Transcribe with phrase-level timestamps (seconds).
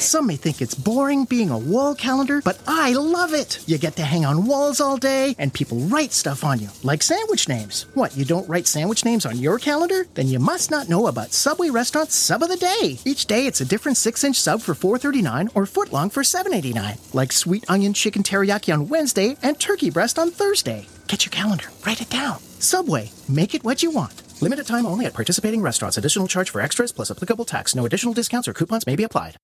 [0.00, 3.62] Some may think it's boring being a wall calendar, but I love it.
[3.68, 7.02] You get to hang on walls all day, and people write stuff on you, like
[7.02, 7.84] sandwich names.
[7.92, 10.06] What, you don't write sandwich names on your calendar?
[10.14, 12.98] Then you must not know about Subway Restaurant's Sub of the Day.
[13.04, 17.66] Each day it's a different 6-inch sub for $4.39 or footlong for $7.89, like sweet
[17.68, 20.88] onion chicken teriyaki on Wednesday and turkey breast on Thursday.
[21.08, 22.38] Get your calendar, write it down.
[22.58, 24.22] Subway, make it what you want.
[24.40, 25.98] Limited time only at participating restaurants.
[25.98, 27.74] Additional charge for extras plus applicable tax.
[27.74, 29.36] No additional discounts or coupons may be applied.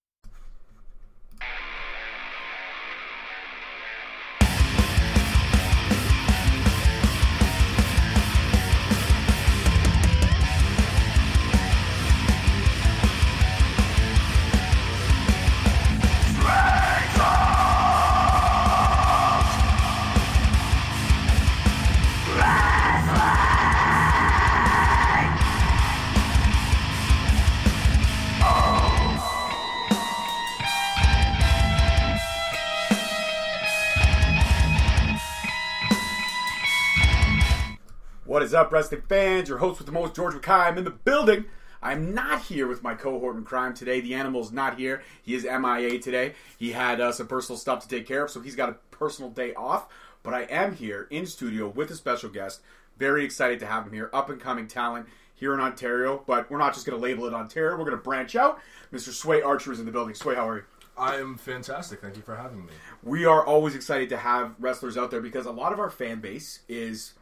[38.57, 39.49] Up, wrestling fans?
[39.49, 40.67] Your host with the most, George McKay.
[40.67, 41.45] I'm in the building.
[41.83, 44.01] I'm not here with my cohort in crime today.
[44.01, 45.03] The animal's not here.
[45.23, 46.33] He is MIA today.
[46.59, 49.31] He had uh, some personal stuff to take care of, so he's got a personal
[49.31, 49.89] day off.
[50.23, 52.63] But I am here in studio with a special guest.
[52.99, 54.09] Very excited to have him here.
[54.13, 56.23] Up and coming talent here in Ontario.
[56.27, 57.73] But we're not just going to label it Ontario.
[57.73, 58.59] We're going to branch out.
[58.93, 59.11] Mr.
[59.11, 60.15] Sway Archer is in the building.
[60.15, 60.65] Sway, how are you?
[60.97, 62.01] I am fantastic.
[62.01, 62.73] Thank you for having me.
[63.03, 66.21] we are always excited to have wrestlers out there because a lot of our fan
[66.21, 67.13] base is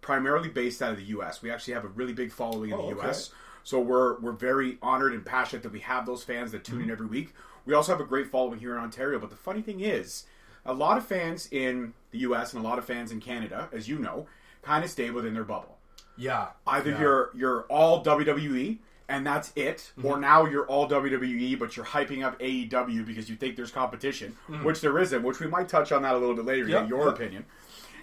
[0.00, 1.42] primarily based out of the U.S.
[1.42, 3.06] We actually have a really big following in Oh, the okay.
[3.06, 3.30] U.S.
[3.64, 6.72] So we're we're very honored and passionate that we have those fans that Mm-hmm.
[6.76, 7.34] tune in every week.
[7.66, 9.18] We also have a great following here in Ontario.
[9.18, 10.24] But the funny thing is,
[10.64, 12.54] a lot of fans in the U.S.
[12.54, 14.26] and a lot of fans in Canada, as you know,
[14.62, 15.76] kind of stay within their bubble.
[16.16, 16.48] Yeah.
[16.66, 17.00] Either yeah.
[17.00, 18.78] you're you're all WWE
[19.10, 20.06] and that's it, Mm-hmm.
[20.06, 24.36] or now you're all WWE, but you're hyping up AEW because you think there's competition,
[24.62, 25.22] which there isn't.
[25.22, 26.68] Which we might touch on that a little bit later.
[26.68, 27.14] Yep, get your yep.
[27.14, 27.44] opinion.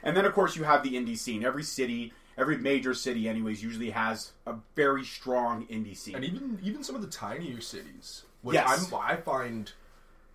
[0.06, 1.44] And then of course you have the indie scene.
[1.44, 6.16] Every city, every major city, anyways, usually has a very strong indie scene.
[6.16, 8.88] and even even some of the tinier cities, which Yes.
[8.94, 9.72] I'm, I find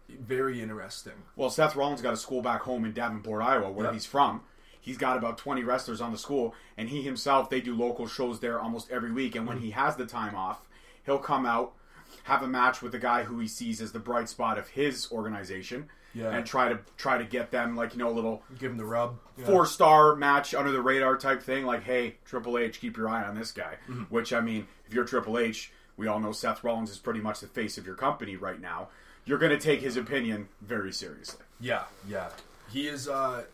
[0.08, 1.12] very interesting.
[1.36, 3.94] Well, Seth Rollins got a school back home in Davenport, Iowa, where Yep.
[3.94, 4.42] he's from.
[4.80, 8.40] He's got about 20 wrestlers on the school, and he himself, they do local shows
[8.40, 9.36] there almost every week.
[9.36, 9.66] And when Mm-hmm.
[9.66, 10.62] he has the time off,
[11.04, 11.74] he'll come out,
[12.24, 15.12] have a match with the guy who he sees as the bright spot of his
[15.12, 16.30] organization, Yeah.
[16.30, 18.84] and try to try to get them like you know a little Give them the
[18.84, 19.18] rub.
[19.38, 19.46] Yeah.
[19.46, 21.64] four star match under the radar type thing.
[21.64, 23.76] Like, hey, Triple H, keep your eye on this guy.
[23.88, 24.02] Mm-hmm.
[24.04, 27.40] Which I mean, if you're Triple H, we all know Seth Rollins is pretty much
[27.40, 28.88] the face of your company right now.
[29.24, 31.44] You're going to take his opinion very seriously.
[31.60, 32.30] Yeah, yeah.
[32.72, 33.06] He is.
[33.08, 33.44] Uh,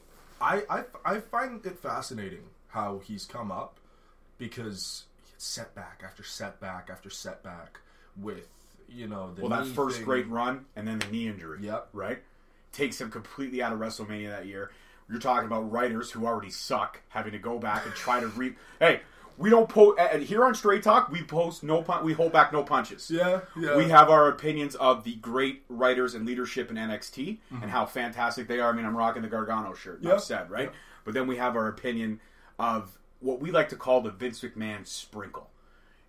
[0.41, 3.79] I, I I find it fascinating how he's come up
[4.39, 5.05] because
[5.39, 7.81] setback after setback after setback
[8.17, 8.49] with
[8.89, 10.05] you know the Well, that first thing.
[10.05, 11.59] great run and then the knee injury.
[11.63, 11.89] Yep.
[11.93, 12.23] Right?
[12.73, 14.71] Takes him completely out of WrestleMania that year.
[15.09, 18.55] You're talking about writers who already suck having to go back and try to re.
[18.81, 19.01] hey,
[19.39, 21.11] we don't post here on Straight Talk.
[21.11, 22.05] We post no pun.
[22.05, 23.11] We hold back no punches.
[23.11, 23.77] Yeah, yeah.
[23.77, 27.63] We have our opinions of the great writers and leadership in NXT Mm-hmm.
[27.63, 28.71] and how fantastic they are.
[28.73, 30.03] I mean, I'm rocking the Gargano shirt.
[30.03, 30.73] Enough said, right?
[31.05, 32.21] But then we have our opinion
[32.59, 35.51] of what we like to call the Vince McMahon sprinkle.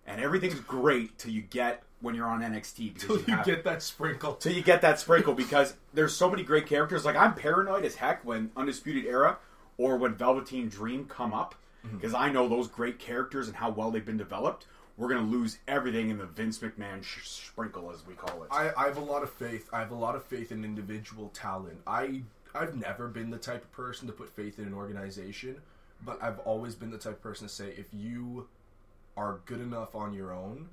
[0.06, 3.64] And everything's great till you get when you're on NXT because you you, have, get
[3.64, 4.34] that sprinkle.
[4.34, 7.04] till you get that sprinkle because there's so many great characters.
[7.04, 9.38] Like I'm paranoid as heck when Undisputed Era
[9.76, 11.54] or when Velveteen Dream come up
[11.86, 11.98] Mm-hmm.
[11.98, 14.66] because I know those great characters and how well they've been developed.
[14.96, 18.48] We're gonna lose everything in the Vince McMahon sh- sprinkle, as we call it.
[18.50, 19.70] I, I have a lot of faith.
[19.72, 21.78] I have a lot of faith in individual talent.
[21.86, 22.22] I
[22.52, 25.60] I've never been the type of person to put faith in an organization,
[26.04, 28.48] but I've always been the type of person to say if you
[29.16, 30.70] are good enough on your own,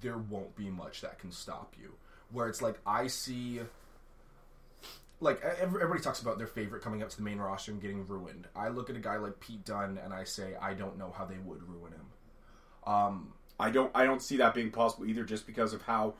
[0.00, 1.94] there won't be much that can stop you.
[2.32, 3.60] Where it's like I see
[5.20, 8.46] like everybody talks about their favorite coming up to the main roster and getting ruined.
[8.54, 11.24] I look at a guy like Pete Dunne and I say I don't know how
[11.24, 12.92] they would ruin him.
[12.92, 16.14] Um, I don't I don't see that being possible either, just because of how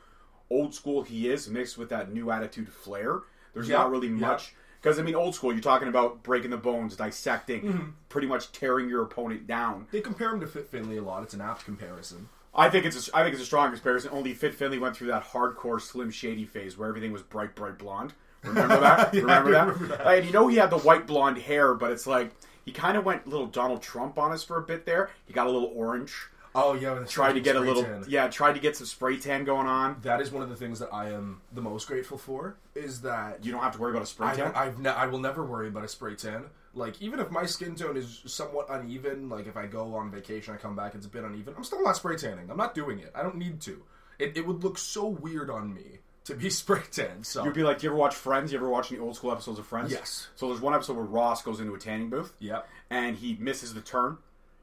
[0.49, 3.21] old school he is, mixed with that new attitude flair.
[3.53, 4.15] There's Yeah, not really yeah.
[4.15, 5.53] much because I mean, old school.
[5.53, 7.89] You're talking about breaking the bones, dissecting, Mm-hmm.
[8.09, 9.87] pretty much tearing your opponent down.
[9.91, 11.23] they compare him to Fit Finlay a lot.
[11.23, 12.29] It's an apt comparison.
[12.57, 14.11] I think it's a, I think it's a strong comparison.
[14.13, 17.79] Only Fit Finlay went through that hardcore Slim Shady phase where everything was bright, bright
[17.79, 18.15] blonde.
[18.43, 19.15] Remember that?
[19.15, 19.67] Yeah, remember, that?
[19.69, 20.07] remember that.
[20.07, 22.33] And you know he had the white blonde hair, but it's like
[22.65, 25.11] he kind of went little Donald Trump on us for a bit there.
[25.27, 26.15] He got a little orange.
[26.59, 28.05] Oh yeah, Tried to get a little tan.
[28.09, 29.99] yeah, tried to get some spray tan going on.
[30.03, 32.57] That is one of the things that I am the most grateful for.
[32.75, 34.53] Is that You don't have to worry about a spray I tan.
[34.55, 36.45] I've ne- I will never worry about a spray tan.
[36.73, 40.55] Like even if my skin tone is somewhat uneven, like if I go on vacation,
[40.55, 41.55] I come back, it's a bit uneven.
[41.57, 42.51] I'm still not spray tanning.
[42.51, 43.13] I'm not doing it.
[43.15, 43.83] I don't need to.
[44.19, 47.23] It, it would look so weird on me to be spray tan.
[47.23, 48.51] So You'd be like, do you ever watch Friends?
[48.53, 49.91] You ever watch any old school episodes of Friends?
[49.93, 50.29] Yes.
[50.37, 52.35] So there's one episode where Ross goes into a tanning booth.
[52.41, 52.69] Yep.
[52.91, 54.19] And he misses the turn.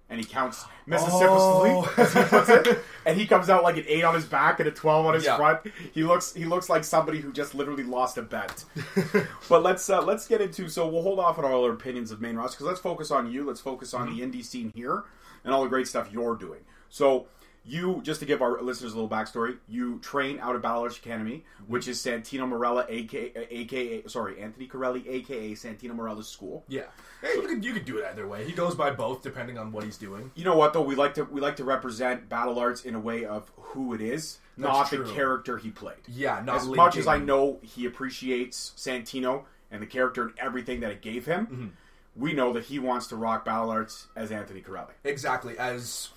[0.10, 1.92] And he counts Mississippi Oh.
[1.98, 4.68] as he puts it, and he comes out like an eight on his back and
[4.68, 5.38] a twelve on his Yeah.
[5.38, 5.62] front.
[5.94, 8.64] He looks he looks like somebody who just literally lost a bet.
[9.50, 12.22] but let's uh, let's get into so we'll hold off on all our opinions of
[12.22, 13.44] main roster because let's focus on you.
[13.46, 15.04] Let's focus on the indie scene here
[15.44, 16.60] and all the great stuff you're doing.
[16.90, 17.26] So
[17.66, 20.98] you just to give our listeners a little backstory, you train out of Battle Arts
[20.98, 26.64] Academy, which is Santino Marella, aka, aka sorry Anthony Carelli, aka Santino Marella's school.
[26.68, 26.84] yeah,
[27.22, 28.44] Hey, you could you could do it either way.
[28.46, 30.30] He goes by both depending on what he's doing.
[30.36, 30.82] You know what though?
[30.82, 34.02] We like to we like to represent Battle Arts in a way of who it
[34.02, 35.98] is, not the character he played.
[36.08, 40.82] Yeah, not as much as I know he appreciates Santino and the character and everything
[40.82, 41.68] that it gave him, Mm-hmm.
[42.16, 44.92] we know that he wants to rock Battle Arts as Anthony Carelli.
[45.06, 45.58] Exactly.
[45.58, 46.10] As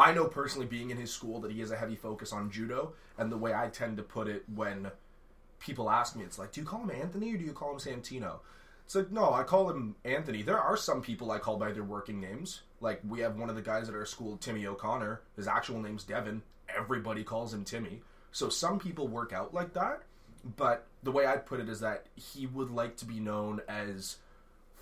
[0.00, 2.94] I know personally, being in his school, that he has a heavy focus on judo,
[3.18, 4.90] and the way I tend to put it when
[5.58, 7.78] people ask me, it's like, do you call him Anthony or do you call him
[7.78, 8.38] Santino?
[8.86, 10.42] It's like, no, I call him Anthony.
[10.42, 12.62] There are some people I call by their working names.
[12.80, 15.20] Like we have one of the guys at our school, Timmy O'Connor.
[15.36, 16.42] His actual name's Devin.
[16.74, 18.00] Everybody calls him Timmy.
[18.32, 20.02] So some people work out like that.
[20.56, 24.16] But the way I put it is that he would like to be known as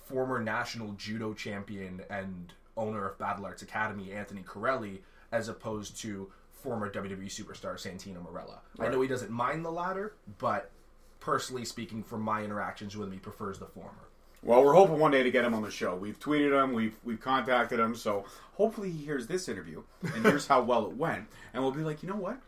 [0.05, 4.99] former national judo champion and owner of Battle Arts Academy, Anthony Carelli,
[5.31, 8.59] as opposed to former WWE superstar Santino Marella.
[8.79, 10.71] I know he doesn't mind the latter, but
[11.19, 14.09] personally speaking, from my interactions with him, he prefers the former.
[14.41, 15.95] Well, we're hoping one day to get him on the show.
[15.95, 20.47] We've tweeted him, we've we've contacted him, so hopefully he hears this interview and hears
[20.47, 22.39] how well it went, and we'll be like, you know what?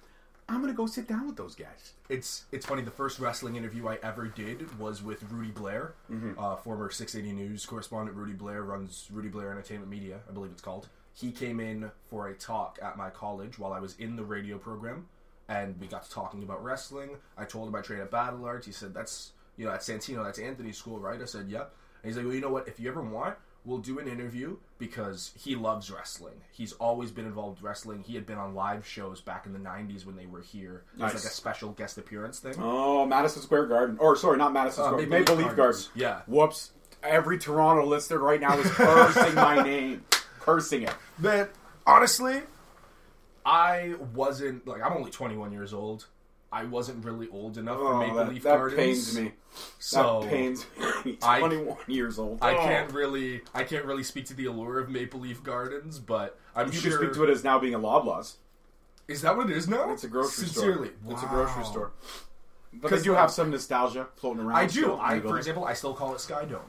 [0.51, 1.93] I'm gonna go sit down with those guys.
[2.09, 2.81] It's it's funny.
[2.81, 5.93] The first wrestling interview I ever did was with Rudy Blair,
[6.37, 8.17] uh, former 680 News correspondent.
[8.17, 10.89] Rudy Blair runs Rudy Blair Entertainment Media, I believe it's called.
[11.13, 14.57] He came in for a talk at my college while I was in the radio
[14.57, 15.07] program,
[15.47, 17.11] and we got to talking about wrestling.
[17.37, 18.65] I told him I trained at Battle Arts.
[18.65, 22.09] He said, "That's you know, at Santino, that's Anthony's school, right?" I said, "Yep." And
[22.09, 22.67] he's like, "Well, you know what?
[22.67, 26.33] If you ever want." We'll do an interview because he loves wrestling.
[26.51, 28.01] He's always been involved with wrestling.
[28.01, 30.83] He had been on live shows back in the '90s when they were here.
[30.97, 31.23] It was Nice.
[31.23, 32.55] like a special guest appearance thing.
[32.59, 35.87] Oh, Madison Square Garden, or sorry, not Madison Uh, Square, Maple Maple, Leaf Gardens.
[35.87, 36.01] Garden.
[36.01, 36.21] Yeah.
[36.27, 36.71] Whoops!
[37.03, 40.03] Every Toronto listener right now is cursing my name,
[40.39, 40.93] cursing it.
[41.17, 41.47] Man,
[41.87, 42.41] honestly,
[43.45, 46.05] I wasn't like I'm only 21 years old.
[46.51, 48.75] I wasn't really old enough for Oh, Maple that, Leaf that Gardens.
[48.77, 49.31] pains me.
[49.79, 50.65] So that pains
[51.05, 51.17] me.
[51.23, 52.39] I- 21 years old.
[52.41, 52.57] I Oh.
[52.63, 56.67] can't really I can't really speak to the allure of Maple Leaf Gardens, but I'm
[56.67, 58.35] You sure should speak to it as now being a Loblaws.
[59.07, 59.91] Is that what it is now?
[59.91, 60.63] It's a grocery store.
[60.63, 60.91] Sincerely.
[61.01, 61.13] store.
[61.13, 61.91] It's a grocery store.
[62.73, 64.57] But they Because, do uh, have some nostalgia floating around.
[64.57, 64.95] I do.
[64.97, 66.61] I, for example, I still call it Sky Dome.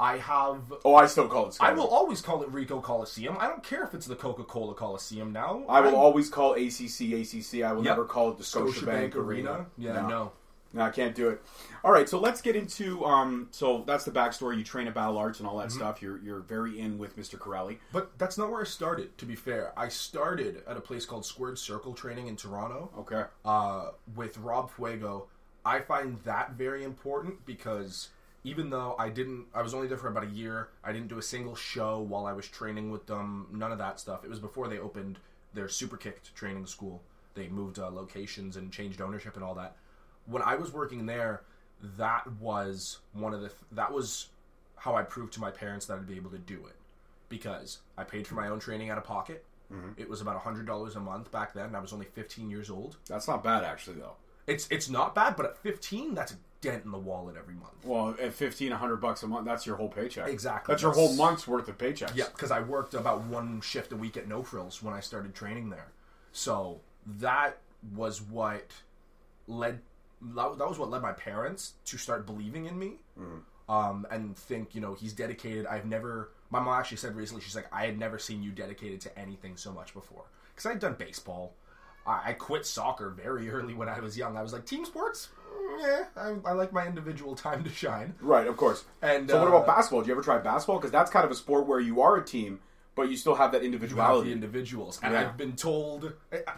[0.00, 0.72] I have.
[0.84, 3.36] Oh, I still call it Sky I will always call it Ricoh Coliseum.
[3.38, 5.64] I don't care if it's the Coca Cola Coliseum now.
[5.68, 7.62] I will I'm- always call ACC ACC.
[7.62, 7.90] I will Yep.
[7.96, 9.50] never call it the Scotiabank, Scotiabank Arena.
[9.52, 9.66] Arena.
[9.76, 10.08] Yeah, no.
[10.08, 10.32] No,
[10.80, 11.42] I can't do it.
[11.84, 13.48] All right, so let's get into um.
[13.50, 14.58] So that's the backstory.
[14.58, 15.68] You train at Battle Arts and all Mm-hmm.
[15.68, 16.02] that stuff.
[16.02, 17.38] You're you're very in with Mr.
[17.38, 17.78] Carelli.
[17.92, 19.72] But that's not where I started, to be fair.
[19.76, 23.24] I started at a place called Squared Circle Training in Toronto Okay.
[23.44, 25.26] uh, with Rob Fuego.
[25.64, 28.10] I find that very important because
[28.44, 31.18] even though I didn't, I was only there for about a year, I didn't do
[31.18, 34.22] a single show while I was training with them, none of that stuff.
[34.24, 35.18] It was before they opened
[35.54, 37.02] their Super Kicked training school.
[37.34, 39.74] They moved uh, locations and changed ownership and all that.
[40.26, 41.42] When I was working there,
[41.96, 44.28] that was one of the, th- that was
[44.76, 46.76] how I proved to my parents that I'd be able to do it
[47.28, 49.44] because I paid for my own training out of pocket.
[49.72, 50.00] Mm-hmm.
[50.00, 51.74] It was about hundred dollars a month back then.
[51.74, 52.96] I was only fifteen years old.
[53.08, 54.12] That's not bad actually, though.
[54.46, 57.84] It's it's not bad, but at fifteen, that's a dent in the wallet every month.
[57.84, 60.28] Well, at fifteen, hundred bucks a month, that's your whole paycheck.
[60.28, 60.72] Exactly.
[60.72, 62.14] That's your whole month's worth of paychecks.
[62.14, 65.34] Yeah, because I worked about one shift a week at No Frills when I started
[65.34, 65.88] training there.
[66.30, 66.80] So
[67.18, 67.58] that
[67.92, 68.70] was what
[69.48, 69.80] led.
[70.22, 72.94] That that was what led my parents to start believing in me,
[73.68, 75.66] um, and think you know he's dedicated.
[75.66, 76.30] I've never.
[76.50, 79.56] My mom actually said recently, she's like, I had never seen you dedicated to anything
[79.56, 80.24] so much before.
[80.54, 81.54] Because I'd done baseball.
[82.06, 84.36] I, I quit soccer very early when I was young.
[84.36, 85.28] I was like, team sports.
[85.52, 88.14] Mm, Yeah, I, I like my individual time to shine.
[88.20, 88.84] Right, of course.
[89.02, 90.02] And, so, what uh, about basketball?
[90.02, 90.76] Do you ever try basketball?
[90.78, 92.60] Because that's kind of a sport where you are a team,
[92.96, 94.30] but you still have that you have individuality.
[94.30, 94.98] the individuals.
[95.02, 95.20] And Yeah.
[95.20, 96.12] I've been told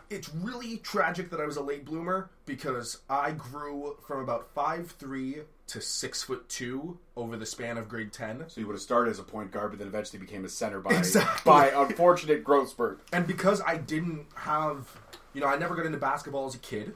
[0.08, 4.92] it's really tragic that I was a late bloomer because I grew from about five
[4.92, 8.44] three to six foot two over the span of grade ten.
[8.48, 10.80] so you would have started as a point guard, but then eventually became a center
[10.80, 11.42] by Exactly.
[11.50, 13.00] by unfortunate growth spurt.
[13.12, 14.88] And because I didn't have,
[15.34, 16.94] you know, I never got into basketball as a kid.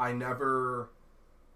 [0.00, 0.88] I never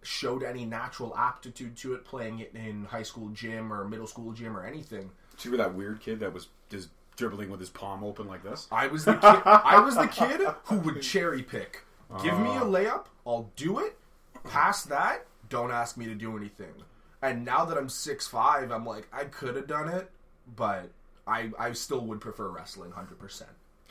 [0.03, 4.33] showed any natural aptitude to it, playing it in high school gym or middle school
[4.33, 5.11] gym or anything.
[5.39, 6.89] So you were that weird kid that was just
[7.23, 8.67] dribbling with his palm open like this.
[8.73, 9.43] I was the kid.
[9.45, 11.85] I was the kid who would cherry pick.
[12.23, 12.65] Give me a uh.
[12.65, 13.97] layup, I'll do it.
[14.51, 16.75] Past that, don't ask me to do anything.
[17.23, 20.11] And now that I'm six five, I'm like, I could have done it,
[20.57, 20.91] but
[21.27, 23.51] I I still would prefer wrestling hundred percent.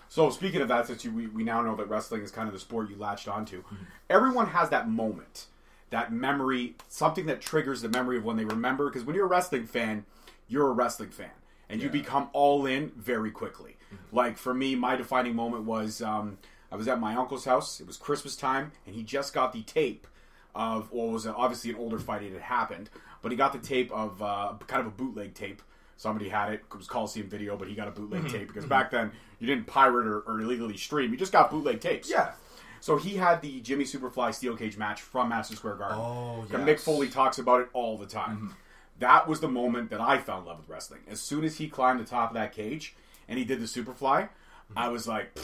[0.10, 2.54] So speaking of that, since you, we, we now know that wrestling is kind of
[2.54, 3.76] the sport you latched onto, mm-hmm.
[4.10, 5.46] everyone has that moment,
[5.90, 8.90] that memory, something that triggers the memory of when they remember.
[8.90, 10.04] Because when you're a wrestling fan,
[10.50, 11.32] you're a wrestling fan,
[11.72, 13.78] and you become all in very quickly.
[14.12, 16.38] Like for me, my defining moment was um,
[16.72, 17.80] I was at my uncle's house.
[17.80, 20.08] It was Christmas time, and he just got the tape
[20.54, 22.90] of what was obviously an older fight it had happened,
[23.22, 25.62] but he got the tape of uh, kind of a bootleg tape.
[25.98, 26.62] Somebody had it.
[26.72, 29.68] It was Coliseum Video, but he got a bootleg tape because back then you didn't
[29.68, 31.12] pirate or, or illegally stream.
[31.12, 32.10] You just got bootleg tapes.
[32.10, 32.32] Yeah.
[32.80, 36.00] So he had the Jimmy Superfly steel cage match from Madison Square Garden.
[36.00, 36.58] Oh, yeah.
[36.58, 36.68] And.
[36.68, 38.56] Mick Foley talks about it all the time.
[39.02, 41.02] That was the moment that I fell in love with wrestling.
[41.10, 42.96] As soon as he climbed the top of that cage
[43.28, 44.30] and he did the Superfly,
[44.76, 45.38] I was like,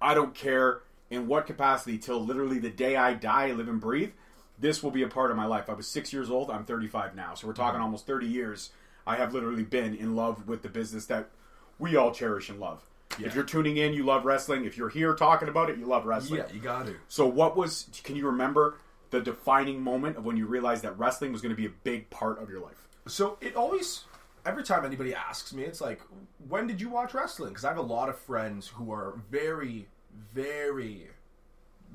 [0.00, 4.10] I don't care in what capacity till literally the day I die, live and breathe.
[4.58, 5.70] This will be a part of my life.
[5.70, 6.50] I was six years old.
[6.50, 7.84] I'm 35 now, so we're talking mm-hmm.
[7.84, 8.70] almost 30 years.
[9.06, 11.30] I have literally been in love with the business that
[11.78, 12.84] we all cherish and love.
[13.18, 14.64] If you're tuning in, you love wrestling.
[14.64, 16.40] If you're here talking about it, you love wrestling.
[16.40, 16.96] Yeah, you got to.
[17.08, 17.88] So, what was?
[18.04, 18.76] Can you remember
[19.10, 22.08] the defining moment of when you realized that wrestling was going to be a big
[22.10, 22.88] part of your life?
[23.06, 24.04] So it always,
[24.46, 26.00] every time anybody asks me, it's like,
[26.48, 27.50] when did you watch wrestling?
[27.50, 29.88] Because I have a lot of friends who are very,
[30.32, 31.08] very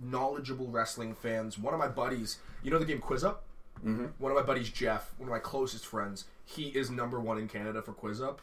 [0.04, 1.58] knowledgeable wrestling fans.
[1.58, 3.44] One of my buddies, you know the game Quiz Up?
[3.80, 4.06] Mm-hmm.
[4.18, 7.48] One of my buddies, Jeff, one of my closest friends, he is number one in
[7.48, 8.42] Canada for Quiz Up.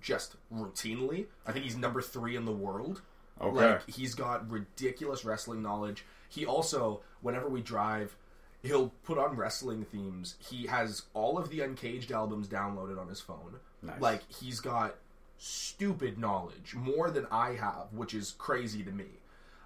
[0.00, 1.26] Just routinely.
[1.46, 3.02] I think he's number three in the world.
[3.40, 3.72] Okay.
[3.72, 6.04] Like, he's got ridiculous wrestling knowledge.
[6.30, 8.16] He also, whenever we drive,
[8.62, 10.36] he'll put on wrestling themes.
[10.38, 13.56] He has all of the Uncaged albums downloaded on his phone.
[13.82, 14.00] Nice.
[14.00, 14.94] Like he's got
[15.38, 19.06] stupid knowledge, more than I have, which is crazy to me.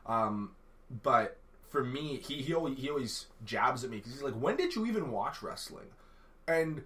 [0.07, 0.53] Um,
[1.03, 1.37] but
[1.69, 4.75] for me, he he always, he always jabs at me because he's like, "When did
[4.75, 5.89] you even watch wrestling?"
[6.47, 6.85] And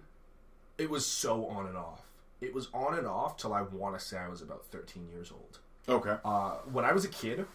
[0.77, 2.01] it was so on and off.
[2.41, 5.31] It was on and off till I want to say I was about 13 years
[5.31, 5.59] old.
[5.87, 6.15] Okay.
[6.23, 7.45] Uh, when I was a kid,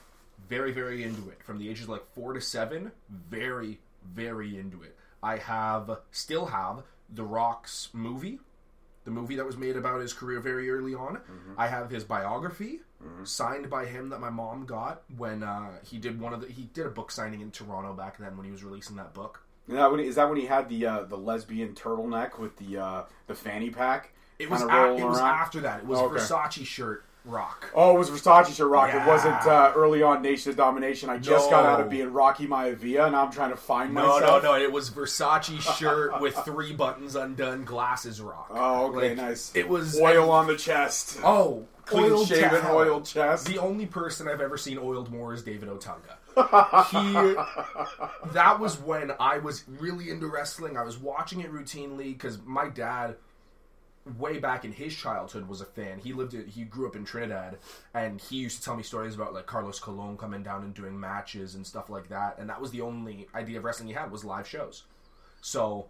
[0.49, 1.43] very, very into it.
[1.43, 4.97] From the ages of like four to seven, very, very into it.
[5.23, 6.83] I have, still have,
[7.13, 8.41] The Rock's movie,
[9.05, 11.21] the movie that was made about his career very early on.
[11.57, 12.81] I have his biography
[13.25, 16.63] signed by him that my mom got when uh, he did one of the, he
[16.73, 19.43] did a book signing in Toronto back then when he was releasing that book.
[19.69, 22.57] Is that when he, is that when he had the uh, the lesbian turtleneck with
[22.57, 24.13] the uh, the fanny pack?
[24.39, 25.81] It was, a- it was after that.
[25.81, 26.17] It was Okay.
[26.21, 27.71] Versace shirt rock.
[27.75, 28.95] Oh, it was Versace shirt rock.
[28.95, 31.09] It wasn't uh, early on Nation of Domination.
[31.11, 34.43] I just got out of being Rocky Maivia, and I'm trying to find No, myself.
[34.43, 34.59] no, no.
[34.59, 34.63] no.
[34.65, 38.49] It was Versace shirt with three buttons undone, glasses rock.
[38.51, 39.55] Oh, okay, Like, nice.
[39.55, 41.19] It was oil on the chest.
[41.25, 43.47] Oh, Clean oiled shaven, to oiled chest.
[43.47, 46.17] The only person I've ever seen oiled more is David Otunga.
[46.91, 50.77] he, that was when I was really into wrestling.
[50.77, 53.17] I was watching it routinely because my dad,
[54.19, 55.99] way back in his childhood, was a fan.
[55.99, 57.59] He lived, he grew up in Trinidad,
[57.95, 60.99] and he used to tell me stories about like Carlos Colon coming down and doing
[60.99, 62.39] matches and stuff like that.
[62.39, 64.85] And that was the only idea of wrestling he had was live shows.
[65.41, 65.89] So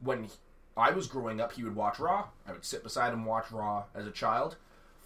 [0.00, 0.30] when he-
[0.76, 2.28] I was growing up, he would watch Raw.
[2.46, 4.56] I would sit beside him watch Raw as a child.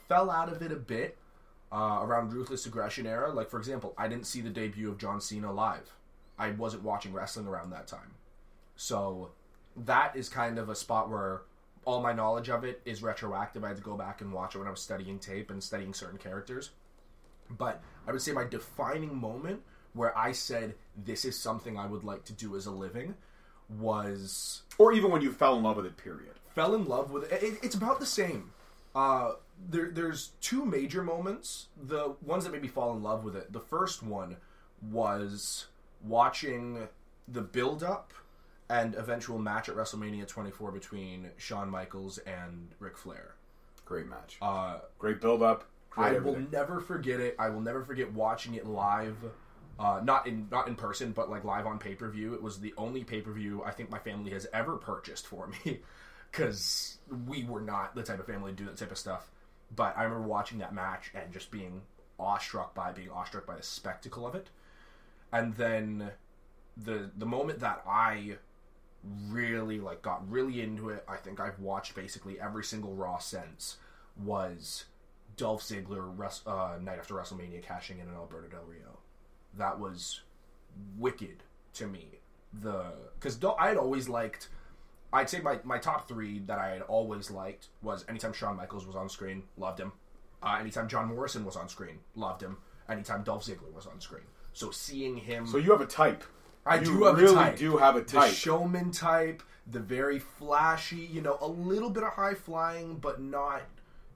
[0.08, 1.16] Fell out of it a bit
[1.72, 3.32] uh, around Ruthless Aggression era.
[3.32, 5.96] Like for example, I didn't see the debut of John Cena live.
[6.38, 8.14] I wasn't watching wrestling around that time.
[8.76, 9.30] So
[9.76, 11.42] that is kind of a spot where
[11.84, 13.64] all my knowledge of it is retroactive.
[13.64, 15.94] I had to go back and watch it when I was studying tape and studying
[15.94, 16.70] certain characters.
[17.50, 19.62] But I would say my defining moment
[19.92, 23.14] where I said this is something I would like to do as a living
[23.68, 26.34] was Or even when you fell in love with it, period.
[26.54, 27.42] fell in love with it.
[27.42, 28.50] it it's about the same.
[28.94, 29.32] Uh,
[29.68, 31.66] there, there's two major moments.
[31.80, 33.52] The ones that made me fall in love with it.
[33.52, 34.36] The first one
[34.82, 35.66] was
[36.02, 36.88] watching
[37.26, 38.12] the build up
[38.68, 43.34] and eventual match at WrestleMania 24 between Shawn Michaels and Ric Flair.
[43.84, 44.38] Great match.
[44.40, 45.64] Uh, Great build up.
[45.90, 47.36] Great I will never forget it.
[47.38, 49.16] I will never forget watching it live.
[49.78, 52.34] Uh, not in not in person, but like live on pay per view.
[52.34, 55.48] It was the only pay per view I think my family has ever purchased for
[55.48, 55.80] me,
[56.30, 59.30] because we were not the type of family to do that type of stuff.
[59.74, 61.82] But I remember watching that match and just being
[62.18, 64.48] awestruck by being awestruck by the spectacle of it.
[65.32, 66.10] And then
[66.76, 68.36] the the moment that I
[69.28, 73.76] really like got really into it, I think I've watched basically every single Raw since
[74.16, 74.84] was
[75.36, 76.08] Dolph Ziggler
[76.46, 78.98] uh, night after WrestleMania cashing in on Alberto Del Rio.
[79.56, 80.22] That was
[80.98, 81.42] wicked
[81.74, 82.18] to me.
[82.52, 84.48] The because I had always liked.
[85.12, 88.84] I'd say my, my top three that I had always liked was anytime Shawn Michaels
[88.84, 89.92] was on screen, loved him.
[90.42, 92.56] Uh, anytime John Morrison was on screen, loved him.
[92.88, 94.24] Anytime Dolph Ziggler was on screen.
[94.52, 96.24] So seeing him, So you have a type.
[96.66, 97.56] I You do have really a type.
[97.58, 98.30] do have a type.
[98.30, 103.20] The showman type, the very flashy, you know, a little bit of high flying, but
[103.20, 103.62] not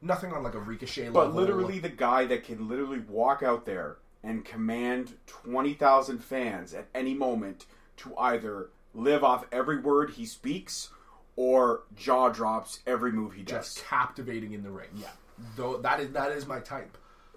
[0.01, 1.35] nothing on like a ricochet But level.
[1.41, 7.15] literally, the guy that can literally walk out there and command 20,000 fans at any
[7.15, 7.67] moment
[7.99, 10.91] to either live off every word he speaks
[11.37, 13.75] or jaw drops every move he does.
[13.75, 14.89] just captivating in the ring.
[14.97, 15.09] Yeah,
[15.57, 16.97] though that is that is my type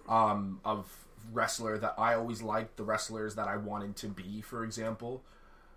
[0.09, 0.87] um, of
[1.31, 2.77] wrestler that I always liked.
[2.77, 5.23] The wrestlers that I wanted to be, for example.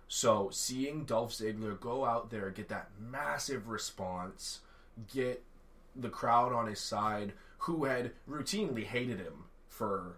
[0.07, 4.59] So seeing Dolph Ziggler go out there, get that massive response,
[5.11, 5.43] get
[5.95, 10.17] the crowd on his side, who had routinely hated him for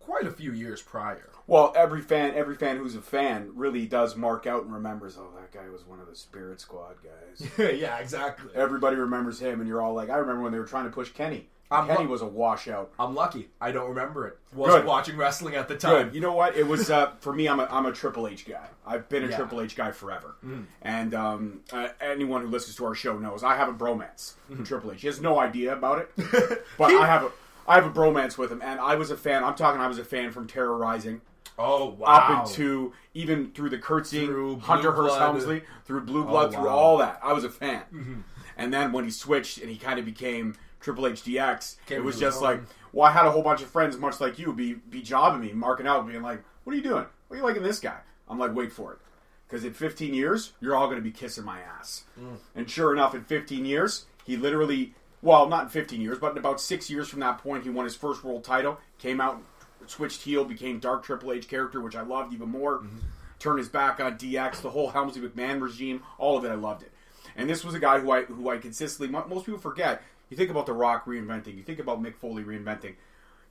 [0.00, 1.30] quite a few years prior.
[1.46, 5.30] Well, every fan, every fan who's a fan really does mark out and remembers, oh,
[5.36, 7.48] that guy was one of the Spirit Squad guys.
[7.58, 8.50] yeah, exactly.
[8.54, 11.10] Everybody remembers him, and you're all like, I remember when they were trying to push
[11.10, 11.48] Kenny.
[11.72, 12.92] I'm Kenny lo- was a washout.
[12.98, 13.48] I'm lucky.
[13.60, 14.38] I don't remember it.
[14.52, 14.88] Wasn't Good.
[14.88, 16.06] watching wrestling at the time.
[16.06, 16.14] Good.
[16.16, 16.56] You know what?
[16.56, 17.48] It was uh, for me.
[17.48, 18.66] I'm a I'm a Triple H guy.
[18.86, 19.36] I've been a Yeah.
[19.36, 20.34] Triple H guy forever.
[20.82, 24.66] And um, uh, anyone who listens to our show knows I have a bromance with
[24.66, 25.00] Triple H.
[25.02, 26.10] He has no idea about it,
[26.78, 27.30] but I have a
[27.68, 28.60] I have a bromance with him.
[28.64, 29.44] And I was a fan.
[29.44, 29.80] I'm talking.
[29.80, 31.20] I was a fan from Terra Ryzing
[31.58, 32.06] Oh wow!
[32.06, 35.20] up into even through the curtsy, Through Hunter Hearst Blood.
[35.20, 36.70] Helmsley, through Blue Blood, through wow.
[36.76, 37.20] all that.
[37.22, 38.24] I was a fan.
[38.56, 42.04] And then when he switched and he kind of became Triple H DX, Came it
[42.04, 42.60] was just like,
[42.92, 45.52] well, I had a whole bunch of friends, much like you, be be jobbing me,
[45.52, 47.06] marking out, being like, "What are you doing?
[47.28, 48.98] What are you liking this guy?" I'm like, "Wait for it."
[49.46, 52.04] Because in 15 years, you're all going to be kissing my ass.
[52.18, 52.36] Mm.
[52.54, 56.38] And sure enough, in 15 years, he literally, well, not in 15 years, but in
[56.38, 59.42] about six years from that point, he won his first world title, came out,
[59.86, 62.78] switched heel, became Dark Triple H character, which I loved even more.
[62.78, 62.98] Mm-hmm.
[63.40, 66.82] Turned his back on DX, the whole Helmsley McMahon regime, all of it, I loved
[66.82, 66.92] it.
[67.36, 70.02] And this was a guy who I who I consistently, most people forget.
[70.30, 72.94] You think about The Rock reinventing, you think about Mick Foley reinventing,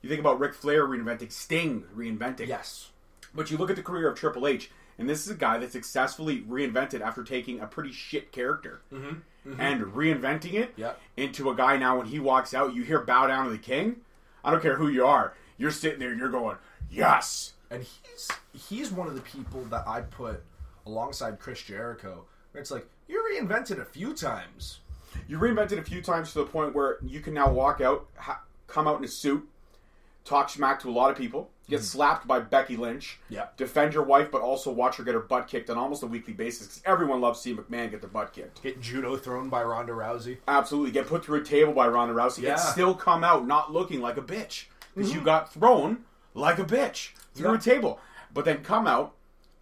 [0.02, 2.48] you think about Ric Flair reinventing, Sting reinventing.
[2.48, 2.90] yes.
[3.34, 5.70] But you look at the career of Triple H, and this is a guy that
[5.72, 9.16] successfully reinvented after taking a pretty shit character mm-hmm.
[9.48, 9.60] Mm-hmm.
[9.60, 11.00] and reinventing it Yep.
[11.16, 13.96] into a guy now when he walks out, you hear bow down to the king.
[14.44, 15.34] I don't care who you are.
[15.58, 16.56] You're sitting there, you're going,
[16.90, 17.52] yes.
[17.70, 20.42] and he's he's one of the people that I put
[20.86, 22.24] alongside Chris Jericho.
[22.54, 24.80] It's like you reinvented a few times.
[25.30, 28.42] You reinvented a few times to the point where you can now walk out, ha-
[28.66, 29.48] come out in a suit,
[30.24, 31.84] talk smack to a lot of people, get mm-hmm.
[31.84, 33.46] slapped by Becky Lynch, Yeah.
[33.56, 36.32] defend your wife, but also watch her get her butt kicked on almost a weekly
[36.32, 38.60] basis because everyone loves seeing McMahon get their butt kicked.
[38.60, 40.38] Get judo thrown by Ronda Rousey.
[40.48, 42.54] Absolutely, get put through a table by Ronda Rousey Yeah.
[42.54, 44.64] and still come out not looking like a bitch
[44.96, 45.26] because you mm-hmm.
[45.26, 47.58] got thrown like a bitch through Yeah.
[47.58, 48.00] a table,
[48.34, 49.14] but then come out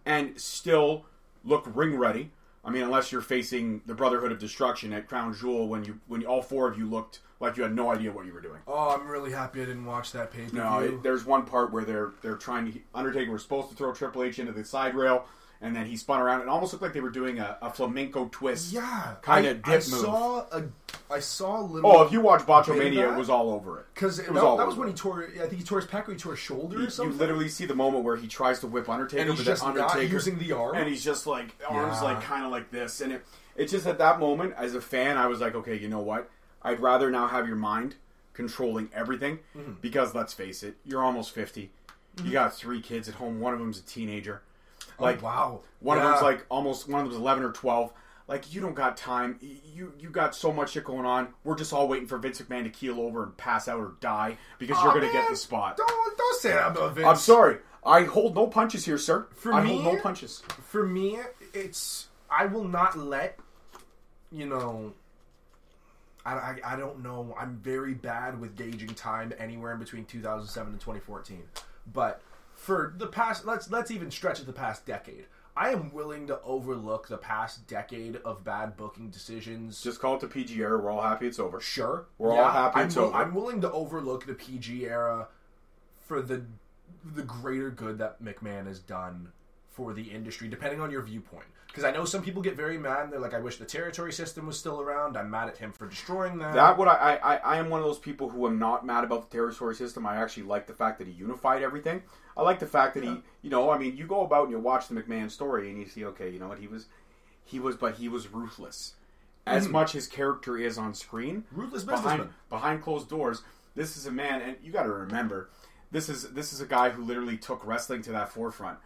[0.03, 1.05] and still
[1.45, 2.31] look ring ready.
[2.69, 6.23] I mean, unless you're facing the Brotherhood of Destruction at Crown Jewel, when you when
[6.23, 8.59] all four of you looked like you had no idea what you were doing.
[8.67, 10.59] Oh, I'm really happy I didn't watch that pay per view.
[10.59, 13.91] No, it, there's one part where they're they're trying to Undertaker was supposed to throw
[13.91, 15.25] Triple H into the side rail,
[15.61, 16.41] and then he spun around.
[16.41, 18.71] It almost looked like they were doing a, a flamenco twist.
[18.71, 19.73] yeah, kind of dip move.
[19.73, 20.01] I move.
[20.01, 20.63] saw a,
[21.11, 21.91] I saw a little.
[21.91, 23.13] Oh, if you watch Botchamania, that?
[23.13, 23.85] it was all over it.
[23.93, 24.93] because it was all that was over when it.
[24.93, 25.27] he tore.
[25.35, 27.49] I think he tore his pec or he tore his shoulder or You, you literally
[27.49, 30.37] see the moment where he tries to whip Undertaker, And he's but just Undertaker using
[30.39, 30.75] the arm?
[30.75, 32.03] and he's just like arms Yeah.
[32.03, 35.17] like kind of like this, and it it's just at that moment as a fan,
[35.17, 36.29] I was like, okay, you know what?
[36.61, 37.95] I'd rather now have your mind
[38.33, 39.73] controlling everything Mm-hmm.
[39.81, 41.69] because let's face it, you're almost 50
[42.23, 43.39] You got three kids at home.
[43.41, 44.41] One of them's a teenager.
[44.99, 45.59] Oh, like Oh, wow.
[45.79, 46.09] One of Yeah.
[46.11, 46.87] them's like almost.
[46.89, 47.93] One of them's eleven or twelve.
[48.27, 49.37] Like you don't got time.
[49.41, 51.29] You you got so much shit going on.
[51.43, 54.37] We're just all waiting for Vince McMahon to keel over and pass out or die
[54.59, 55.77] because you're gonna get the spot.
[55.77, 57.07] Don't don't say that about Vince.
[57.07, 57.57] I'm sorry.
[57.85, 59.27] I hold no punches here, sir.
[59.35, 60.43] For I me- hold no punches.
[60.63, 61.17] For me,
[61.53, 63.39] it's I will not let
[64.31, 64.93] you know.
[66.25, 67.33] I, I, I don't know.
[67.39, 71.41] I'm very bad with gauging time anywhere in between 2007 and 2014.
[71.91, 72.21] But
[72.59, 75.25] for the past, let's let's even stretch it the past decade.
[75.55, 79.81] I am willing to overlook the past decade of bad booking decisions.
[79.81, 80.77] Just call it the PG era.
[80.77, 81.59] We're all happy it's over.
[81.61, 83.15] Sure, We're all happy I'm, it's over.
[83.15, 85.29] I'm willing to overlook the PG era
[86.05, 86.43] for the
[87.03, 89.31] the greater good that McMahon has done
[89.79, 91.45] for the industry, depending on your viewpoint.
[91.67, 93.03] Because I know some people get very mad.
[93.03, 95.71] and They're like, "I wish the territory system was still around." I'm mad at him
[95.71, 96.53] for destroying that.
[96.53, 99.29] That what I, I I am one of those people who am not mad about
[99.29, 100.05] the territory system.
[100.05, 102.03] I actually like the fact that he unified everything.
[102.35, 104.59] I like the fact that he, you know, I mean, you go about and you
[104.59, 106.87] watch the McMahon story and you see, okay, you know what, he was,
[107.43, 108.95] he was, but he was ruthless.
[109.45, 109.73] As mm-hmm.
[109.73, 112.33] much his character is on screen, Ruthless behind businessman.
[112.49, 113.41] behind closed doors.
[113.75, 115.49] This is a man, and you got to remember,
[115.91, 118.77] this is this is a guy who literally took wrestling to that forefront.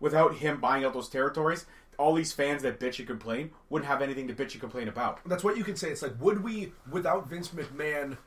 [0.00, 1.66] Without him buying out those territories,
[1.98, 5.20] all these fans that bitch and complain wouldn't have anything to bitch and complain about.
[5.26, 5.90] That's what you can say.
[5.90, 8.18] It's like, would we, without Vince McMahon,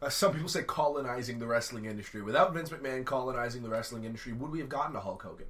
[0.00, 4.32] uh, some people say colonizing the wrestling industry, without Vince McMahon colonizing the wrestling industry,
[4.32, 5.46] would we have gotten a Hulk Hogan?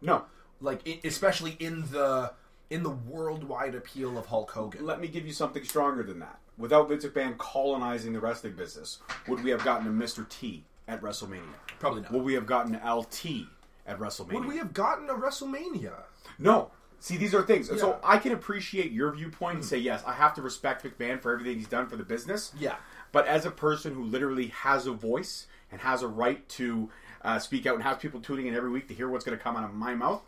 [0.00, 0.24] No,
[0.60, 2.32] like especially in the
[2.70, 4.86] in the worldwide appeal of Hulk Hogan.
[4.86, 6.38] Let me give you something stronger than that.
[6.56, 10.26] Without Vince McMahon colonizing the wrestling business, would we have gotten a Mr.
[10.28, 11.42] T at WrestleMania?
[11.78, 12.12] Probably not.
[12.12, 13.46] Would we have gotten LT
[13.86, 14.32] at WrestleMania?
[14.34, 15.94] Would we have gotten a WrestleMania?
[16.38, 16.70] No.
[17.00, 17.68] See, these are things.
[17.68, 17.78] Yeah.
[17.78, 21.32] So I can appreciate your viewpoint and say, yes, I have to respect McMahon for
[21.32, 22.52] everything he's done for the business.
[22.58, 22.76] Yeah.
[23.10, 26.90] But as a person who literally has a voice and has a right to
[27.22, 29.42] uh, speak out and has people tuning in every week to hear what's going to
[29.42, 30.22] come out of my mouth,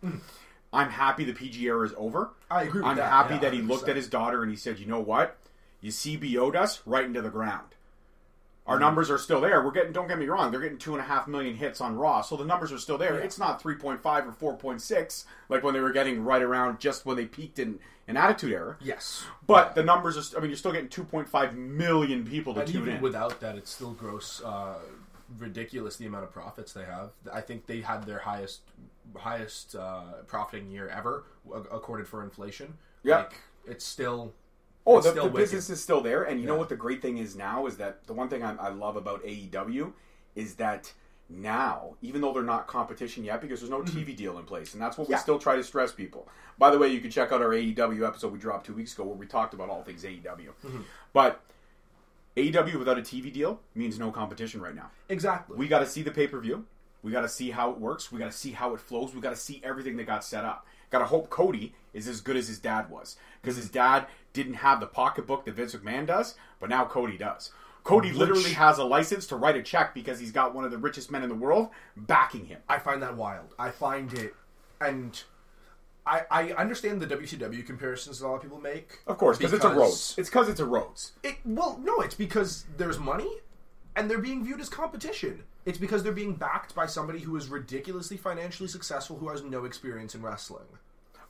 [0.72, 2.30] I'm happy the PG era is over.
[2.50, 3.90] I agree with I'm that, happy yeah, that he looked 100%.
[3.90, 5.38] at his daughter and he said, you know what?
[5.80, 7.73] You CBO'd us right into the ground.
[8.66, 9.62] Our numbers are still there.
[9.62, 9.92] We're getting.
[9.92, 10.50] Don't get me wrong.
[10.50, 12.96] They're getting two and a half million hits on Raw, so the numbers are still
[12.96, 13.18] there.
[13.18, 13.24] Yeah.
[13.24, 16.40] It's not three point five or four point six like when they were getting right
[16.40, 18.76] around just when they peaked in an Attitude Era.
[18.80, 19.24] Yes.
[19.46, 20.22] But the numbers are.
[20.22, 22.96] st- I mean, you're still getting two point five million people to and tune even
[22.96, 23.02] in.
[23.02, 24.76] without that, it's still gross, uh,
[25.38, 27.10] ridiculous the amount of profits they have.
[27.30, 28.62] I think they had their highest
[29.14, 31.24] highest uh, profiting year ever,
[31.70, 32.78] accorded for inflation.
[33.02, 33.18] Yeah.
[33.18, 33.34] Like,
[33.66, 34.32] it's still.
[34.86, 37.34] Oh, the, the business is still there, and you know what the great thing is
[37.34, 39.92] now is that the one thing I, I love about AEW
[40.34, 40.92] is that
[41.30, 44.82] now, even though they're not competition yet, because there's no TV deal in place, and
[44.82, 45.22] that's what we Mm-hmm.
[45.22, 46.28] Still try to stress people.
[46.58, 49.04] By the way, you can check out our AEW episode we dropped two weeks ago
[49.04, 50.22] where we talked about all things AEW.
[50.22, 50.80] Mm-hmm.
[51.12, 51.40] But
[52.36, 54.90] AEW without a TV deal means no competition right now.
[55.08, 55.56] Exactly.
[55.56, 56.66] We got to see the pay per view.
[57.02, 58.10] We got to see how it works.
[58.10, 59.14] We got to see how it flows.
[59.14, 60.66] We got to see everything that got set up.
[60.90, 63.74] Got to hope Cody is as good as his dad was because his mm-hmm.
[63.74, 67.50] dad didn't have the pocketbook that Vince McMahon does, but now Cody does.
[67.84, 70.70] Cody Which- literally has a license to write a check because he's got one of
[70.70, 72.60] the richest men in the world backing him.
[72.68, 73.54] I find that wild.
[73.58, 74.34] I find it,
[74.80, 75.22] and
[76.06, 79.00] I I understand the WCW comparisons that a lot of people make.
[79.06, 80.14] Of course, because it's a Rhodes.
[80.16, 81.12] It's because it's a Rhodes.
[81.22, 83.30] It, well, no, it's because there's money,
[83.94, 85.44] and they're being viewed as competition.
[85.66, 89.64] It's because they're being backed by somebody who is ridiculously financially successful who has no
[89.64, 90.66] experience in wrestling.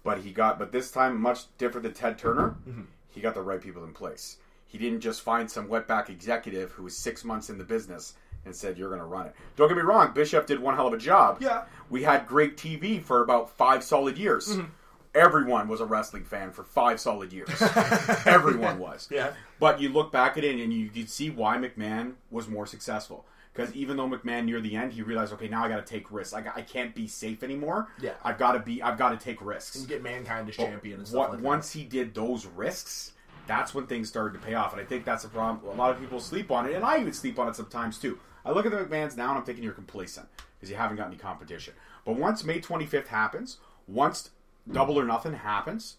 [0.04, 2.56] But he got, but this time much different than Ted Turner.
[2.68, 2.82] Mm-hmm.
[3.08, 4.36] He got the right people in place.
[4.66, 8.14] He didn't just find some wetback executive who was six months in the business
[8.44, 10.12] and said, "You're going to run it." Don't get me wrong.
[10.12, 11.38] Bischoff did one hell of a job.
[11.40, 11.62] Yeah.
[11.90, 14.48] we had great TV for about five solid years.
[14.48, 14.66] Mm-hmm.
[15.14, 17.48] Everyone was a wrestling fan for five solid years.
[18.26, 19.08] Everyone was.
[19.12, 19.32] Yeah.
[19.60, 23.24] But you look back at it and you could see why McMahon was more successful.
[23.54, 26.10] Because even though McMahon near the end, he realized, okay, now I got to take
[26.10, 26.34] risks.
[26.34, 27.88] I, I can't be safe anymore.
[28.00, 28.14] Yeah.
[28.24, 28.82] I've got to be.
[28.82, 29.76] I've got to take risks.
[29.76, 31.44] And get mankind as champion and stuff What- like that.
[31.46, 33.12] once he did those risks,
[33.46, 34.72] that's when things started to pay off.
[34.72, 35.70] And I think that's a problem.
[35.72, 38.18] A lot of people sleep on it, and I even sleep on it sometimes too.
[38.44, 41.06] I look at the McMahons now, and I'm thinking you're complacent because you haven't got
[41.06, 41.74] any competition.
[42.04, 44.30] But once May 25th happens, once
[44.70, 45.96] Double or Nothing happens,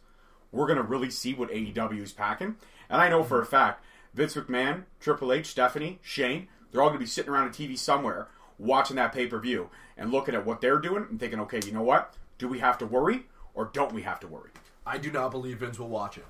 [0.51, 2.57] we're going to really see what AEW is packing.
[2.89, 6.99] And I know for a fact, Vince McMahon, Triple H, Stephanie, Shane, they're all going
[6.99, 8.27] to be sitting around a TV somewhere
[8.59, 11.71] watching that pay per view and looking at what they're doing and thinking, okay, you
[11.71, 12.13] know what?
[12.37, 14.49] Do we have to worry or don't we have to worry?
[14.85, 16.25] I do not believe Vince will watch it.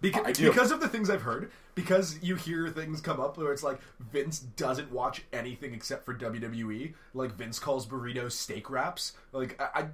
[0.00, 0.48] Because, I do.
[0.48, 3.78] because of the things I've heard, because you hear things come up where it's like
[4.00, 6.94] Vince doesn't watch anything except for WWE.
[7.14, 9.12] Like Vince calls burritos steak wraps.
[9.30, 9.86] Like I, I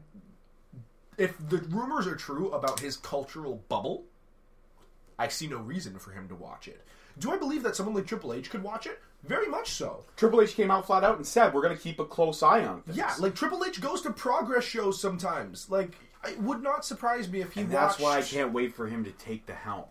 [1.18, 4.04] if the rumors are true about his cultural bubble,
[5.18, 6.82] I see no reason for him to watch it.
[7.18, 9.00] Do I believe that someone like Triple H could watch it?
[9.24, 10.04] Very much so.
[10.16, 12.64] Triple H came out flat out and said, we're going to keep a close eye
[12.64, 12.96] on things.
[12.96, 15.68] Yeah, like Triple H goes to progress shows sometimes.
[15.68, 15.90] Like
[16.26, 19.04] it would not surprise me if he And that's why I can't wait for him
[19.04, 19.84] to take the helm.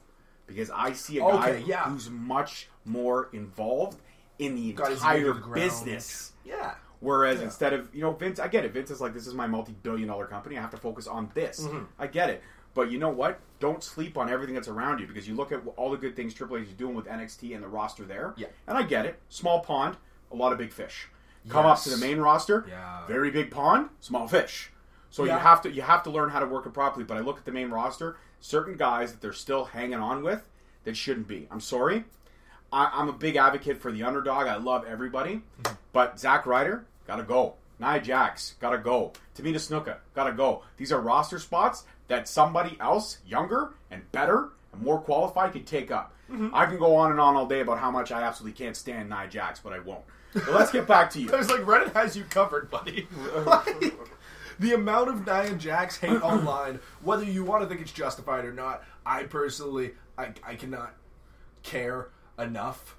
[0.48, 1.84] Because I see a guy Okay, yeah.
[1.90, 4.00] who's much more involved
[4.40, 5.56] in the Got entire to the ground.
[5.56, 6.32] business.
[6.46, 6.76] Yeah.
[7.02, 7.46] Whereas Yeah.
[7.46, 8.72] instead of, you know, Vince, I get it.
[8.72, 10.58] Vince is like, this is my multi billion dollar company.
[10.58, 11.60] I have to focus on this.
[11.60, 11.84] Mm-hmm.
[12.00, 12.42] I get it.
[12.78, 13.40] But you know what?
[13.60, 16.32] Don't sleep on everything that's around you because you look at all the good things
[16.36, 18.36] Triple H is doing with NXT and the roster there.
[18.38, 18.50] Yeah.
[18.68, 19.18] And I get it.
[19.30, 19.98] Small pond,
[20.32, 21.08] a lot of big fish.
[21.50, 23.08] Come up to the main roster, Yeah.
[23.08, 24.70] very big pond, small fish.
[25.10, 27.04] So you have to you have to learn how to work it properly.
[27.04, 30.48] But I look at the main roster, certain guys that they're still hanging on with
[30.84, 31.48] that shouldn't be.
[31.50, 32.04] I'm sorry.
[32.72, 34.46] I, I'm a big advocate for the underdog.
[34.46, 35.74] I love everybody, mm-hmm.
[35.94, 37.56] but Zack Ryder gotta go.
[37.80, 39.14] Nia Jax gotta go.
[39.36, 40.64] Tamina Snuka gotta go.
[40.78, 45.92] These are roster spots that somebody else, younger and better and more qualified, can take
[45.92, 46.14] up.
[46.32, 46.54] Mm-hmm.
[46.54, 49.10] I can go on and on all day about how much I absolutely can't stand
[49.10, 50.04] Nia Jax, but I won't.
[50.34, 51.32] But let's get back to you.
[51.34, 53.08] I was like, Reddit has you covered, buddy.
[53.46, 53.94] Like,
[54.60, 58.54] the amount of Nia Jax hate online, whether you want to think it's justified or
[58.54, 60.96] not, I personally, I, I cannot
[61.64, 62.10] care
[62.40, 62.98] enough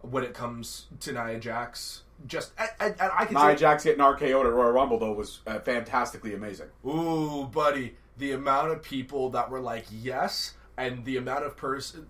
[0.00, 2.02] when it comes to Nia Jax.
[2.26, 5.12] Just, and, and, and I can Nia say, Jax getting RKO'd at Royal Rumble though
[5.12, 6.68] was uh, fantastically amazing.
[6.86, 12.06] ooh, buddy, the amount of people that were like, yes, and the amount of person,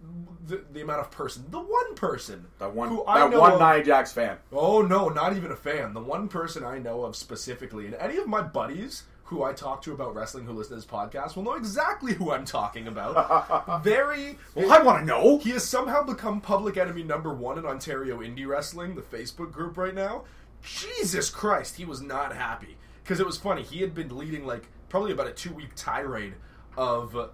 [0.47, 3.53] the, the amount of person, the one person That one, who I that know one
[3.53, 4.39] of- Nia Jax fan.
[4.53, 5.93] Oh no, not even a fan.
[5.95, 9.83] The one person I know of specifically, and any of my buddies who I talk
[9.83, 13.83] to about wrestling who listen to this podcast will know exactly who I'm talking about.
[13.85, 14.39] Very.
[14.55, 15.39] Well, I want to know.
[15.39, 19.79] He has somehow become public enemy number one in Ontario Indie Wrestling, the Facebook group
[19.79, 20.25] right now.
[20.63, 22.77] Jesus Christ, he was not happy.
[23.03, 23.63] Because it was funny.
[23.63, 26.35] He had been leading, like, probably about a two week tirade
[26.77, 27.29] of, uh,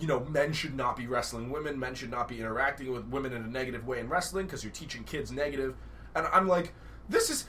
[0.00, 3.32] you know, men should not be wrestling women, men should not be interacting with women
[3.32, 5.74] in a negative way in wrestling because you're teaching kids negative.
[6.14, 6.74] And I'm like,
[7.08, 7.46] this is.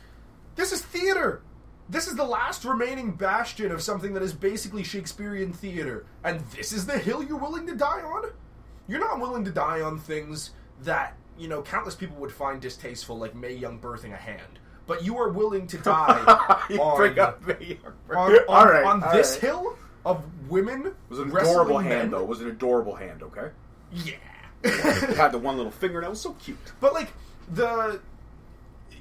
[1.93, 2.13] This is theater!
[2.13, 6.05] This is the last remaining bastion of something that is basically Shakespearean theater.
[6.23, 8.31] And this is the hill you're willing to die on?
[8.87, 10.51] You're not willing to die on things
[10.81, 14.59] that, you know, countless people would find distasteful, like Mae Young birthing a hand.
[14.87, 17.79] But you are willing to die on, bring up me.
[18.09, 19.41] on, on, right, on this right.
[19.41, 20.87] hill of women.
[20.87, 21.91] It was an adorable men.
[21.91, 22.21] hand, though.
[22.21, 23.23] It was an adorable hand.
[23.23, 23.49] Okay.
[23.93, 24.15] Yeah.
[24.63, 26.09] It had the one little fingernail.
[26.09, 26.57] It was so cute.
[26.81, 27.13] But like
[27.53, 28.01] the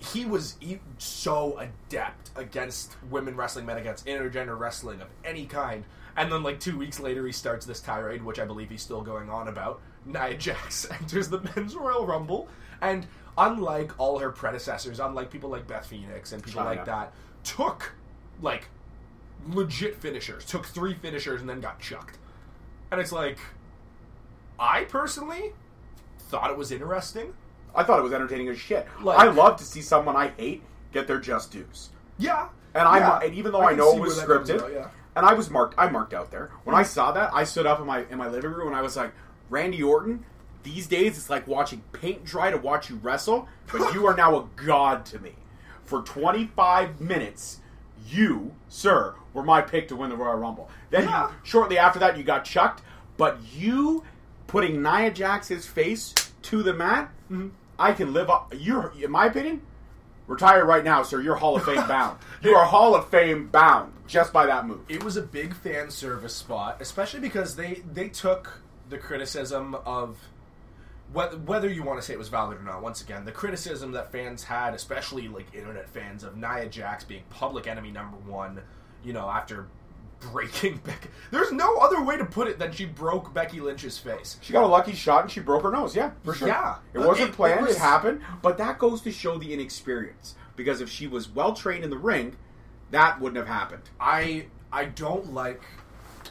[0.02, 5.84] he was e- so adept against women wrestling, men against intergender wrestling of any kind.
[6.16, 9.02] And then like two weeks later, he starts this tirade, which I believe he's still
[9.02, 9.80] going on about.
[10.04, 12.48] Nia Jax enters the men's Royal Rumble,
[12.80, 13.06] and
[13.38, 16.66] unlike all her predecessors, unlike people like Beth Phoenix and people Chyna.
[16.66, 17.12] like that,
[17.44, 17.94] took
[18.40, 18.68] like
[19.48, 22.18] legit finishers, took three finishers, and then got chucked.
[22.90, 23.38] And it's like,
[24.58, 25.52] I personally
[26.18, 27.34] thought it was interesting.
[27.74, 28.86] I thought it was entertaining as shit.
[29.02, 31.90] Like- I love to see someone I hate get their just dues.
[32.18, 33.20] Yeah, And I, Yeah.
[33.24, 34.88] and even though I, can know it was where that comes scripted, about, yeah.
[35.16, 36.50] and I was marked, I marked out there.
[36.64, 38.82] When I saw that, I stood up in my in my living room and I
[38.82, 39.12] was like,
[39.50, 40.24] Randy Orton.
[40.62, 44.36] These days, it's like watching paint dry to watch you wrestle, but you are now
[44.38, 45.32] a god to me.
[45.84, 47.58] For 25 minutes,
[48.06, 50.70] you, sir, were my pick to win the Royal Rumble.
[50.90, 51.28] Then, Yeah.
[51.30, 52.80] you, shortly after that, you got chucked.
[53.16, 54.04] But you
[54.46, 57.48] putting Nia Jax's face to the mat, Mm-hmm.
[57.82, 58.54] I can live up.
[58.56, 59.60] You're, in my opinion,
[60.28, 61.20] retire right now, sir.
[61.20, 62.18] You're Hall of Fame bound.
[62.40, 64.80] You are Hall of Fame bound just by that move.
[64.88, 70.16] it was a big fan service spot, especially because they they took the criticism of
[71.12, 72.82] whether, whether you want to say it was valid or not.
[72.82, 77.24] Once again, the criticism that fans had, especially like internet fans, of Nia Jax being
[77.30, 78.60] public enemy number one.
[79.02, 79.66] You know, after
[80.30, 84.38] breaking Becky, there's no other way to put it than she broke Becky Lynch's face.
[84.42, 85.94] She got a lucky shot and she broke her nose.
[85.96, 86.48] Yeah, for sure.
[86.48, 86.76] Yeah.
[86.94, 87.60] it wasn't It- it planned.
[87.60, 88.20] It, was- happened.
[88.42, 90.34] But that goes to show the inexperience.
[90.56, 92.36] Because if she was well trained in the ring,
[92.90, 93.82] that wouldn't have happened.
[93.98, 95.62] I I don't like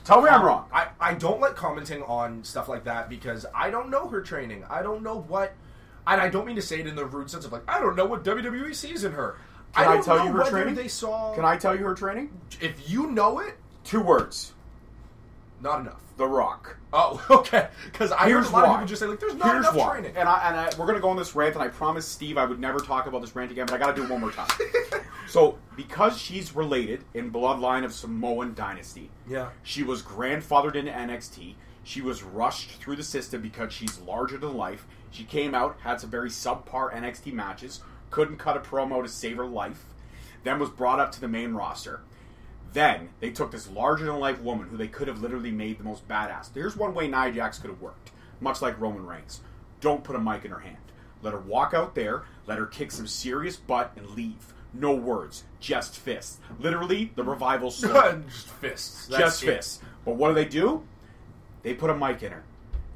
[0.04, 0.66] Tell me I'm wrong.
[0.74, 4.64] I, I don't like commenting on stuff like that because I don't know her training.
[4.68, 5.54] I don't know what,
[6.08, 7.96] and I don't mean to say it in the rude sense of like I don't
[7.96, 9.38] know what WWE sees in her.
[9.76, 10.76] Can I don't tell you her training?
[10.76, 11.34] They saw.
[11.36, 12.32] Can I tell you her training?
[12.60, 14.54] If you know it, Two words:
[15.62, 15.98] not enough.
[16.18, 16.78] The Rock.
[16.94, 17.70] Oh, okay.
[17.86, 18.70] Because I Here's heard a lot why.
[18.70, 19.92] of people just say like, "There's not Here's enough why.
[19.92, 22.38] training." And I and I, we're gonna go on this rant, and I promised Steve
[22.38, 24.22] I would never talk about this rant again, but I got to do it one
[24.22, 24.50] more time.
[25.28, 29.50] so, because she's related in bloodline of Samoan dynasty, Yeah.
[29.64, 31.56] she was grandfathered into NXT.
[31.84, 34.86] She was rushed through the system because she's larger than life.
[35.10, 39.38] She came out, had some very subpar NXT matches, couldn't cut a promo to save
[39.38, 39.86] her life,
[40.44, 42.02] then was brought up to the main roster.
[42.74, 45.84] Then they took this larger than life woman who they could have literally made the
[45.84, 46.54] most badass.
[46.54, 49.42] There's one way Nia Jax could have worked, much like Roman Reigns.
[49.82, 50.78] Don't put a mic in her hand.
[51.22, 54.54] Let her walk out there, let her kick some serious butt, and leave.
[54.74, 56.40] No words, just fists.
[56.60, 58.26] Literally, the revival slogan.
[58.30, 59.08] just fists.
[59.08, 59.46] That's just it.
[59.48, 59.80] fists.
[60.06, 60.84] But what do they do?
[61.64, 62.44] They put a mic in her.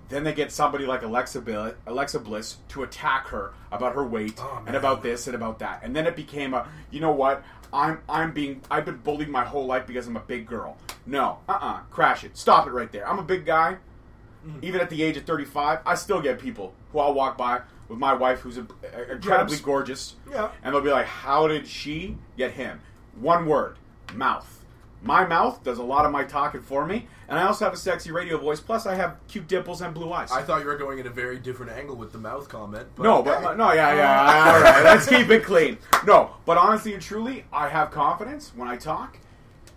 [0.08, 4.36] Then they get somebody like Alexa, Bill, Alexa Bliss to attack her about her weight
[4.40, 5.82] Oh, and about this and about that.
[5.84, 7.44] And then it became a, you know what?
[7.76, 10.78] I'm I'm being I've been bullied my whole life because I'm a big girl.
[11.06, 12.38] No, uh uh crash it.
[12.38, 13.08] Stop it right there.
[13.08, 13.78] I'm a big guy.
[14.48, 14.60] Mm-hmm.
[14.64, 18.00] Even at the age of 35, I still get people who I'll walk by with
[18.00, 18.62] my wife who's a,
[19.12, 19.62] incredibly Yes.
[19.62, 20.16] gorgeous.
[20.30, 20.50] Yeah.
[20.64, 22.82] And they'll be like, "How did she get him?"
[23.20, 23.78] One word:
[24.14, 24.64] mouth.
[25.02, 27.78] My mouth does a lot of my talking for me, and I also have a
[27.78, 28.60] sexy radio voice.
[28.60, 30.32] Plus, I have cute dimples and blue eyes.
[30.32, 32.88] I thought you were going in a very different angle with the mouth comment.
[32.96, 33.56] But no, but hey.
[33.56, 34.54] no, yeah, yeah.
[34.56, 35.78] All right, let's keep it clean.
[36.08, 39.20] No, but honestly and truly, I have confidence when I talk.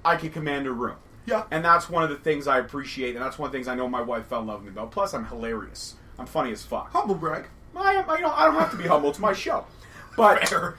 [0.05, 0.97] I can command a room.
[1.27, 1.45] Yeah.
[1.51, 3.75] and that's one of the things I appreciate, and that's one of the things I
[3.75, 4.93] know my wife fell in love with me about.
[4.93, 5.97] Plus, I'm hilarious.
[6.19, 6.91] I'm funny as fuck.
[6.93, 7.49] humble brag.
[7.77, 9.11] I, am- you know, I don't have to be humble.
[9.11, 9.67] It's my show.
[10.17, 10.77] But Fair.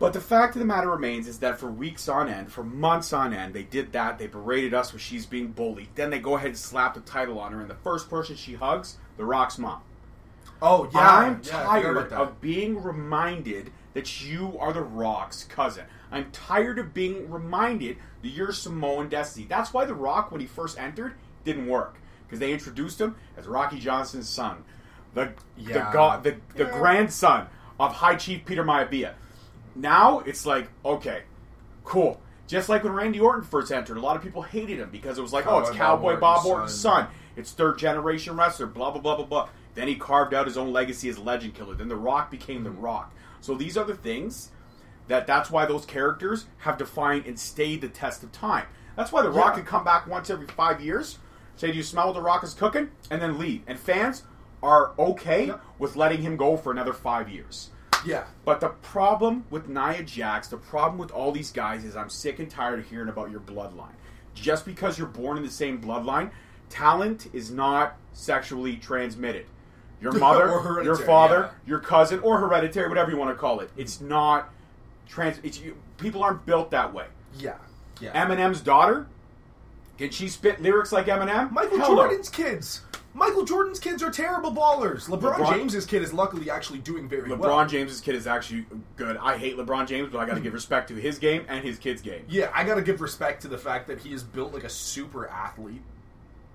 [0.00, 3.12] But the fact of the matter remains is that for weeks on end, for months
[3.12, 4.18] on end, they did that.
[4.18, 5.90] They berated us when she's being bullied.
[5.94, 8.54] Then they go ahead and slap the title on her, and the first person she
[8.54, 9.82] hugs, The Rock's mom.
[10.62, 15.84] Oh yeah, I'm yeah, tired about of being reminded that you are The Rock's cousin.
[16.10, 19.46] I'm tired of being reminded that you're Samoan Destiny.
[19.48, 23.46] That's why The Rock, when he first entered, didn't work because they introduced him as
[23.46, 24.64] Rocky Johnson's son,
[25.14, 25.32] the
[25.72, 25.90] the Yeah.
[25.92, 26.70] god, the, the Yeah.
[26.72, 29.14] grandson of High Chief Peter Maivia.
[29.80, 31.22] Now it's like okay,
[31.84, 32.20] cool.
[32.46, 35.22] Just like when Randy Orton first entered, a lot of people hated him because it
[35.22, 37.04] was like, oh, it's Cowboy Bob Bob Orton's Orton's son.
[37.04, 37.14] son.
[37.36, 39.48] It's third generation wrestler, blah, blah, blah, blah, blah.
[39.74, 41.74] Then he carved out his own legacy as Legend Killer.
[41.74, 42.80] Then The Rock became The hmm.
[42.80, 43.14] Rock.
[43.40, 44.50] So these are the things
[45.06, 48.66] that that's why those characters have defined and stayed the test of time.
[48.96, 49.60] That's why The Rock Yeah.
[49.60, 51.18] could come back once every five years,
[51.56, 52.90] say, do you smell what The Rock is cooking?
[53.10, 53.62] And then leave.
[53.66, 54.24] And fans
[54.62, 55.58] are okay Yeah.
[55.78, 57.70] with letting him go for another five years.
[58.04, 58.24] Yeah.
[58.44, 62.38] But the problem with Nia Jax, the problem with all these guys is I'm sick
[62.38, 63.94] and tired of hearing about your bloodline.
[64.34, 66.30] Just because you're born in the same bloodline,
[66.68, 69.46] talent is not sexually transmitted.
[70.00, 71.68] Your mother, your father, yeah.
[71.68, 73.70] your cousin, or hereditary, whatever you want to call it.
[73.76, 74.50] It's not
[75.08, 75.38] trans.
[75.42, 77.06] It's, you, people aren't built that way.
[77.38, 77.56] Yeah.
[78.00, 78.12] Yeah.
[78.24, 79.06] Eminem's daughter,
[79.98, 81.50] can she spit lyrics like Eminem?
[81.50, 81.96] Michael Hell no.
[81.96, 82.82] Jordan's kids.
[83.12, 85.08] Michael Jordan's kids are terrible ballers.
[85.08, 87.50] LeBron, LeBron- James's kid is luckily actually doing very LeBron well.
[87.50, 89.16] LeBron James's kid is actually good.
[89.16, 91.78] I hate LeBron James, but I got to give respect to his game and his
[91.78, 92.24] kid's game.
[92.28, 95.28] Yeah, I gotta give respect to the fact that he is built like a super
[95.28, 95.82] athlete.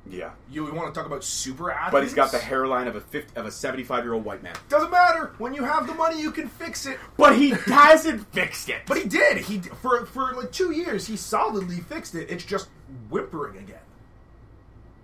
[0.08, 0.32] Yeah.
[0.52, 1.91] You want to talk about super athletes?
[1.91, 4.54] But he's got the hairline of a 50, of a 75 year old white man.
[4.70, 5.34] Doesn't matter.
[5.39, 7.00] When you have the money, you can fix it.
[7.18, 8.82] But he hasn't fixed it.
[8.86, 9.38] But he did.
[9.39, 12.30] He for for like two years, he solidly fixed it.
[12.30, 12.70] It's just
[13.10, 13.80] whimpering again.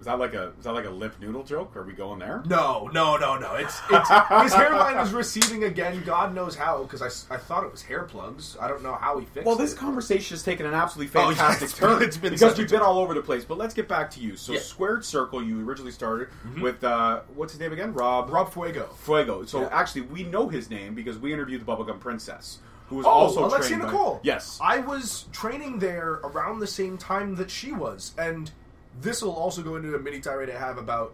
[0.01, 1.77] Is that like a is that like a lip noodle joke?
[1.77, 2.41] Are we going there?
[2.47, 3.53] No, no, no, no.
[3.53, 6.01] It's it's his hairline is receding again.
[6.03, 6.81] God knows how.
[6.81, 8.57] Because I, I thought it was hair plugs.
[8.59, 9.45] I don't know how he fixed it.
[9.45, 9.77] Well, this it.
[9.77, 12.01] conversation has taken an absolutely Oh, yeah, fantastic it's been- turn.
[12.03, 13.45] it's been because we've been all over the place.
[13.45, 14.35] But let's get back to you.
[14.35, 14.57] So, Yeah.
[14.57, 14.65] Mm-hmm.
[14.67, 17.93] Squared Circle, you originally started with uh, what's his name again?
[17.93, 18.89] Rob Rob Fuego.
[18.97, 19.45] Fuego.
[19.45, 19.69] So Yeah.
[19.71, 23.45] actually, we know his name because we interviewed the Bubblegum Princess, who was Oh, also
[23.45, 24.19] Alexia trained by- Nicole.
[24.23, 28.49] yes, I was training there around the same time that she was, and
[28.99, 31.13] this will also go into a mini tirade I have about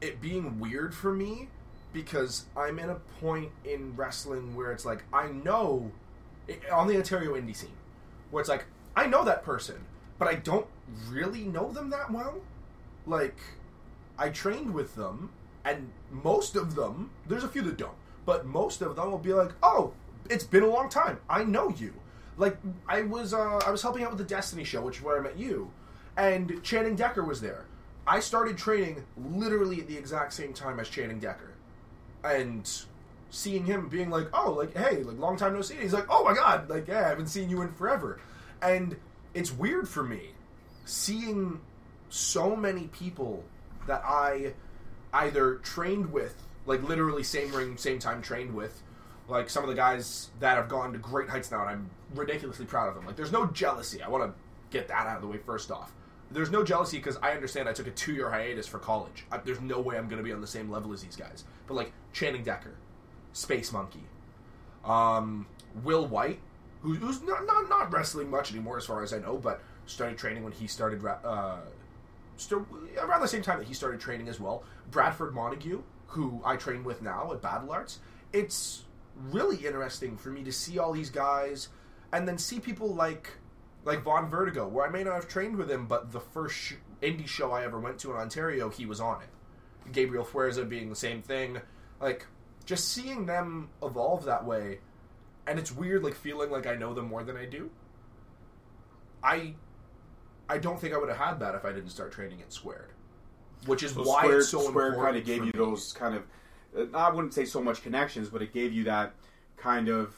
[0.00, 1.48] it being weird for me
[1.92, 5.90] because I'm in a point in wrestling where it's like I know
[6.72, 7.70] on the Ontario indie scene
[8.30, 8.66] where it's like
[8.96, 9.76] I know that person,
[10.18, 10.66] but I don't
[11.08, 12.40] really know them that well.
[13.06, 13.38] Like
[14.18, 15.30] I trained with them,
[15.64, 19.32] and most of them, there's a few that don't, but most of them will be
[19.32, 19.92] like, "Oh,
[20.28, 21.20] it's been a long time.
[21.28, 21.94] I know you."
[22.36, 22.56] Like
[22.88, 25.20] I was, uh, I was helping out with the Destiny show, which is where I
[25.20, 25.70] met you,
[26.18, 27.64] and Channing Decker was there.
[28.06, 31.52] I started training literally at the exact same time as Channing Decker,
[32.24, 32.70] and
[33.30, 36.24] seeing him being like, "Oh, like hey, like long time no see." He's like, "Oh
[36.24, 38.20] my god, like yeah, I haven't seen you in forever,"
[38.60, 38.96] and
[39.32, 40.32] it's weird for me
[40.84, 41.60] seeing
[42.08, 43.44] so many people
[43.86, 44.54] that I
[45.12, 46.34] either trained with,
[46.66, 48.82] like literally same ring, same time trained with,
[49.28, 52.64] like some of the guys that have gone to great heights now, and I'm ridiculously
[52.64, 53.06] proud of them.
[53.06, 54.02] Like, there's no jealousy.
[54.02, 54.32] I want to
[54.70, 55.92] get that out of the way first off.
[56.30, 59.24] There's no jealousy because I understand I took a two year hiatus for college.
[59.32, 61.44] I, there's no way I'm going to be on the same level as these guys.
[61.66, 62.74] But like Channing Decker,
[63.32, 64.04] Space Monkey,
[64.84, 65.46] um,
[65.82, 66.40] Will White,
[66.82, 70.18] who, who's not, not not wrestling much anymore as far as I know, but started
[70.18, 71.56] training when he started uh,
[72.36, 72.66] st-
[72.98, 74.64] around the same time that he started training as well.
[74.90, 78.00] Bradford Montague, who I train with now at Battle Arts.
[78.32, 78.84] It's
[79.30, 81.68] really interesting for me to see all these guys,
[82.12, 83.30] and then see people like
[83.88, 86.74] like Von Vertigo, where I may not have trained with him, but the first sh-
[87.02, 89.28] indie show I ever went to in Ontario, he was on it.
[89.92, 91.58] Gabriel Fuerza being the same thing,
[91.98, 92.26] like
[92.66, 94.80] just seeing them evolve that way,
[95.46, 97.70] and it's weird, like feeling like I know them more than I do.
[99.24, 99.54] I
[100.50, 102.90] I don't think I would have had that if I didn't start training at Squared,
[103.66, 105.04] which is So why Square, it's so Square important.
[105.14, 105.52] kind of gave you me.
[105.54, 106.22] those kind of,
[106.94, 109.14] uh, I wouldn't say so much connections, but it gave you that
[109.56, 110.14] kind of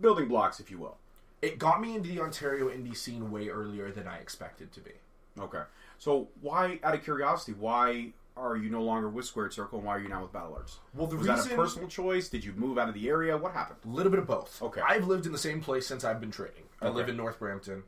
[0.00, 0.96] building blocks, if you will.
[1.42, 4.92] It got me into the Ontario indie scene way earlier than I expected to be.
[5.38, 5.62] Okay.
[5.98, 9.96] So why, out of curiosity, why are you no longer with Squared Circle and why
[9.96, 10.78] are you now with Battle Arts?
[10.94, 12.28] Well, the Was that a reason- personal choice?
[12.28, 13.36] Did you move out of the area?
[13.36, 13.78] What happened?
[13.84, 14.60] A little bit of both.
[14.62, 14.80] Okay.
[14.80, 16.64] I've lived in the same place since I've been training.
[16.80, 17.82] I live in North Brampton.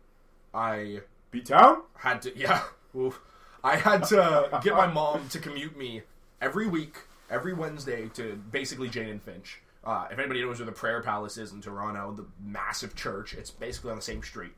[0.52, 1.82] I B-Town?
[1.96, 2.64] had to yeah
[2.96, 3.20] oof.
[3.62, 6.02] i had to get my mom to commute me
[6.40, 6.96] every week
[7.30, 11.36] every wednesday to basically jane and finch uh, if anybody knows where the prayer palace
[11.38, 14.52] is in toronto the massive church it's basically on the same street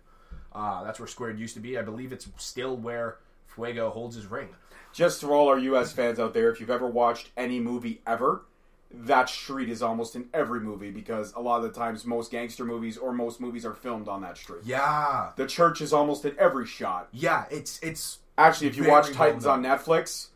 [0.54, 4.26] uh, that's where squared used to be i believe it's still where fuego holds his
[4.26, 4.48] ring
[4.92, 5.90] Just for all our U.S.
[5.92, 8.42] fans out there, if you've ever watched any movie ever,
[8.90, 12.64] that street is almost in every movie because a lot of the times most gangster
[12.66, 14.60] movies or most movies are filmed on that street.
[14.64, 17.08] yeah The church is almost in every shot.
[17.12, 20.28] yeah it's it's Actually, if you watch Titans on Netflix,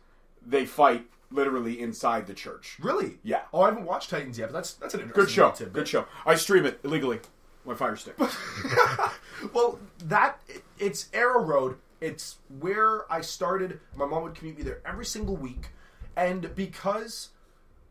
[0.45, 2.77] they fight literally inside the church.
[2.79, 3.41] really Yeah.
[3.53, 5.51] oh i haven't watched titans yet but that's that's an interesting Good show.
[5.51, 5.73] tidbit.
[5.73, 6.05] Good show.
[6.25, 7.19] I stream it illegally.
[7.65, 8.15] My Fire Stick.
[9.53, 10.39] well, that
[10.79, 11.77] it's Arrow Road.
[11.99, 13.79] It's where I started.
[13.95, 15.69] My mom would commute me there every single week,
[16.15, 17.29] and because,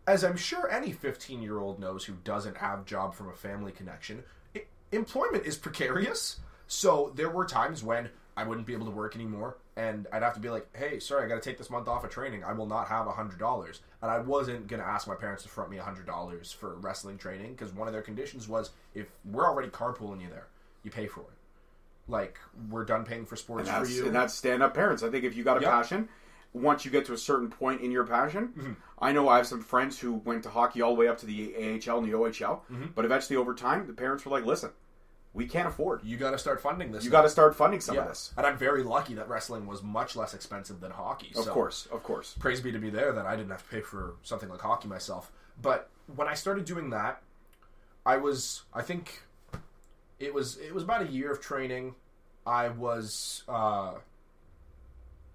[0.07, 3.71] as I'm sure any 15 year old knows who doesn't have job from a family
[3.73, 4.23] connection,
[4.55, 4.63] i
[4.93, 6.41] employment is precarious.
[6.69, 10.35] So there were times when I wouldn't be able to work anymore, and I'd have
[10.35, 12.43] to be like, "Hey, sorry, I got to take this month off of training.
[12.45, 15.49] I will not have a hundred dollars." And I wasn't gonna ask my parents to
[15.49, 19.07] front me a hundred dollars for wrestling training because one of their conditions was if
[19.25, 20.47] we're already carpooling you there,
[20.83, 21.27] you pay for it.
[22.09, 22.39] Like
[22.71, 24.07] we're done paying for sports for you.
[24.07, 25.03] and that's stand up parents.
[25.03, 25.71] I think if you got a Yep.
[25.71, 26.09] passion,
[26.53, 28.73] once you get to a certain point in your passion, Mm-hmm.
[28.99, 31.27] I know I have some friends who went to hockey all the way up to
[31.27, 32.87] the AHL and the OHL, Mm-hmm.
[32.95, 34.71] but eventually over time, the parents were like, listen,
[35.37, 36.03] we can't afford.
[36.03, 37.05] You, got to start funding this.
[37.05, 38.01] You got to start funding some yeah.
[38.01, 38.33] of this.
[38.39, 41.31] And I'm very lucky that wrestling was much less expensive than hockey.
[41.37, 42.35] Of so course, of course.
[42.39, 44.89] praise be to me there that I didn't have to pay for something like hockey
[44.89, 45.31] myself.
[45.61, 47.23] But when I started doing that,
[48.07, 49.25] I was I think
[50.19, 51.97] it was it was about a year of training.
[52.47, 53.95] I was uh,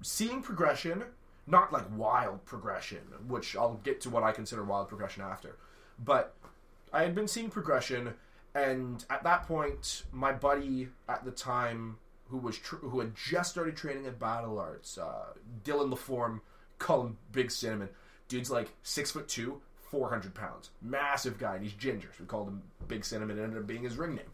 [0.02, 1.04] seeing progression,
[1.46, 5.58] not like wild progression, which I'll get to what I consider wild progression after.
[6.04, 6.34] But
[6.92, 8.16] I had been seeing progression,
[8.56, 11.98] and at that point, my buddy at the time,
[12.30, 15.34] who was tr- who had just started training at Battle Arts, uh,
[15.64, 16.42] Dylan LaForme,
[16.80, 17.90] call him Big Cinnamon.
[18.28, 22.10] Dude's like six foot two, four hundred pounds, massive guy, and he's ginger.
[22.18, 23.38] So we called him Big Cinnamon.
[23.38, 24.32] It ended up being his ring name.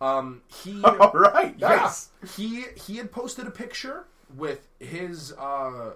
[0.00, 2.10] Um, he All right, nice.
[2.22, 5.92] yeah, he he had posted a picture with his uh,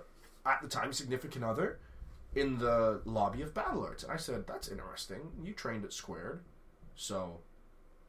[0.46, 1.78] at the time significant other
[2.34, 5.20] in the lobby of Battle Arts, and I said, "That's interesting.
[5.42, 6.40] You trained at Squared,
[6.94, 7.40] so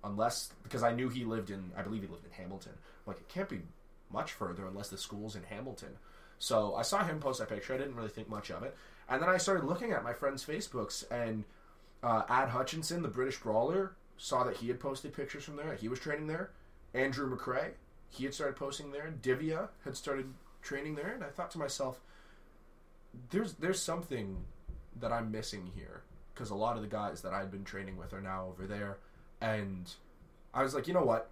[0.04, 2.74] unless because I knew he lived in, I believe he lived in Hamilton.
[2.76, 3.62] I'm like it can't be
[4.12, 5.98] much further unless the school's in Hamilton."
[6.40, 7.74] So I saw him post that picture.
[7.74, 8.76] I didn't really think much of it,
[9.10, 11.44] and then I started looking at my friends' Facebooks, and
[12.02, 15.76] uh, Ad Hutchinson, the British brawler, saw that he had posted pictures from there.
[15.76, 16.52] He was training there.
[16.94, 17.72] Andrew McRae,
[18.10, 19.14] he had started posting there.
[19.22, 22.00] Divya had started training there, and I thought to myself,
[23.30, 24.46] "There's there's something
[25.00, 28.14] that I'm missing here." Because a lot of the guys that I'd been training with
[28.14, 28.98] are now over there,
[29.42, 29.92] and
[30.54, 31.30] I was like, you know what?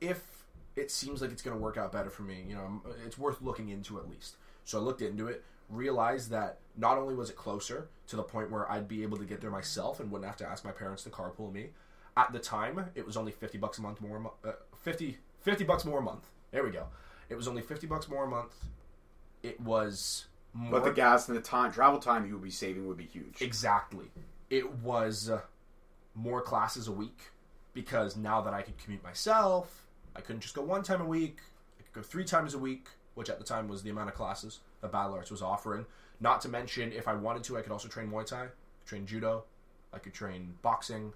[0.00, 0.44] If
[0.76, 3.40] it seems like it's going to work out better for me, you know, it's worth
[3.42, 4.36] looking into at least.
[4.64, 8.50] So I looked into it, realized that not only was it closer to the point
[8.50, 11.02] where I'd be able to get there myself and wouldn't have to ask my parents
[11.04, 11.70] to carpool me.
[12.16, 14.52] At the time, it was only 50 bucks a month more uh,
[14.82, 16.24] 50 50 bucks more a month.
[16.52, 16.86] There we go.
[17.28, 18.54] It was only 50 bucks more a month.
[19.42, 22.86] It was more But the gas and the time, travel time you would be saving
[22.86, 23.42] would be huge.
[23.42, 24.06] Exactly.
[24.48, 25.40] It was uh,
[26.14, 27.18] more classes a week
[27.72, 29.86] because now that I could commute myself,
[30.16, 31.38] I couldn't just go one time a week.
[31.78, 34.14] I could go three times a week, which at the time was the amount of
[34.14, 35.84] classes that Battle Arts was offering.
[36.20, 38.46] Not to mention, if I wanted to, I could also train Muay Thai,
[38.86, 39.44] train Judo,
[39.92, 41.12] I could train boxing,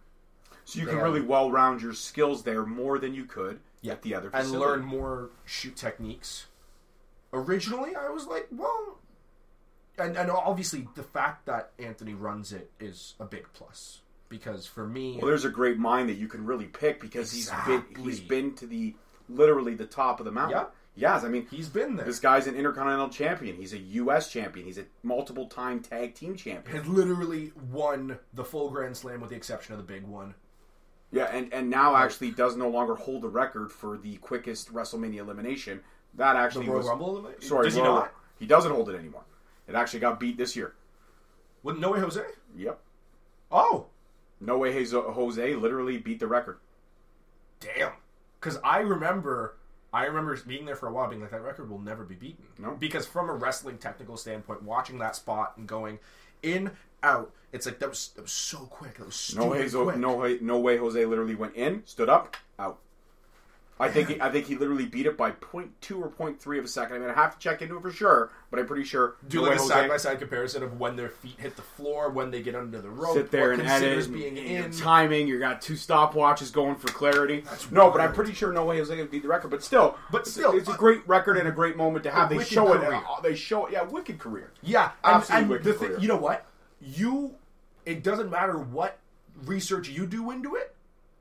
[0.64, 4.02] So you They can really well round your skills there more than you could at
[4.02, 6.46] the other and learn more shoot techniques.
[7.32, 8.98] Originally, I was like, well,
[9.98, 14.86] and, and obviously the fact that Anthony runs it is a big plus because for
[14.86, 18.20] me, Well, there's a great mind that you can really pick because he's been he's
[18.20, 18.94] been to the
[19.28, 20.58] literally the top of the mountain.
[20.58, 20.64] Yeah.
[20.96, 22.04] Yes, I mean he's been there.
[22.04, 23.54] this guy's an intercontinental champion.
[23.54, 24.32] He's a U.S.
[24.32, 24.66] champion.
[24.66, 26.76] He's a multiple time tag team champion.
[26.76, 30.34] has literally won the full Grand Slam with the exception of the big one.
[31.12, 35.20] Yeah, and and now actually does no longer hold the record for the quickest WrestleMania
[35.20, 35.80] elimination.
[36.14, 37.10] That The actually Royal was Rumble.
[37.18, 37.42] Elimination?
[37.48, 37.64] Sorry.
[37.64, 38.14] Does he Royal- not?
[38.38, 39.22] He doesn't hold it anymore.
[39.68, 40.74] It actually got beat this year.
[41.62, 42.22] With No Way Jose?
[42.56, 42.80] Yep.
[43.52, 43.86] Oh,
[44.40, 46.58] No way, Jose literally beat the record.
[47.60, 47.92] damn.
[48.40, 49.56] Because I remember,
[49.92, 52.44] I remember being there for a while, being like, that record will never be beaten.
[52.56, 52.76] No.
[52.78, 55.98] Because from a wrestling technical standpoint, watching that spot and going
[56.42, 56.70] in,
[57.02, 58.98] out, it's like that was that was so quick.
[58.98, 59.96] That was No way, quick.
[59.96, 60.76] no way, no way.
[60.76, 62.78] Jose literally went in, stood up, out.
[63.80, 66.68] I think he, I think he literally beat it by 0.2 or 0.3 of a
[66.68, 66.96] second.
[66.96, 69.14] I mean, I have to check into it for sure, but I'm pretty sure.
[69.28, 72.30] Do like a side by side comparison of when their feet hit the floor, when
[72.30, 74.70] they get under the rope, sit there and edit, being and in.
[74.72, 75.28] timing.
[75.28, 77.44] You got two stopwatches going for clarity.
[77.70, 79.50] no, but I'm pretty sure no way Jose to beat the record.
[79.50, 82.28] But still, But still, it's a uh, great record and a great moment to have.
[82.30, 82.82] They wicked show it.
[82.82, 83.72] uh, They show it.
[83.72, 84.50] Yeah, wicked career.
[84.62, 86.00] Yeah, and, Absolutely and wicked the thing, career.
[86.00, 86.44] you know what?
[86.80, 87.34] You,
[87.86, 88.98] it doesn't matter what
[89.44, 90.74] research you do into it,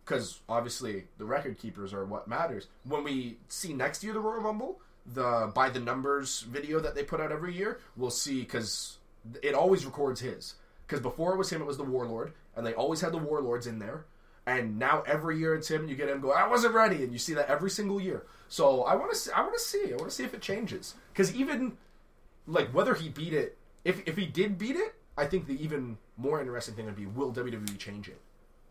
[0.07, 2.67] because obviously the record keepers are what matters.
[2.85, 4.79] When we see next year the Royal Rumble,
[5.13, 8.97] the by the numbers video that they put out every year, we'll see because
[9.41, 10.55] it always records his.
[10.85, 13.67] Because before it was him, it was the Warlord, and they always had the Warlords
[13.67, 14.05] in there.
[14.45, 17.11] And now every year it's him, and you get him go, I wasn't ready, and
[17.11, 18.23] you see that every single year.
[18.47, 20.41] So I want to see, I want to see, I want to see if it
[20.41, 20.95] changes.
[21.11, 21.75] Because even
[22.47, 25.97] like whether he beat it, if if he did beat it, I think the even
[26.15, 28.21] more interesting thing would be will WWE change it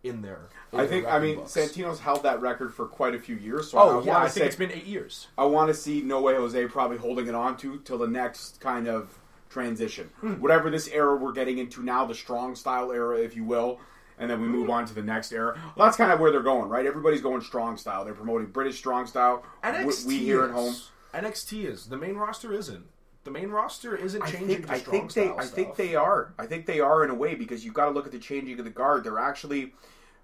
[0.09, 0.49] in there?
[0.73, 1.07] in I think.
[1.07, 1.53] I mean, books?
[1.53, 3.71] Santino's held that record for quite a few years.
[3.71, 5.29] So Oh I yeah, I to think it's been eight years.
[5.37, 8.61] I want to see No Way Jose probably holding it on to till the next
[8.61, 10.11] kind of transition.
[10.21, 10.35] Hmm.
[10.35, 13.81] Whatever this era we're getting into now, the strong style era, if you will,
[14.19, 15.59] and then we move on to the next era.
[15.77, 16.87] Well, that's kind of where they're going, right?
[16.87, 18.05] Everybody's going strong style.
[18.05, 19.45] They're promoting British strong style.
[19.63, 20.49] NXT we, we here is.
[20.51, 20.75] at home.
[21.15, 22.85] NXT is the main roster isn't.
[23.25, 24.49] The main roster isn't I changing.
[24.49, 26.33] think to I think they I think they are.
[26.39, 28.59] I think they are in a way because you've got to look at the changing
[28.59, 29.03] of the guard.
[29.03, 29.75] They're actually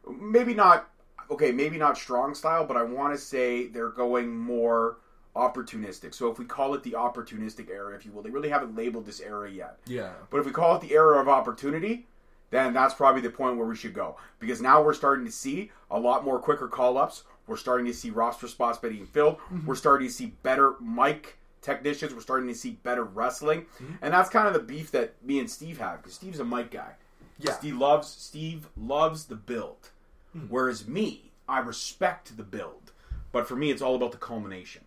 [0.09, 0.89] maybe not
[1.31, 4.99] okay, maybe not strong style, but I want to say they're going more
[5.35, 6.15] opportunistic.
[6.15, 9.07] So if we call it the opportunistic era, if you will, they really haven't labeled
[9.07, 9.79] this era yet.
[9.87, 10.13] Yeah.
[10.31, 12.07] But if we call it the era of opportunity,
[12.51, 14.17] then that's probably the point where we should go.
[14.39, 17.25] Because now we're starting to see a lot more quicker call ups.
[17.47, 19.39] We're starting to see roster spots being filled.
[19.39, 19.67] Mm-hmm.
[19.67, 22.13] We're starting to see better mic technicians.
[22.13, 23.63] We're starting to see better wrestling.
[23.63, 23.95] Mm-hmm.
[24.03, 26.03] And that's kind of the beef that me and Steve have.
[26.03, 26.93] Because Steve's a mic guy.
[27.39, 27.53] Yeah.
[27.53, 29.89] Steve loves Steve loves the build.
[30.33, 30.47] Hmm.
[30.49, 32.93] Whereas me, I respect the build.
[33.33, 34.85] But for me it's all about the culmination.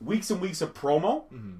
[0.00, 1.56] Weeks and weeks of promo Mm-hmm.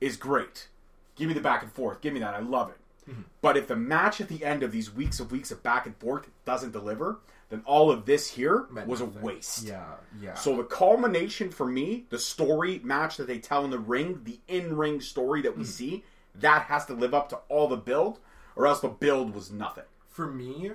[0.00, 0.68] is great.
[1.16, 2.00] Give me the back and forth.
[2.00, 2.34] Give me that.
[2.34, 3.10] I love it.
[3.10, 3.22] Mm-hmm.
[3.40, 5.96] But if the match at the end of these weeks of weeks of back and
[5.98, 7.18] forth doesn't deliver,
[7.50, 9.64] then all of this here Meant was a waste.
[9.64, 9.84] Yeah.
[10.20, 10.34] Yeah.
[10.34, 14.40] So the culmination for me, the story match that they tell in the ring, the
[14.48, 15.68] in-ring story that we Mm.
[15.68, 16.04] see,
[16.36, 18.18] that has to live up to all the build,
[18.56, 19.84] or else the build was nothing.
[20.08, 20.70] for me,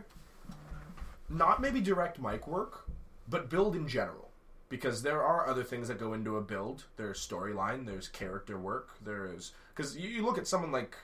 [1.30, 2.90] not maybe direct mic work,
[3.28, 4.30] but build in general.
[4.70, 6.86] Because there are other things that go into a build.
[6.96, 10.96] There's storyline, there's character work, there's because you, you look at someone like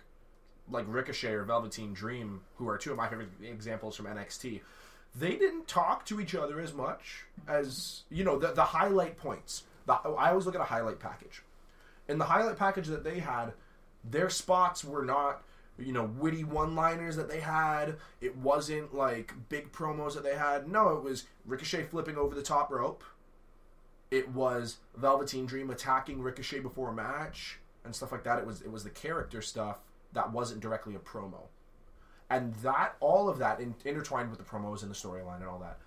[0.69, 4.61] like Ricochet or Velveteen Dream, who are two of my favorite examples from NXT.
[5.15, 9.63] They didn't talk to each other as much as you know the the highlight points.
[9.87, 11.41] The, I always look at a highlight package.
[12.07, 13.53] In the highlight package that they had,
[14.03, 15.43] their spots were not
[15.77, 17.97] you know witty one-liners that they had.
[18.21, 20.67] It wasn't like big promos that they had.
[20.69, 23.03] No, it was Ricochet flipping over the top rope.
[24.11, 28.39] It was Velveteen Dream attacking Ricochet before a match and stuff like that.
[28.39, 29.79] It was it was the character stuff
[30.13, 31.47] that wasn't directly a promo.
[32.29, 35.59] And that all of that in, intertwined with the promos and the storyline and all
[35.59, 35.77] that.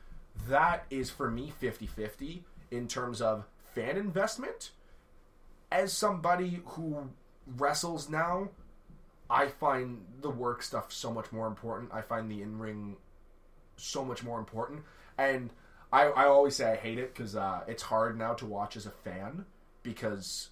[0.48, 4.70] That is for me 50-50 in terms of fan investment
[5.72, 7.10] as somebody who
[7.56, 8.50] wrestles now,
[9.30, 11.92] I find the work stuff so much more important.
[11.92, 12.96] I find the in ring
[13.76, 14.82] so much more important.
[15.18, 15.50] And
[15.92, 18.86] I, I always say I hate it because uh, it's hard now to watch as
[18.86, 19.44] a fan
[19.82, 20.48] because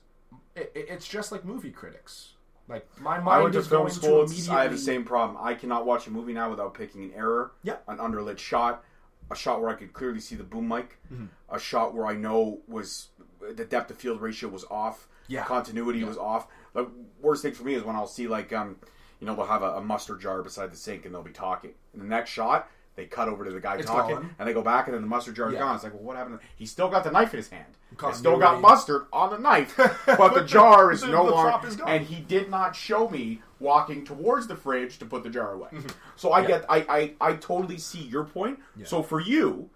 [0.55, 2.33] it, it- it's just like movie critics.
[2.69, 4.19] Like my mind I went to is film going school.
[4.19, 4.57] to immediately.
[4.57, 5.39] I have the same problem.
[5.41, 7.77] I cannot watch a movie now without picking an error, Yeah.
[7.87, 8.83] an underlit shot,
[9.31, 11.27] a shot where I could clearly see the boom mic, Mm-hmm.
[11.49, 13.09] a shot where I know was
[13.55, 15.45] the depth of field ratio was off, Yeah.
[15.45, 16.49] continuity was off.
[16.77, 16.89] The
[17.21, 18.77] worst thing for me is when I'll see like um,
[19.21, 21.71] you know, they'll have a, a mustard jar beside the sink and they'll be talking.
[21.93, 24.35] And the next shot, they cut over to the guy It's talking, gone.
[24.39, 25.61] and they go back, and then the mustard jar is Yeah.
[25.61, 25.75] gone.
[25.75, 26.39] It's like, well, what happened?
[26.57, 27.67] He's still got the knife in his hand.
[28.09, 29.75] He's still got mustard on the knife,
[30.07, 31.67] but the jar is The- no longer.
[31.87, 35.69] And he did not show me walking towards the fridge to put the jar away.
[36.17, 38.59] So I get, I, I, I totally see your point.
[38.85, 39.71] So for you,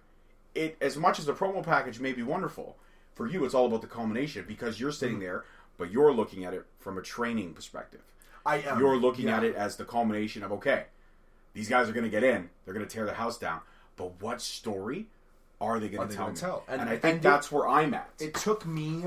[0.55, 2.77] it as much as the promo package may be wonderful,
[3.15, 5.45] for you it's all about the culmination because you're sitting there,
[5.81, 8.03] but you're looking at it from a training perspective.
[8.47, 8.79] I am.
[8.79, 9.39] You're looking yeah.
[9.39, 10.85] at it as the culmination of okay,
[11.55, 13.61] these guys are going to get in, they're going to tear the house down,
[13.97, 15.07] but what story
[15.61, 16.65] are they going to tell tell?
[16.69, 18.11] And, And- I think and that's where I'm at.
[18.21, 19.05] it took me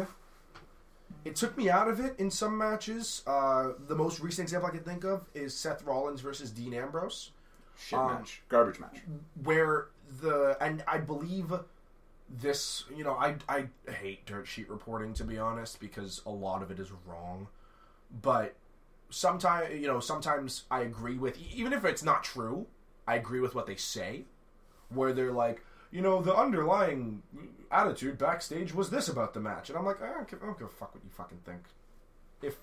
[1.25, 4.71] it took me out of it in some matches uh, the most recent example i
[4.71, 7.31] can think of is seth rollins versus dean ambrose
[7.77, 8.97] Shit um, match, garbage match.
[9.43, 9.87] where
[10.21, 11.53] the and i believe
[12.29, 16.61] this you know i i hate dirt sheet reporting to be honest because a lot
[16.61, 17.47] of it is wrong.
[18.21, 18.55] But
[19.09, 22.65] sometimes you know sometimes i agree with even if it's not true
[23.07, 24.23] i agree with what they say
[24.89, 27.21] where they're like you know the underlying
[27.71, 29.69] attitude backstage was this about the match.
[29.69, 31.61] And i'm like i don't give, I don't give a fuck what you fucking think.
[32.41, 32.55] If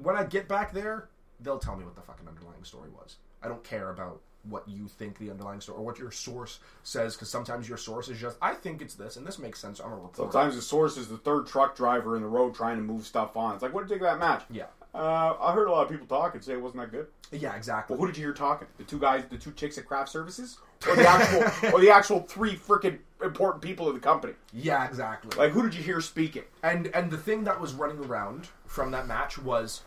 [0.00, 1.08] when i get back there
[1.40, 3.16] they'll tell me what the fucking underlying story was.
[3.42, 7.14] I don't care about what you think the underlying story or what your source says
[7.14, 9.90] because sometimes your source is just i think it's this and this makes sense i'm
[9.92, 12.82] a reporter Sometimes the source is the third truck driver in the road trying to
[12.82, 13.54] move stuff on.
[13.54, 14.44] It's like, what did you think of that match?
[14.50, 14.66] Yeah.
[14.94, 17.06] Uh, I heard a lot of people talk and say it wasn't that good.
[17.30, 18.68] yeah exactly Well, who did you hear talking?
[18.78, 20.58] The two guys, the two chicks at Craft Services,
[20.88, 24.32] or the actual, or the actual three freaking important people of the company?
[24.52, 26.44] yeah exactly Like, who did you hear speaking?
[26.62, 29.82] And and the thing that was running around from that match was,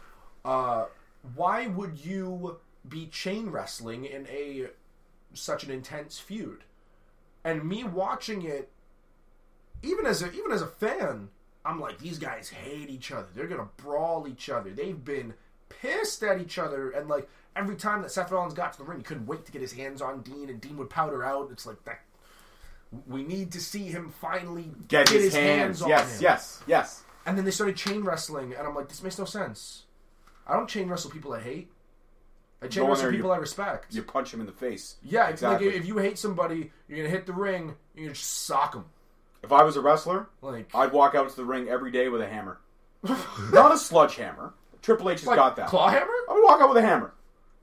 [0.45, 0.85] uh,
[1.35, 2.57] why would you
[2.87, 4.67] be chain wrestling in a
[5.33, 6.63] such an intense feud?
[7.43, 8.69] And me watching it,
[9.81, 11.29] even as a even as a fan,
[11.65, 13.27] I'm like, these guys hate each other.
[13.33, 14.69] They're gonna brawl each other.
[14.71, 15.33] They've been
[15.69, 18.99] pissed at each other, and like every time that Seth Rollins got to the ring,
[18.99, 21.49] he couldn't wait to get his hands on Dean, and Dean would powder out.
[21.51, 22.01] It's like that.
[23.07, 25.81] We need to see him finally Get, his, hands.
[25.81, 26.23] on yes, him.
[26.23, 27.03] yes, yes.
[27.25, 29.83] And then they started chain wrestling, and I'm like, this makes no sense.
[30.45, 31.71] I don't chain wrestle people I hate.
[32.61, 33.87] I Go in some people you, I respect.
[33.93, 34.97] you punch him in the face.
[35.03, 35.67] yeah, exactly.
[35.67, 37.75] like if you hate somebody, you're gonna hit the ring.
[37.95, 38.85] You're gonna just sock them.
[39.43, 42.21] If I was a wrestler, Like, I'd walk out to the ring every day with
[42.21, 42.59] a hammer,
[43.51, 44.53] not a sludge hammer.
[44.83, 45.67] Triple H has like got that.
[45.67, 46.05] claw hammer.
[46.29, 47.13] I would walk out with a hammer,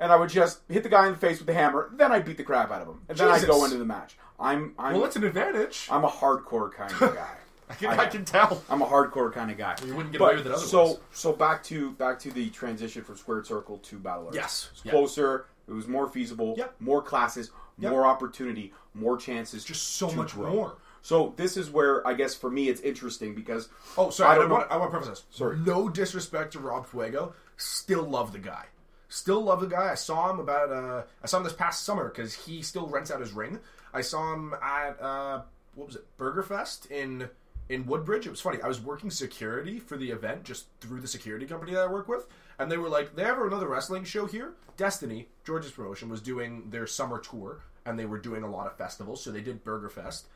[0.01, 1.91] and I would just hit the guy in the face with the hammer.
[1.95, 4.17] Then I'd beat the crap out of him, and then I'd go into the match.
[4.41, 5.87] I'm I'm Well, it's an advantage.
[5.91, 7.35] I'm a hardcore kind of guy.
[7.71, 8.63] I can, I can tell.
[8.71, 9.77] I'm a hardcore kind of guy.
[9.85, 10.71] You wouldn't get But- away with it otherwise.
[10.71, 14.37] So so back to back to the transition from Squared Circle to Battle Arts.
[14.37, 14.69] Yes.
[14.73, 14.93] It's Yeah.
[14.93, 15.47] closer.
[15.69, 16.55] It was more feasible.
[16.57, 16.77] Yep.
[16.81, 17.51] More classes.
[17.79, 17.91] Yep.
[17.93, 18.73] More opportunity.
[18.95, 19.65] More chances.
[19.65, 20.51] Just so to much grow.
[20.53, 20.77] more.
[21.03, 24.31] So this is where I guess for me it's interesting because Oh, sorry.
[24.31, 24.55] I I, don't know.
[24.57, 25.37] want, I want to preface this.
[25.37, 25.57] Sorry.
[25.59, 27.35] No disrespect to Rob Fuego.
[27.57, 28.65] Still love the guy.
[29.11, 29.91] Still love the guy.
[29.93, 30.71] I saw him about.
[30.71, 33.59] Uh, I saw him this past summer because he still rents out his ring.
[33.95, 35.43] I saw him at uh,
[35.75, 37.31] what was it, Burger Fest in
[37.69, 38.27] in Woodbridge.
[38.27, 38.61] It was funny.
[38.63, 42.09] I was working security for the event just through the security company that I work
[42.09, 42.27] with,
[42.59, 46.71] and they were like, "They have another wrestling show here." Destiny, George's promotion, was doing
[46.71, 49.23] their summer tour, and they were doing a lot of festivals.
[49.23, 50.29] So they did Burger Fest.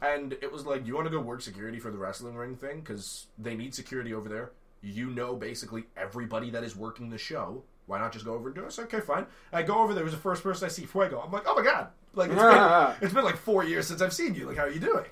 [0.00, 2.80] And it was like, you want to go work security for the wrestling ring thing?
[2.80, 4.52] Because they need security over there.
[4.80, 7.64] You know basically everybody that is working the show.
[7.86, 8.66] Why not just go over and do it?
[8.66, 9.26] I said, okay, fine.
[9.52, 10.02] I go over there.
[10.02, 11.20] It was the first person I see, Fuego.
[11.20, 11.88] I'm like, oh my God.
[12.14, 14.46] Like, it's been, it's been like four years since I've seen you.
[14.46, 15.06] Like, how are you doing?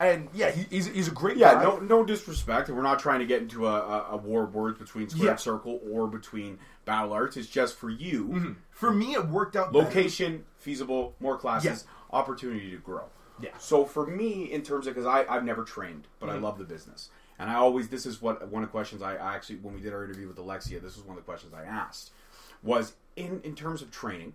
[0.00, 1.62] And yeah, he, he's, he's a great yeah, guy.
[1.64, 2.68] no no disrespect.
[2.68, 5.36] We're not trying to get into a, a, a war of words between Squared Yeah.
[5.36, 7.36] Circle or between Battle Arts.
[7.36, 8.28] It's just for you.
[8.28, 8.52] Mm-hmm.
[8.70, 9.84] For me, it worked out better.
[9.84, 13.04] Location feasible, more classes, opportunity to grow.
[13.40, 13.50] Yeah.
[13.58, 16.44] So for me, in terms of because I I've never trained, but I mm-hmm.
[16.44, 19.34] love the business, and I always this is what one of the questions I, I
[19.34, 21.64] actually when we did our interview with Alexia, this was one of the questions I
[21.64, 22.12] asked
[22.62, 24.34] was in in terms of training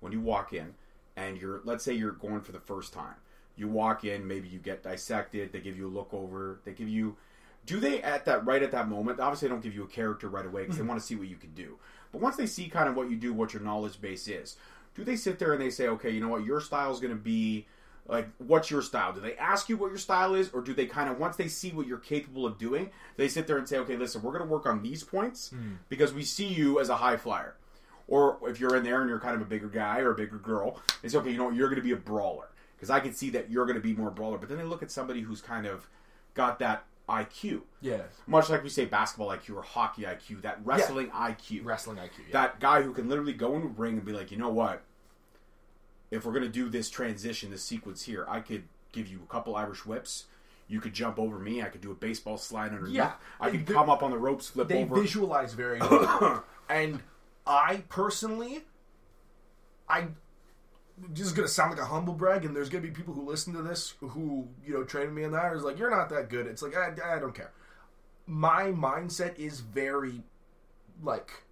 [0.00, 0.74] when you walk in
[1.16, 3.14] and you're let's say you're going for the first time
[3.56, 6.88] you walk in maybe you get dissected they give you a look over they give
[6.88, 7.16] you
[7.66, 10.28] do they at that right at that moment obviously they don't give you a character
[10.28, 10.88] right away because they mm-hmm.
[10.90, 11.78] want to see what you can do
[12.12, 14.56] but once they see kind of what you do what your knowledge base is
[14.94, 17.14] do they sit there and they say okay you know what your style is going
[17.14, 17.66] to be
[18.06, 20.86] like what's your style do they ask you what your style is or do they
[20.86, 23.78] kind of once they see what you're capable of doing they sit there and say
[23.78, 25.76] okay listen we're going to work on these points mm.
[25.88, 27.54] because we see you as a high flyer
[28.06, 30.38] or if you're in there and you're kind of a bigger guy or a bigger
[30.38, 31.30] girl, they say okay.
[31.30, 31.54] You know what?
[31.54, 32.48] You're going to be a brawler
[32.84, 34.36] because I can see that you're going to be more brawler.
[34.36, 35.88] But then they look at somebody who's kind of
[36.34, 38.02] got that IQ, Yeah.
[38.26, 42.10] much like we say basketball IQ or hockey IQ, that wrestling IQ, Wrestling IQ.
[42.28, 42.32] Yeah.
[42.32, 44.82] that guy who can literally go in a ring and be like, you know what?
[46.10, 49.32] If we're going to do this transition, this sequence here, I could give you a
[49.32, 50.24] couple Irish whips.
[50.68, 51.62] You could jump over me.
[51.62, 52.94] I could do a baseball slide underneath.
[52.96, 53.12] Yeah.
[53.40, 55.00] I could They- come up on the ropes, flip they over.
[55.00, 56.44] visualize very well.
[56.68, 57.00] and
[57.46, 58.64] I personally,
[59.88, 60.08] I
[60.96, 63.52] this is gonna sound like a humble brag, and there's gonna be people who listen
[63.54, 65.52] to this who you know trained me in that.
[65.54, 66.46] Is like you're not that good.
[66.46, 67.52] It's like I, I don't care.
[68.26, 70.22] My mindset is very
[71.02, 71.44] like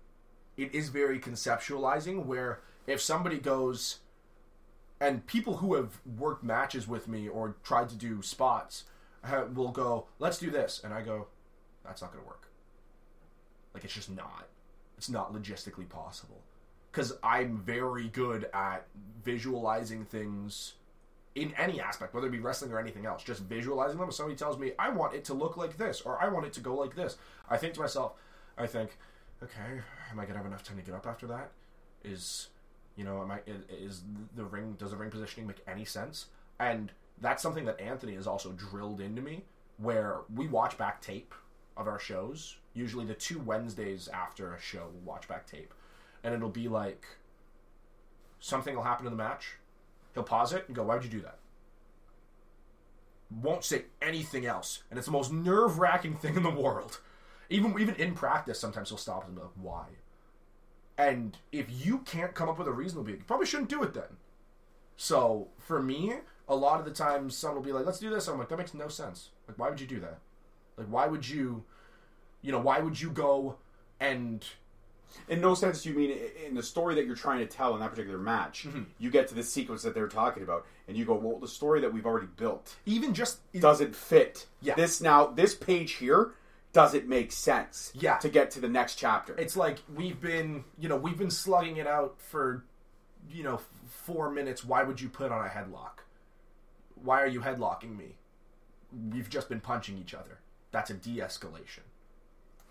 [0.57, 2.24] it is very conceptualizing.
[2.24, 3.99] Where if somebody goes
[5.01, 8.84] and people who have worked matches with me or tried to do spots
[9.53, 11.26] will go, "Let's do this," and I go,
[11.84, 12.49] "That's not to work."
[13.74, 14.49] Like it's just not.
[14.97, 16.43] It's not logistically possible
[16.93, 18.86] because I'm very good at
[19.24, 20.74] visualizing things
[21.34, 23.24] in any aspect, whether it be wrestling or anything else.
[23.24, 24.09] Just visualizing them.
[24.09, 26.53] If somebody tells me I want it to look like this or I want it
[26.55, 27.16] to go like this,
[27.49, 28.12] I think to myself,
[28.59, 28.99] I think,
[29.43, 29.80] okay,
[30.11, 31.51] am I gonna have enough time to get up after that?
[32.05, 32.49] Is
[32.97, 33.40] you know, am I
[33.70, 34.03] is
[34.36, 36.26] the ring does the ring positioning make any sense?
[36.61, 39.45] And that's something that Anthony has also drilled into me,
[39.78, 41.34] where we watch back tape
[41.76, 42.57] of our shows.
[42.74, 45.72] Usually, the two Wednesdays after a show, we'll watch back tape,
[46.22, 47.06] and it'll be like
[48.40, 49.56] something will happen in the match.
[50.14, 51.38] He'll pause it and go, "Why'd you do that?"
[53.30, 57.00] Won't say anything else, and it's the most nerve wracking thing in the world.
[57.48, 59.86] Even even in practice, sometimes he'll stop and be like, "Why?"
[60.98, 63.82] And if you can't come up with a reason, will be, you probably shouldn't do
[63.82, 64.18] it then.
[64.96, 66.18] So for me,
[66.48, 68.58] a lot of the times, someone will be like, "Let's do this." I'm like, "That
[68.58, 69.30] makes no sense.
[69.48, 70.20] Like, why would you do that?
[70.76, 71.64] Like, why would you,
[72.42, 73.56] you know, why would you go
[74.00, 74.44] and
[75.28, 77.80] in no sense do you mean in the story that you're trying to tell in
[77.80, 78.82] that particular match mm-hmm.
[78.98, 81.80] you get to the sequence that they're talking about and you go well the story
[81.80, 84.74] that we've already built even just doesn't fit Yeah.
[84.74, 86.32] this now this page here
[86.72, 88.16] doesn't make sense Yeah.
[88.18, 91.76] to get to the next chapter it's like we've been, you know, we've been slugging
[91.76, 92.64] it out for,
[93.30, 94.64] you know, four minutes.
[94.64, 96.00] Why would you put on a headlock?
[96.94, 98.16] Why are you headlocking me?
[99.10, 100.38] We've just been punching each other.
[100.70, 101.80] That's a de-escalation.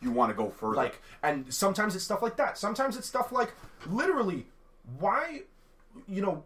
[0.02, 2.58] You want to go further Like, and sometimes it's stuff like that.
[2.58, 3.54] Sometimes it's stuff like,
[3.88, 4.48] literally,
[5.00, 5.44] why,
[6.08, 6.44] you know,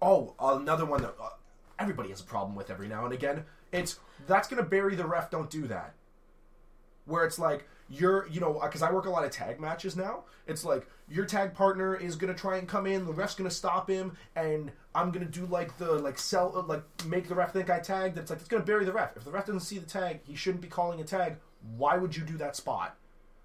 [0.00, 1.30] oh, another one that uh,
[1.78, 3.44] everybody has a problem with every now and again.
[3.72, 5.30] It's that's gonna bury the ref.
[5.30, 5.94] Don't do that.
[7.06, 10.24] Where it's like you're you know because I work a lot of tag matches now.
[10.46, 13.88] It's like your tag partner is gonna try and come in, the ref's gonna stop
[13.88, 17.70] him, and I'm gonna do like the like sell uh, like make the ref think
[17.70, 18.18] I tagged.
[18.18, 19.16] It's like it's gonna bury the ref.
[19.16, 21.36] If the ref doesn't see the tag, he shouldn't be calling a tag.
[21.76, 22.96] Why would you do that spot?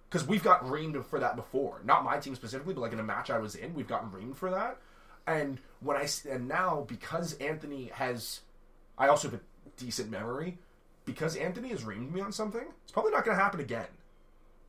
[0.10, 1.82] Because we've gotten reamed for that before.
[1.84, 4.38] Not my team specifically, but like in a match I was in, we've gotten reamed
[4.38, 4.78] for that.
[5.26, 8.42] And when I and now because Anthony has,
[8.98, 9.44] I also have a
[9.78, 10.58] decent memory.
[11.06, 13.88] Because Anthony has reamed me on something, it's probably not going to happen again.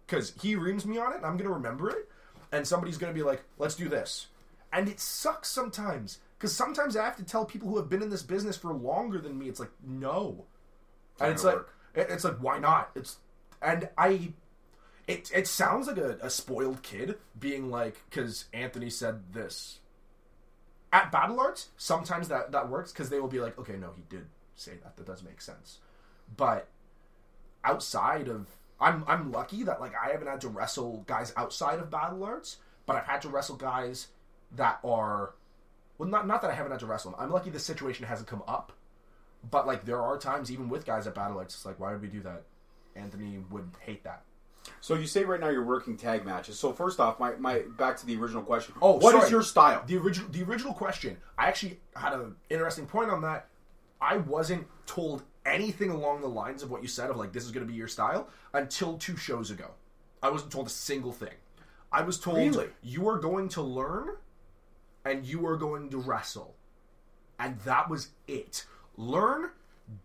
[0.07, 2.09] Because he reams me on it, and I'm going to remember it,
[2.53, 4.29] and somebody's going to be like, "Let's do this,"
[4.73, 6.19] and it sucks sometimes.
[6.39, 9.19] Because sometimes I have to tell people who have been in this business for longer
[9.19, 10.45] than me, it's like, no,
[11.21, 11.75] and it's like, work.
[11.95, 12.91] it's like, why not?
[12.95, 13.17] It's
[13.63, 14.33] and I
[15.07, 19.81] it it sounds like a, a spoiled kid being like because Anthony said this
[20.93, 21.69] at Battle Arts.
[21.77, 24.97] Sometimes that that works because they will be like, okay, no, he did say that.
[24.97, 25.79] That does make sense.
[26.37, 26.69] But
[27.65, 28.49] outside of,
[28.81, 32.59] I'm I'm lucky that like I haven't had to wrestle guys outside of Battle Arts,
[32.87, 34.09] but I've had to wrestle guys
[34.57, 35.35] that are
[35.97, 37.21] well, not not that I haven't had to wrestle them.
[37.21, 38.73] I'm lucky the situation hasn't come up.
[39.49, 42.03] But like there are times even with guys at Battle Arts, it's like why would
[42.03, 42.43] we do that?
[42.99, 44.23] Anthony would hate that.
[44.81, 46.59] So you say right now you're working tag matches.
[46.59, 48.75] So first off, my, my back to the original question.
[48.83, 49.31] Oh, what is sorry.
[49.31, 49.83] your style?
[49.87, 51.17] The original the original question.
[51.39, 53.47] I actually had an interesting point on that.
[54.01, 57.51] I wasn't told anything along the lines of what you said of like this is
[57.51, 59.71] going to be your style until two shows ago.
[60.23, 61.35] I wasn't told a single thing.
[61.91, 62.69] I was told Really?
[62.83, 64.11] you are going to learn
[65.05, 66.55] and you are going to wrestle.
[67.39, 68.67] And that was it.
[68.97, 69.51] Learn,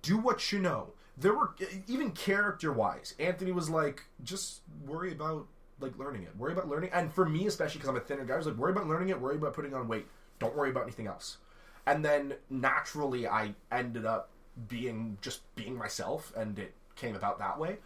[0.01, 0.93] do what you know.
[1.17, 1.53] There were
[1.87, 5.47] even character wise, Anthony was like, just worry about
[5.79, 6.35] like learning it.
[6.37, 8.55] Worry about learning, and for me especially because I'm a thinner guy, I was like,
[8.57, 9.19] worry about learning it.
[9.21, 10.07] Worry about putting on weight.
[10.39, 11.37] Don't worry about anything else.
[11.85, 14.29] And then naturally, I ended up
[14.67, 17.77] being just being myself, and it came about that way.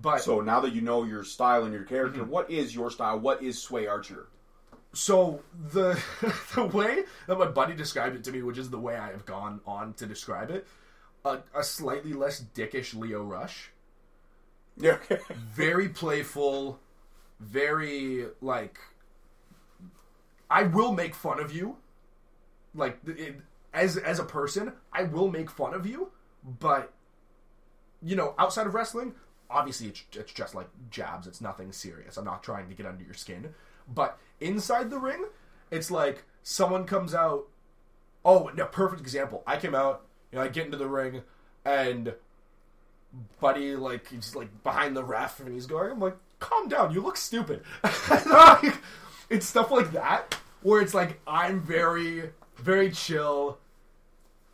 [0.00, 2.30] But so now that you know your style and your character, Mm-hmm.
[2.30, 3.18] what is your style?
[3.18, 4.28] What is Sway Archer?
[4.94, 5.40] So
[5.72, 6.00] the
[6.54, 9.24] the way that my buddy described it to me, which is the way I have
[9.26, 10.66] gone on to describe it,
[11.24, 13.70] a, a slightly less dickish Leo Rush,
[14.76, 14.92] Yeah.
[14.92, 15.18] Okay.
[15.54, 16.80] very playful,
[17.40, 18.78] very like.
[20.50, 21.78] I will make fun of you,
[22.74, 23.36] like it,
[23.72, 26.10] as as a person, I will make fun of you,
[26.60, 26.92] but
[28.02, 29.14] you know, outside of wrestling,
[29.50, 31.26] obviously it's, it's just like jabs.
[31.26, 32.16] It's nothing serious.
[32.16, 33.54] I'm not trying to get under your skin.
[33.92, 35.24] But inside the ring,
[35.70, 37.48] it's like someone comes out.
[38.24, 39.42] Oh, no, perfect example.
[39.46, 41.22] I came out, you know, I get into the ring,
[41.64, 42.14] and
[43.40, 47.02] Buddy, like, he's like behind the ref, and he's going, I'm like, calm down, you
[47.02, 47.62] look stupid.
[48.26, 48.74] Like,
[49.28, 53.58] it's stuff like that, where it's like, I'm very, very chill,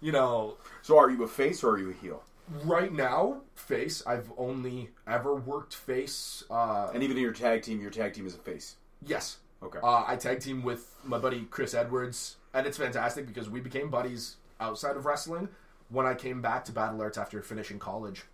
[0.01, 2.23] you know, So are you a face or are you a heel?
[2.65, 4.03] right now, face.
[4.07, 6.43] I've only ever worked face.
[6.51, 8.77] Uh, And even in your tag team, your tag team is a face.
[9.07, 9.39] yes.
[9.63, 9.81] Okay.
[9.83, 13.91] Uh, I tag team with my buddy Chris Edwards, and it's fantastic because we became
[13.91, 15.49] buddies outside of wrestling.
[15.91, 18.25] When I came back to Battle Arts after finishing college,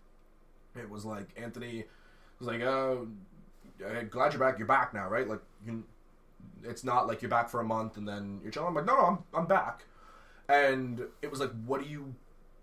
[0.77, 1.85] it was like Anthony
[2.39, 3.09] was like, "Oh,
[3.85, 4.59] uh, glad you're back.
[4.59, 5.29] You're back now, right?
[5.29, 5.85] Like, you,
[6.63, 8.97] it's not like you're back for a month and then you're chilling." I'm like, "No,
[8.97, 9.85] no, I'm I'm back."
[10.49, 12.15] And it was like, "What do you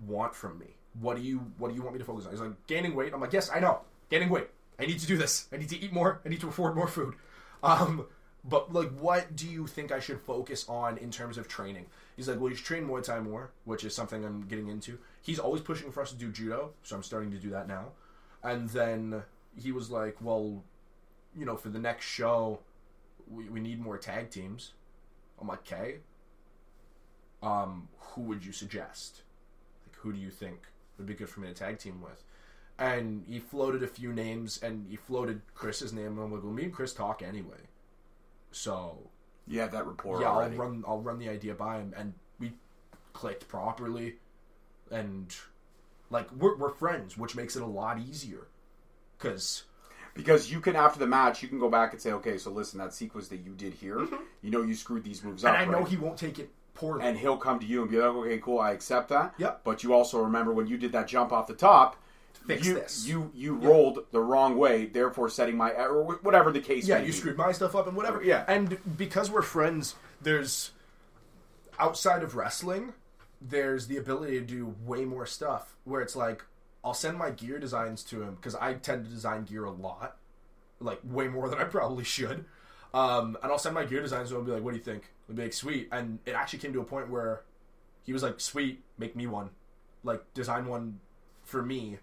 [0.05, 0.75] want from me?
[0.99, 3.13] What do you what do you want me to focus on?" He's like, "Gaining weight."
[3.13, 4.49] I'm like, "Yes, I know, gaining weight.
[4.79, 5.47] I need to do this.
[5.53, 6.21] I need to eat more.
[6.25, 7.15] I need to afford more food."
[7.63, 8.07] Um,
[8.43, 11.85] but like, what do you think I should focus on in terms of training?
[12.21, 14.99] He's like, well, you should train Muay Thai more, which is something I'm getting into.
[15.23, 17.93] He's always pushing for us to do judo, so I'm starting to do that now.
[18.43, 19.23] And then
[19.59, 20.63] he was like, well,
[21.35, 22.59] you know, for the next show,
[23.27, 24.73] we, we need more tag teams.
[25.39, 25.95] I'm like, okay.
[27.41, 29.23] Um, who would you suggest?
[29.87, 30.59] Like, who do you think
[30.99, 32.23] would be good for me to tag team with?
[32.77, 36.19] And he floated a few names, and he floated Chris's name.
[36.19, 37.65] And I'm like, well, me and Chris talk anyway.
[38.51, 39.09] So
[39.47, 40.55] You have that rapport yeah, already.
[40.55, 40.83] I'll run.
[40.87, 42.53] I'll run the idea by him, and we
[43.13, 44.15] clicked properly,
[44.89, 45.35] and
[46.09, 48.47] like we're we're friends, which makes it a lot easier.
[49.17, 49.63] Because
[50.13, 52.79] Because you can, after the match, you can go back and say, okay, so listen,
[52.79, 54.07] that sequence that you did here,
[54.41, 55.53] you know you screwed these moves up.
[55.53, 55.61] Mm-hmm.
[55.61, 55.91] and I know right?
[55.91, 57.05] he won't take it poorly.
[57.05, 59.33] and he'll come to you and be like, okay, cool, I accept that.
[59.37, 59.61] Yep.
[59.63, 62.00] But you also remember when you did that jump off the top,
[62.47, 63.07] Fix you, this.
[63.07, 66.87] You you rolled the wrong way, therefore setting my or whatever the case.
[66.87, 67.11] yeah, you be.
[67.11, 68.23] screwed my stuff up and whatever.
[68.23, 68.45] Yeah.
[68.47, 70.71] and because we're friends, there's
[71.79, 72.93] outside of wrestling,
[73.41, 75.75] there's the ability to do way more stuff.
[75.83, 76.43] Where it's like
[76.83, 80.17] I'll send my gear designs to him because I tend to design gear a lot,
[80.79, 82.45] like way more than I probably should.
[82.93, 84.83] Um, and I'll send my gear designs to him and be like, "What do you
[84.83, 87.43] think?" I'll be like, "Sweet." And it actually came to a point where
[88.03, 89.51] he was like, "Sweet, make me one,
[90.03, 90.99] like design one
[91.43, 91.99] for me."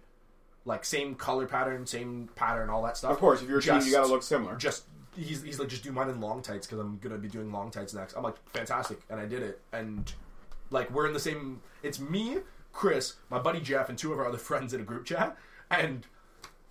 [0.69, 3.11] Like same color pattern, same pattern, all that stuff.
[3.11, 4.55] Of course, if you're a team, you got to look similar.
[4.55, 4.85] Just
[5.17, 7.71] he's he's like just do mine in long tights because I'm gonna be doing long
[7.71, 8.15] tights next.
[8.15, 10.11] I'm like fantastic, and I did it, and
[10.69, 11.61] like we're in the same.
[11.81, 12.37] It's me,
[12.71, 15.35] Chris, my buddy Jeff, and two of our other friends in a group chat,
[15.69, 16.05] and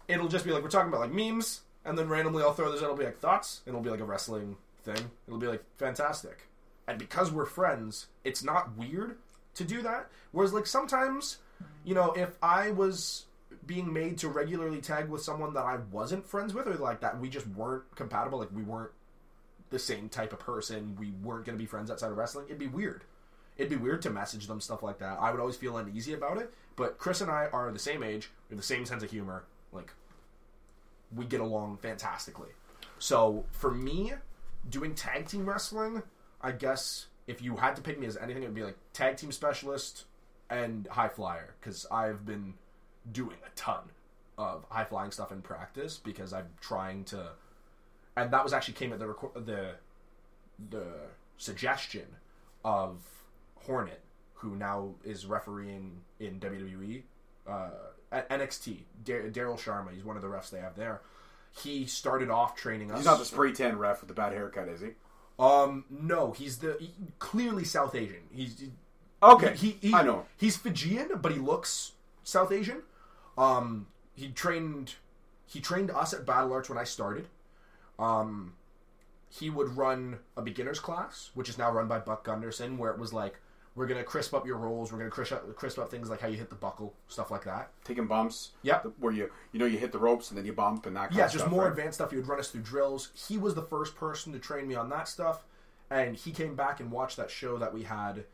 [0.06, 2.80] it'll just be like we're talking about like memes, and then randomly I'll throw this.
[2.80, 5.10] It'll be like thoughts, and it'll be like a wrestling thing.
[5.26, 6.48] It'll be like fantastic,
[6.86, 9.16] and because we're friends, it's not weird
[9.54, 10.08] to do that.
[10.30, 11.38] Whereas like sometimes,
[11.84, 13.24] you know, if I was
[13.68, 17.20] being made to regularly tag with someone that I wasn't friends with, or like that
[17.20, 18.90] we just weren't compatible, like we weren't
[19.70, 22.58] the same type of person, we weren't going to be friends outside of wrestling, it'd
[22.58, 23.04] be weird.
[23.58, 25.18] It'd be weird to message them stuff like that.
[25.20, 26.54] I would always feel uneasy about it.
[26.76, 29.44] But Chris and I are the same age, we have the same sense of humor.
[29.72, 29.92] Like,
[31.14, 32.50] we get along fantastically.
[32.98, 34.14] So for me,
[34.70, 36.02] doing tag team wrestling,
[36.40, 39.16] I guess if you had to pick me as anything, it would be like tag
[39.16, 40.04] team specialist
[40.48, 42.54] and high flyer because I've been
[43.12, 43.90] doing a ton
[44.36, 47.30] of high flying stuff in practice because I'm trying to,
[48.16, 49.70] and that was actually came at the the
[50.70, 50.86] the
[51.36, 52.06] suggestion
[52.64, 53.00] of
[53.66, 54.00] Hornet,
[54.34, 57.02] who now is refereeing in WWE
[57.48, 57.70] uh,
[58.12, 58.78] at NXT.
[59.04, 61.00] Daryl Sharma, he's one of the refs they have there.
[61.50, 62.98] He started off training us.
[62.98, 64.88] He's not the spray tan ref with the bad haircut, is he?
[65.38, 68.22] Um, no, he's the he- clearly South Asian.
[68.30, 68.64] He's
[69.22, 70.26] Okay, he, he, I know.
[70.36, 71.92] He's Fijian, but he looks
[72.22, 72.82] South Asian.
[73.38, 74.94] Um, he trained
[75.46, 77.28] he trained us at Battle Arts when I started.
[77.98, 78.54] Um,
[79.30, 82.98] he would run a beginners class, which is now run by Buck Gunderson, where it
[82.98, 83.38] was like
[83.74, 86.26] we're gonna crisp up your rolls, we're gonna crisp up, crisp up things like how
[86.26, 87.70] you hit the buckle, stuff like that.
[87.84, 88.50] Taking bumps.
[88.62, 88.88] Yep.
[88.98, 91.10] Where you you know you hit the ropes and then you bump and that.
[91.10, 91.70] Kind Yeah, just stuff, more right?
[91.70, 92.10] advanced stuff.
[92.10, 93.10] He would run us through drills.
[93.14, 95.44] He was the first person to train me on that stuff,
[95.90, 98.24] and he came back and watched that show that we had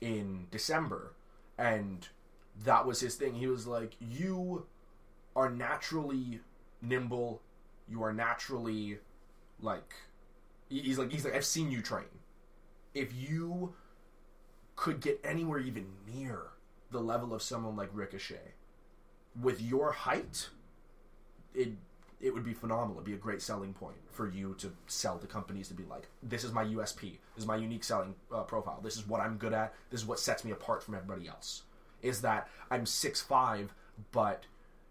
[0.00, 1.14] in December,
[1.58, 2.08] and
[2.64, 3.34] that was his thing.
[3.34, 4.66] He was like, "You
[5.34, 6.40] are naturally
[6.80, 7.42] nimble.
[7.88, 8.98] You are naturally
[9.60, 9.94] like."
[10.68, 12.06] He's like, he's like, I've seen you train.
[12.94, 13.74] If you
[14.74, 16.44] could get anywhere even near
[16.90, 18.54] the level of someone like Ricochet,
[19.40, 20.48] with your height,
[21.54, 21.72] it
[22.20, 22.96] it would be phenomenal.
[22.96, 26.06] It'd be a great selling point for you to sell to companies to be like,
[26.22, 27.18] this is my USP.
[27.34, 28.80] This is my unique selling uh, profile.
[28.80, 29.74] This is what I'm good at.
[29.90, 31.62] This is what sets me apart from everybody else.
[32.02, 33.72] Is that I'm six five,
[34.10, 34.44] but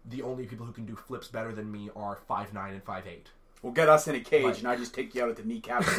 [0.04, 3.06] the only people who can do flips better than me are five nine and five
[3.06, 3.28] eight.
[3.62, 4.58] Well, get us in a cage Right.
[4.58, 5.86] and I just take you out at the kneecap.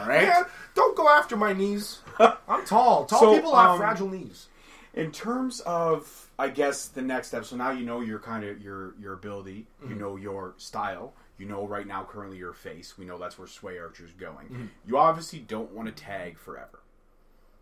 [0.00, 0.26] All right.
[0.26, 0.42] Man,
[0.74, 2.00] don't go after my knees.
[2.18, 3.04] I'm tall.
[3.04, 4.48] Tall So, people have um, fragile knees.
[4.94, 7.44] In terms of, I guess the next step.
[7.44, 9.66] So now you know your kind of your your ability.
[9.80, 9.92] Mm-hmm.
[9.92, 11.12] You know your style.
[11.38, 12.98] You know right now currently your face.
[12.98, 14.46] We know that's where Sway Archer's going.
[14.48, 14.66] Mm-hmm.
[14.86, 16.80] You obviously don't want to tag forever.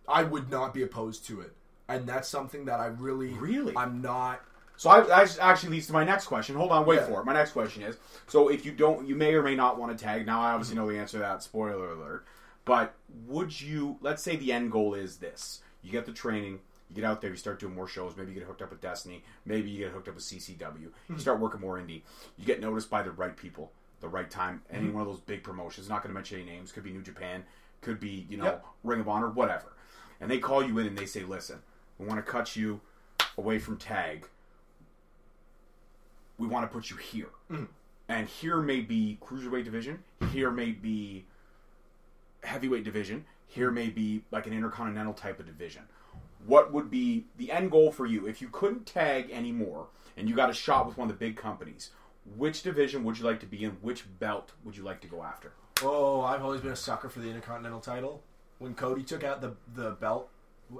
[0.08, 1.52] I would not be opposed to it,
[1.90, 3.74] and that's something that I really, Really?
[3.76, 4.40] I'm not.
[4.76, 6.56] So I, that actually leads to my next question.
[6.56, 7.06] Hold on, wait Yeah.
[7.06, 7.26] for it.
[7.26, 10.02] My next question is: so if you don't, you may or may not want to
[10.02, 10.24] tag.
[10.24, 11.42] Now I obviously know the answer to that.
[11.42, 12.24] Spoiler alert.
[12.64, 12.94] But
[13.26, 13.98] would you?
[14.00, 17.30] Let's say the end goal is this: you get the training, you get out there,
[17.30, 18.16] you start doing more shows.
[18.16, 19.22] Maybe you get hooked up with Destiny.
[19.44, 20.88] Maybe you get hooked up with CCW.
[21.10, 21.42] You start hmm.
[21.42, 22.02] working more indie.
[22.38, 24.62] You get noticed by the right people, the right time.
[24.70, 24.94] Any hmm.
[24.94, 25.90] one of those big promotions.
[25.90, 26.72] Not going to mention any names.
[26.72, 27.44] Could be New Japan.
[27.82, 28.66] Could be you know Yep.
[28.84, 29.28] Ring of Honor.
[29.28, 29.76] Whatever.
[30.20, 31.60] And they call you in and they say, "Listen,
[32.00, 32.80] we want to cut you
[33.38, 34.26] away from tag."
[36.40, 37.28] we want to put you here.
[37.50, 37.68] Mm.
[38.08, 40.02] And here may be cruiserweight division.
[40.32, 41.26] Here may be
[42.42, 43.26] heavyweight division.
[43.46, 45.82] Here may be like an intercontinental type of division.
[46.46, 50.34] What would be the end goal for you if you couldn't tag anymore and you
[50.34, 51.90] got a shot with one of the big companies?
[52.36, 53.72] Which division would you like to be in?
[53.82, 55.52] Which belt would you like to go after?
[55.82, 58.22] Oh, I've always been a sucker for the Intercontinental title.
[58.58, 60.30] When Cody took out the the belt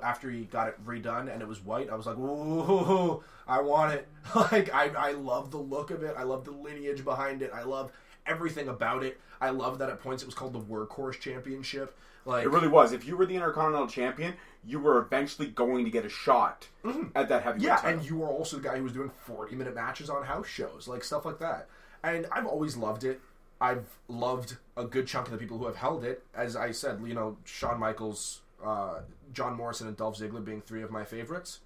[0.03, 3.95] after he got it redone and it was white, I was like, "Ooh, I want
[3.95, 6.15] it!" Like I I love the look of it.
[6.17, 7.51] I love the lineage behind it.
[7.55, 7.93] I love
[8.27, 9.21] everything about it.
[9.41, 11.97] I love that at points it was called the Workhorse Championship.
[12.25, 12.93] Like It really was.
[12.93, 14.35] If you were the intercontinental champion,
[14.65, 17.09] you were eventually going to get a shot mm-hmm.
[17.15, 18.01] at that heavyweight Yeah, title.
[18.01, 20.87] and you were also the guy who was doing 40 minute matches on house shows,
[20.87, 21.69] like stuff like that.
[22.03, 23.21] And I've always loved it.
[23.61, 26.25] I've loved a good chunk of the people who have held it.
[26.35, 29.01] As I said, you know, Shawn Michaels, uh,
[29.33, 31.61] John Morrison, and Dolph Ziggler being three of my favorites.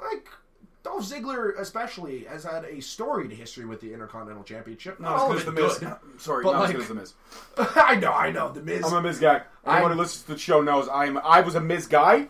[0.00, 0.28] Like,
[0.84, 5.00] Dolph Ziggler, especially, has had a storied history with the Intercontinental Championship.
[5.00, 5.78] Not all of as the Miz.
[5.78, 5.94] good.
[6.18, 7.14] Sorry, But not like- as good as the Miz.
[7.76, 8.52] I know, I know.
[8.52, 8.84] The Miz.
[8.84, 9.42] I'm a Miz guy.
[9.66, 11.18] Anyone I- who listens to the show knows I'm.
[11.18, 12.28] I was a Miz guy.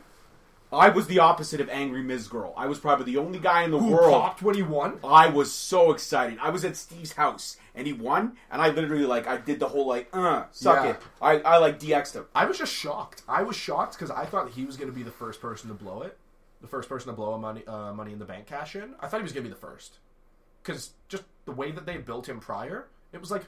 [0.70, 2.52] I was the opposite of angry Miz girl.
[2.56, 4.12] I was probably the only guy in the who world.
[4.12, 4.98] popped when he won.
[5.02, 6.38] I was so excited.
[6.42, 9.68] I was at Steve's house and he won, and I literally like I did the
[9.68, 10.90] whole like uh suck Yeah.
[10.90, 11.00] it.
[11.22, 12.26] I I like DX'd him.
[12.34, 13.22] I was just shocked.
[13.28, 15.74] I was shocked because I thought he was going to be the first person to
[15.74, 16.18] blow it,
[16.60, 18.94] the first person to blow a money uh, money in the bank cash in.
[19.00, 19.98] I thought he was going to be the first
[20.62, 23.44] because just the way that they built him prior, it was like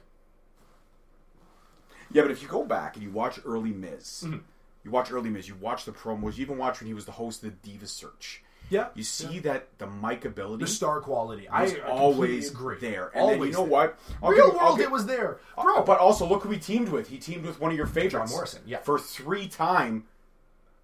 [2.13, 4.39] Yeah, but if you go back and you watch early Miz, Mm-hmm.
[4.85, 7.13] You watch early Miz, you watch the promos, you even watch when he was the
[7.13, 8.43] host of the Diva Search.
[8.71, 11.49] yeah, You see that the mic ability the star quality.
[11.49, 12.79] I, was I always agree.
[12.81, 13.11] there.
[13.15, 13.71] And always then you know there.
[13.71, 13.99] what?
[14.23, 15.83] I'll Real give- world, give- it was there, Bro, bro.
[15.85, 17.09] but also look who he teamed with.
[17.09, 18.79] He teamed with one of your favorites, John Morrison, yeah.
[18.79, 20.05] for three-time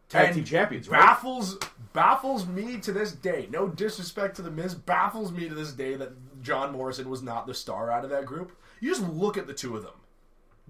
[0.09, 0.89] tag team champions.
[0.89, 1.01] Right?
[1.01, 1.59] baffles
[1.93, 3.49] baffles me to this day.
[3.51, 7.47] No disrespect to the Miz, baffles me to this day that John Morrison was not
[7.47, 8.53] the star out of that group.
[8.81, 9.95] You just look at the two of them,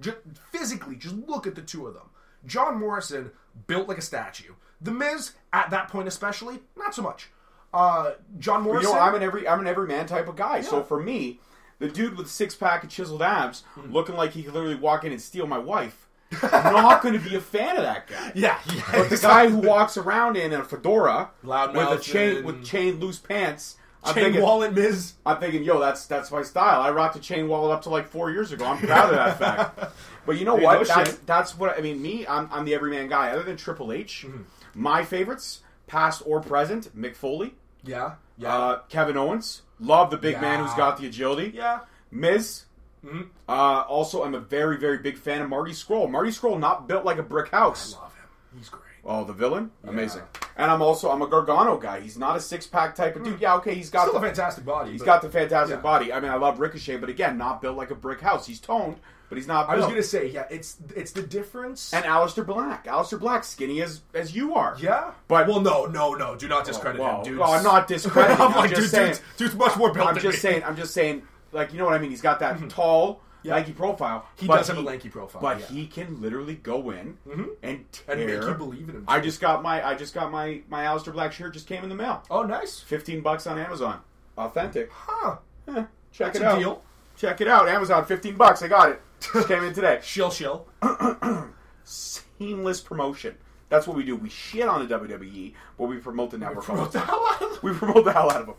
[0.01, 0.19] just
[0.53, 2.05] physically, just look at the two of them.
[2.47, 3.31] John Morrison
[3.67, 4.53] built like a statue.
[4.81, 7.31] The Miz, at that point especially, not so much.
[7.75, 8.91] Uh, John Morrison.
[8.91, 10.61] you know, I'm an every I'm an every man type of guy.
[10.61, 11.41] So for me,
[11.79, 13.93] the dude with six pack of chiseled abs, Hmm.
[13.93, 16.07] looking like he could literally walk in and steal my wife,
[16.43, 18.33] I'm not going to be a fan of that guy.
[18.35, 18.83] yeah, yeah.
[18.93, 22.65] But the guy who walks around in a fedora Loudmouth with a chain and- with
[22.65, 23.77] chain loose pants,
[24.07, 25.15] I'm Chain thinking, wallet Miz.
[25.25, 26.81] I'm thinking, yo, that's that's my style.
[26.81, 28.65] I rocked a chain wallet up to like four years ago.
[28.65, 29.39] I'm proud of that
[29.77, 29.95] fact.
[30.25, 30.79] But you know what?
[30.81, 32.01] no that's that's what I mean.
[32.01, 33.31] Me, I'm I'm the everyman guy.
[33.31, 34.43] Other than Triple H, Mm-hmm.
[34.75, 37.55] my favorites, past or present, Mick Foley,
[37.85, 39.63] Yeah, yeah, uh, Kevin Owens.
[39.81, 41.53] Love the big man who's got the agility.
[41.55, 41.81] yeah.
[42.11, 42.65] Miz.
[43.05, 43.23] Mm-hmm.
[43.49, 43.53] Uh,
[43.89, 46.11] also, I'm a very very big fan of Marty Scurll.
[46.11, 47.95] Marty Scurll not built like a brick house.
[47.95, 48.29] Love him.
[48.59, 48.83] He's great.
[49.09, 50.23] Oh, the villain, amazing.
[50.57, 52.01] And I'm also I'm a Gargano guy.
[52.01, 53.41] He's not a six pack type of dude.
[53.41, 54.09] Yeah, okay, he's got Hmm.
[54.09, 54.91] Still the a fantastic body.
[54.93, 55.83] He's but- got the fantastic Yeah.
[55.83, 56.13] body.
[56.13, 58.47] I mean, I love Ricochet, but again, not built like a brick house.
[58.47, 58.97] He's toned,
[59.29, 59.69] but he's not.
[59.69, 61.93] I was gonna say, yeah, it's it's the difference.
[61.95, 64.77] And Aleister Black, Aleister Black, skinny as as you are.
[64.81, 67.39] yeah, But- well, no, no, no, do not discredit Well, him, dude.
[67.39, 68.41] well, I'm not discrediting.
[68.41, 70.51] I'm I'm like, just dude, saying- dude's, dude's much more built I'm than just me.
[70.51, 70.65] saying.
[70.65, 71.23] I'm just saying.
[71.53, 72.11] Like you know what I mean?
[72.11, 73.55] He's got that tall, Yeah.
[73.55, 74.27] lanky profile.
[74.37, 75.67] He does have a lanky profile, but yeah.
[75.67, 77.17] he can literally go in
[77.63, 78.17] and tear.
[78.17, 80.85] And make you believe in him, I just got my I just got my my
[80.85, 81.53] Aleister Black shirt.
[81.55, 82.23] Just came in the mail.
[82.31, 82.81] Oh, nice.
[82.81, 84.01] Fifteen bucks on Amazon.
[84.37, 84.91] Authentic.
[84.93, 85.37] Huh.
[85.69, 86.59] Eh, check That's it out.
[86.59, 86.83] deal.
[87.17, 87.69] Check it out.
[87.69, 88.05] Amazon.
[88.05, 88.63] Fifteen bucks.
[88.63, 89.03] I got it.
[89.21, 90.01] Just came in today.
[90.03, 90.67] Shill, shill.
[91.85, 93.37] seamless promotion.
[93.69, 94.15] That's what we do.
[94.15, 96.69] We shit on the WWE, but we promote the network.
[96.69, 97.59] all Promote the hell out of them.
[97.63, 98.57] We promote the hell out of them.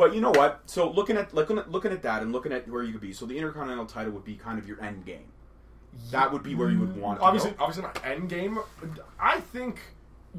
[0.00, 0.62] But you know what?
[0.64, 3.12] So looking at looking at looking at that and looking at where you could be.
[3.12, 5.26] So the Intercontinental title would be kind of your end game.
[6.10, 7.56] That would be where you would want it to Obviously, go.
[7.60, 8.58] obviously not end game.
[9.20, 9.78] I think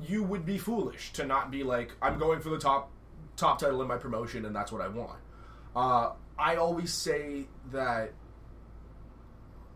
[0.02, 2.90] you would be foolish to not be like, I'm going for the top
[3.38, 5.20] top title in my promotion, and that's what I want.
[5.76, 8.14] Uh, I always say that,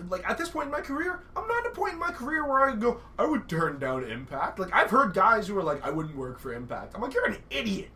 [0.10, 2.44] like at this point in my career, I'm not at a point in my career
[2.44, 4.58] where I go, I would turn down Impact.
[4.58, 6.96] Like I've heard guys who are like, I wouldn't work for Impact.
[6.96, 7.90] I'm like, you're an idiot.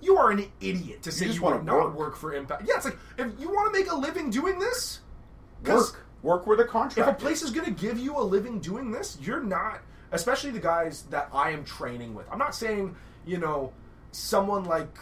[0.00, 1.96] You are an idiot to say you, just would wanna not work.
[1.96, 2.62] work for Impact.
[2.66, 5.00] Yeah, it's like if you want to make a living doing this,
[5.64, 6.06] Work.
[6.22, 7.08] Work where the contract.
[7.08, 9.80] if a place is going to give you a living doing this, you're not,
[10.12, 12.26] especially the guys that I am training with.
[12.30, 12.96] I'm not saying,
[13.26, 13.72] you know,
[14.12, 14.96] someone like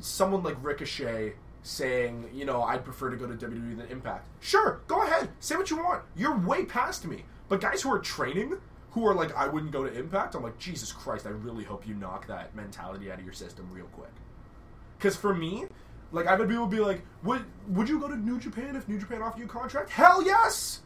[0.00, 4.26] someone like Ricochet saying, you know, I'd prefer to go to WWE than Impact.
[4.40, 6.02] Sure, go ahead, say what you want.
[6.16, 7.24] You're way past me.
[7.48, 8.58] But guys who are training,
[8.90, 11.86] who are like, I wouldn't go to Impact, I'm like, Jesus Christ, I really hope
[11.86, 14.10] you knock that mentality out of your system real quick.
[15.02, 15.64] Because for me,
[16.12, 19.00] like I've had people be like, "Would would you go to New Japan if New
[19.00, 20.82] Japan offered you a contract?" Hell yes.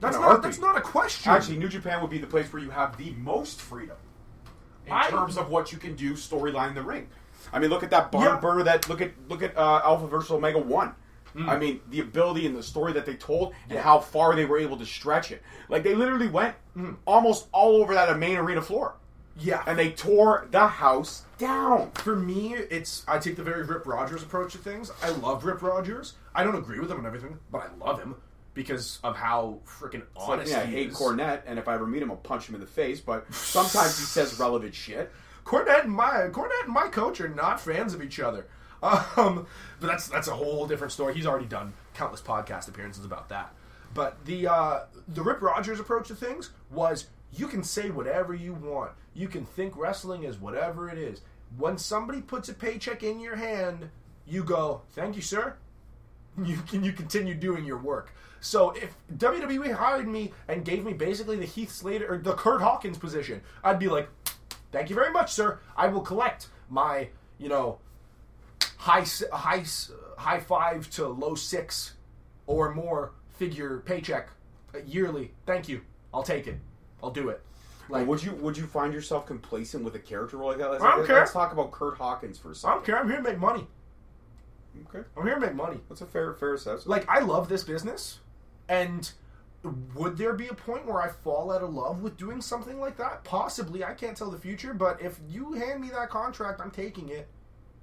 [0.00, 0.42] That's In a not heartbeat.
[0.50, 1.30] that's not a question.
[1.30, 3.96] Actually, New Japan would be the place where you have the most freedom
[4.84, 7.06] in I- terms of what you can do storyline in the ring.
[7.52, 8.40] I mean, look at that barn Yeah.
[8.40, 8.64] burner.
[8.64, 10.92] That look at look at uh, Alpha versus Omega One.
[11.36, 11.48] Mm.
[11.48, 14.58] I mean, the ability and the story that they told, and how far they were
[14.58, 15.40] able to stretch it.
[15.68, 16.96] Like they literally went Mm.
[17.06, 18.94] almost all over that main arena floor,
[19.38, 19.62] yeah.
[19.66, 21.90] and they tore the house down.
[21.92, 24.90] for me, it's I take the very Rip Rogers approach to things.
[25.02, 26.14] I love Rip Rogers.
[26.34, 28.16] I don't agree with him on everything, but I love him
[28.54, 30.96] because of how freaking It's like, honest yeah, I he hate is.
[30.96, 33.00] Cornette, and if I ever meet him, I'll punch him in the face.
[33.00, 35.10] But sometimes he says relevant shit.
[35.44, 38.46] Cornette and my Cornette and my coach are not fans of each other.
[38.82, 39.46] Um,
[39.78, 41.14] but that's that's a whole different story.
[41.14, 43.52] He's already done countless podcast appearances about that.
[43.92, 48.54] But the uh, the Rip Rogers approach to things was you can say whatever you
[48.54, 48.92] want.
[49.14, 51.20] You can think wrestling is whatever it is.
[51.56, 53.90] When somebody puts a paycheck in your hand,
[54.26, 55.56] you go, "Thank you, sir."
[56.42, 58.14] You can you continue doing your work.
[58.40, 62.62] So if WWE hired me and gave me basically the Heath Slater or the Kurt
[62.62, 64.08] Hawkins position, I'd be like,
[64.72, 65.58] Thank you very much, sir.
[65.76, 67.08] I will collect my,
[67.38, 67.78] you know,
[68.76, 69.64] high high
[70.16, 71.94] high five to low six
[72.46, 74.30] or more figure paycheck
[74.86, 75.32] yearly.
[75.46, 75.82] Thank you.
[76.14, 76.58] I'll take it.
[77.02, 77.40] I'll do it.
[77.88, 80.70] Like, would you would you find yourself complacent with a character role like that?
[80.70, 81.18] Let's, I don't let's- care.
[81.18, 82.70] let's talk about Kurt Hawkins for a second.
[82.70, 82.98] I don't care.
[83.00, 83.66] I'm here to make money.
[84.94, 85.78] Okay, I'm here to make money.
[85.88, 86.86] that's a fair fair assessment.
[86.86, 88.20] Like, I love this business,
[88.68, 89.10] and
[89.94, 92.96] would there be a point where I fall out of love with doing something like
[92.98, 93.24] that?
[93.24, 93.82] Possibly.
[93.84, 97.26] I can't tell the future, but if you hand me that contract, I'm taking it.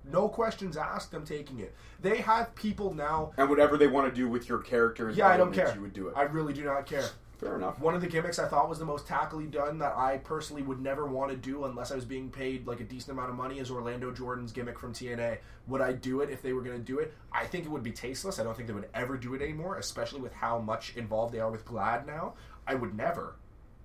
[0.09, 1.13] No questions asked.
[1.13, 1.75] I'm taking it.
[2.01, 3.33] They have people now.
[3.37, 5.75] And whatever they want to do with your character, Yeah, I don't elements, care.
[5.75, 6.13] You would do it.
[6.15, 7.03] I really do not care.
[7.37, 7.79] Fair enough.
[7.79, 10.81] One of the gimmicks I thought was the most tackily done that I personally would
[10.81, 13.59] never want to do unless I was being paid like a decent amount of money
[13.59, 15.37] is Orlando Jordan's gimmick from TNA.
[15.67, 17.13] Would I do it if they were going to do it?
[17.31, 18.39] I think it would be tasteless.
[18.39, 21.39] I don't think they would ever do it anymore, especially with how much involved they
[21.39, 22.33] are with GLAAD now.
[22.65, 23.35] I would never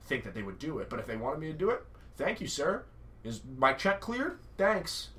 [0.05, 0.89] think that they would do it.
[0.89, 1.85] But if they wanted me to do it,
[2.17, 2.85] thank you, sir.
[3.23, 4.39] Is my check cleared?
[4.57, 5.11] Thanks.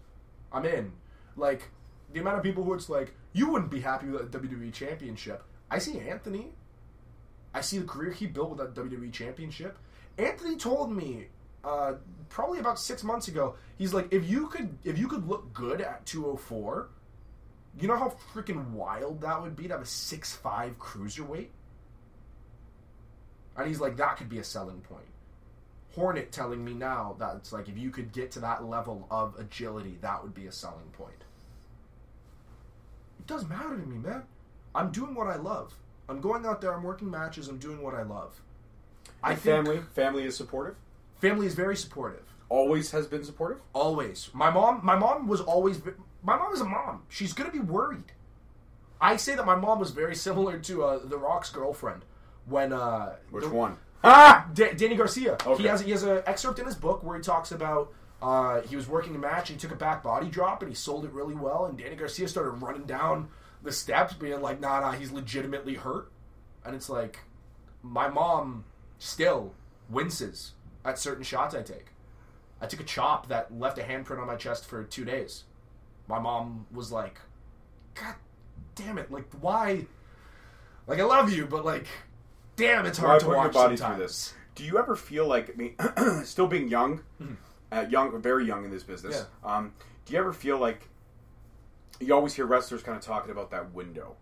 [0.51, 0.93] I'm in.
[1.35, 1.69] Like
[2.11, 5.43] the amount of people who it's like you wouldn't be happy with a WWE championship.
[5.69, 6.53] I see Anthony.
[7.53, 9.77] I see the career he built with that WWE championship.
[10.17, 11.27] Anthony told me
[11.63, 11.93] uh,
[12.29, 13.55] probably about six months ago.
[13.77, 16.89] He's like, if you could, if you could look good at 204,
[17.79, 21.49] you know how freaking wild that would be to have a six five cruiserweight.
[23.57, 25.05] And he's like, that could be a selling point.
[25.95, 29.37] Hornet telling me now that it's like if you could get to that level of
[29.39, 31.23] agility, that would be a selling point.
[33.19, 34.23] It doesn't matter to me, man.
[34.73, 35.73] I'm doing what I love.
[36.09, 36.73] I'm going out there.
[36.73, 37.47] I'm working matches.
[37.47, 38.41] I'm doing what I love.
[39.23, 40.75] I family, family is supportive.
[41.19, 42.23] family is very supportive.
[42.49, 43.61] Always has been supportive.
[43.73, 44.29] Always.
[44.33, 44.81] My mom.
[44.83, 45.81] My mom was always.
[46.23, 47.03] My mom is a mom.
[47.09, 48.11] She's gonna be worried.
[49.01, 52.03] I say that my mom was very similar to uh, the Rock's girlfriend
[52.45, 52.73] when.
[52.73, 53.77] Uh, Which the- one?
[54.03, 54.49] Ah!
[54.53, 55.37] Da- Dany Garcia.
[55.45, 55.61] Okay.
[55.63, 58.75] He has he has an excerpt in his book where he talks about uh, he
[58.75, 61.33] was working a match he took a back body drop and he sold it really
[61.35, 63.29] well and Dany Garcia started running down
[63.63, 66.11] the steps being like nah nah he's legitimately hurt
[66.65, 67.19] and it's like
[67.81, 68.63] my mom
[68.97, 69.53] still
[69.89, 70.53] winces
[70.85, 71.87] at certain shots I take.
[72.61, 75.43] I took a chop that left a handprint on my chest for two days.
[76.07, 77.19] My mom was like,
[77.95, 78.15] God
[78.75, 79.85] damn it, like why?
[80.87, 81.87] Like I love you, but like,
[82.55, 83.99] damn, it's hard to your watch body sometimes.
[83.99, 84.33] this?
[84.55, 87.01] Do you ever feel like, I mean, still being young,
[87.71, 89.73] uh, young, very young in this business, um,
[90.05, 90.87] do you ever feel like
[91.99, 94.15] you always hear wrestlers kind of talking about that window?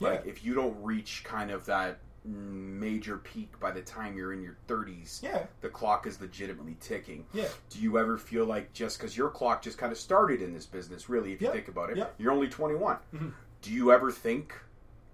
[0.00, 0.30] Like, Yeah.
[0.30, 4.56] if you don't reach kind of that major peak by the time you're in your
[4.66, 5.46] 30s, Yeah.
[5.60, 7.26] the clock is legitimately ticking.
[7.34, 7.48] Yeah.
[7.70, 10.64] Do you ever feel like just because your clock just kind of started in this
[10.66, 12.06] business, really, if you think about it, Yeah.
[12.18, 12.96] you're only 21.
[13.14, 13.28] Mm-hmm.
[13.60, 14.54] Do you ever think,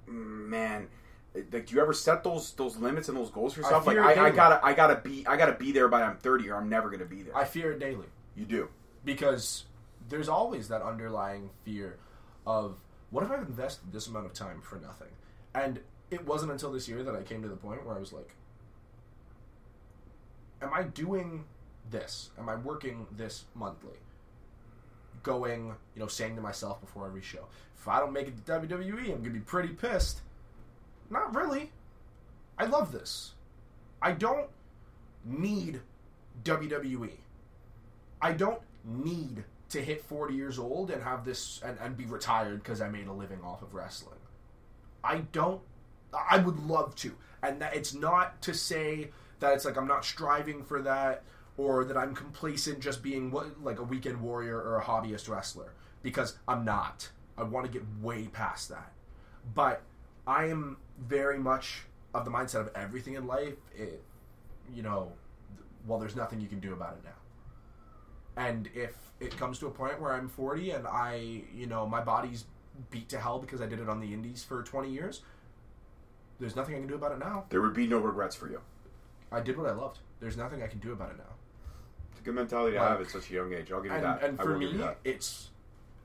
[0.07, 0.89] man,
[1.35, 3.87] like, do you ever set those those limits and those goals for yourself?
[3.87, 6.57] Like, I, I gotta, I gotta be, I gotta be there by I'm 30, or
[6.57, 7.37] I'm never gonna be there.
[7.37, 8.69] I fear it daily you do.
[9.05, 9.65] because
[10.11, 11.99] there's always that underlying fear
[12.47, 12.79] of
[13.11, 15.09] what if I've invested this amount of time for nothing?
[15.55, 15.81] And
[16.11, 18.35] it wasn't until this year that I came to the point where I was like,
[20.61, 21.45] am I doing
[21.91, 22.31] this?
[22.39, 23.99] Am I working this monthly?
[25.23, 27.47] Going, you know, saying to myself before every show,
[27.77, 30.21] if I don't make it to WWE, I'm gonna be pretty pissed.
[31.09, 31.73] Not really.
[32.59, 33.33] I love this.
[34.03, 34.49] I don't
[35.25, 35.81] need
[36.45, 37.13] WWE.
[38.23, 42.63] I don't need to hit 40 years old and have this and, and be retired
[42.63, 44.19] because I made a living off of wrestling.
[45.03, 45.61] I don't.
[46.13, 50.05] I would love to, and that it's not to say that it's like I'm not
[50.05, 51.23] striving for that
[51.57, 55.73] or that I'm complacent just being what, like a weekend warrior or a hobbyist wrestler
[56.03, 57.11] because I'm not.
[57.39, 58.93] I want to get way past that,
[59.55, 59.83] but
[60.27, 63.55] I am very much of the mindset of everything in life.
[63.75, 64.03] It,
[64.75, 65.13] you know,
[65.87, 67.20] well, there's nothing you can do about it now.
[68.37, 72.01] And if it comes to a point where I'm 40 and I, you know, my
[72.01, 72.45] body's
[72.91, 75.23] beat to hell because I did it on the indies for 20 years,
[76.39, 77.45] there's nothing I can do about it now.
[77.51, 78.61] There would be no regrets for you.
[79.31, 79.99] I did what I loved.
[80.21, 81.35] There's nothing I can do about it now.
[82.13, 83.71] It's a good mentality to Like- have at such a young age.
[83.73, 84.23] I'll give you And, that.
[84.23, 85.51] and for me, it's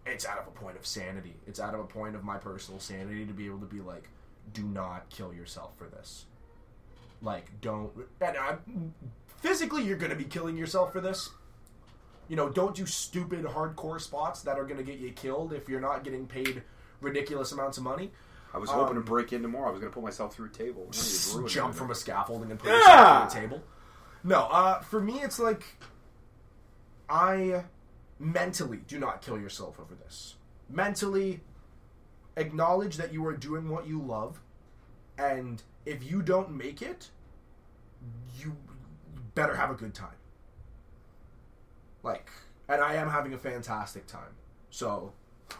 [0.06, 1.34] it's out of a point of sanity.
[1.48, 4.08] It's out of a point of my personal sanity to be able to be like,
[4.54, 6.26] do not kill yourself for this.
[7.24, 7.92] Like, don't.
[8.22, 8.58] And I,
[9.38, 11.32] physically, you're going to be killing yourself for this.
[12.28, 15.70] You know, don't do stupid hardcore spots that are going to get you killed if
[15.70, 16.64] you're not getting paid
[17.02, 18.12] ridiculous amounts of money.
[18.54, 19.68] I was hoping to um, break in tomorrow.
[19.68, 20.90] I was going to put myself through a table.
[21.46, 22.78] jump from a scaffolding and put Yeah!
[22.78, 23.64] yourself through a table.
[24.24, 25.64] No, uh, for me, it's like
[27.10, 27.66] I
[28.18, 30.36] mentally do not kill yourself over this.
[30.70, 31.42] Mentally,
[32.38, 34.42] acknowledge that you are doing what you love,
[35.18, 37.10] and if you don't make it,
[38.40, 38.56] you
[39.36, 40.16] better have a good time.
[42.06, 42.30] Like,
[42.70, 44.32] and I am having a fantastic time.
[44.70, 45.12] So,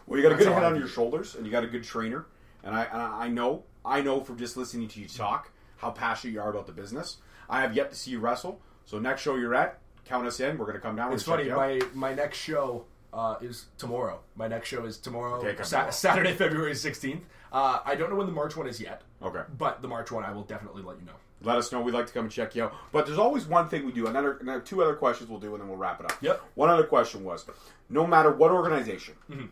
[0.06, 2.26] Well, you got a good head on your shoulders, and you got a good trainer.
[2.62, 6.32] And I, and I know, I know from just listening to you talk how passionate
[6.32, 7.18] you are about the business.
[7.50, 8.60] I have yet to see you wrestle.
[8.86, 10.56] So next show you're at, count us in.
[10.58, 11.12] We're going to come down.
[11.12, 11.44] It's funny.
[11.44, 11.94] check you out.
[11.94, 14.20] My my next show uh, is tomorrow.
[14.36, 17.22] My next show is tomorrow, Okay, Sa- Saturday, February sixteenth.
[17.52, 19.42] Uh, I don't know when the March one is yet, Okay.
[19.58, 21.12] but the March one I will definitely let you know.
[21.42, 21.80] Let us know.
[21.80, 22.74] We'd like to come and check you out.
[22.92, 24.06] But there's always one thing we do.
[24.06, 26.16] Another, another two other questions we'll do, and then we'll wrap it up.
[26.22, 26.40] Yep.
[26.54, 27.44] One other question was,
[27.90, 29.46] no matter what organization, Mm-hmm.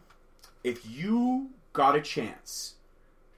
[0.62, 2.74] if you got a chance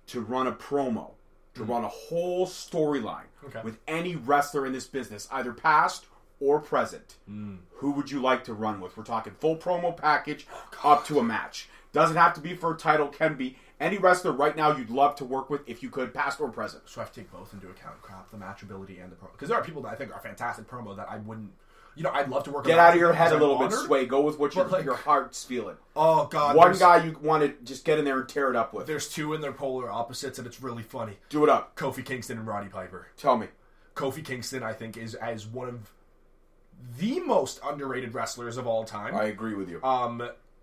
[0.09, 1.11] to run a promo,
[1.55, 3.47] to run a whole storyline Mm-hmm.
[3.49, 3.61] Okay.
[3.63, 6.07] with any wrestler in this business, either past
[6.41, 7.59] or present, Mm.
[7.77, 8.97] who would you like to run with?
[8.97, 10.47] We're talking full promo package
[10.85, 11.69] Oh, up to a match.
[11.93, 15.17] Doesn't have to be for a title, can be any wrestler right now you'd love
[15.17, 16.85] to work with if you could, past or present.
[16.87, 19.33] So I have to take both into account, crap, the matchability and the promo.
[19.33, 21.51] Because there are people that I think are fantastic promo that I wouldn't.
[21.95, 22.65] You know, I'd love to work.
[22.65, 22.73] With.
[22.73, 23.79] Get out of your head a little I'm bit.
[23.79, 24.05] Sway.
[24.05, 25.77] Go with what your, like- your heart's feeling.
[25.95, 28.75] Oh God, One guy you want to just get in there and tear it up
[28.75, 28.87] with.
[28.87, 31.15] There's two in they're polar opposites, and it's really funny.
[31.31, 31.75] Do it up.
[31.75, 33.09] Kofi Kingston and Roddy Piper.
[33.17, 33.47] Tell me.
[33.95, 35.91] Kofi Kingston, I think, is as one of
[36.99, 39.15] the most underrated wrestlers of all time.
[39.15, 39.83] I agree with you.
[39.83, 40.21] Um,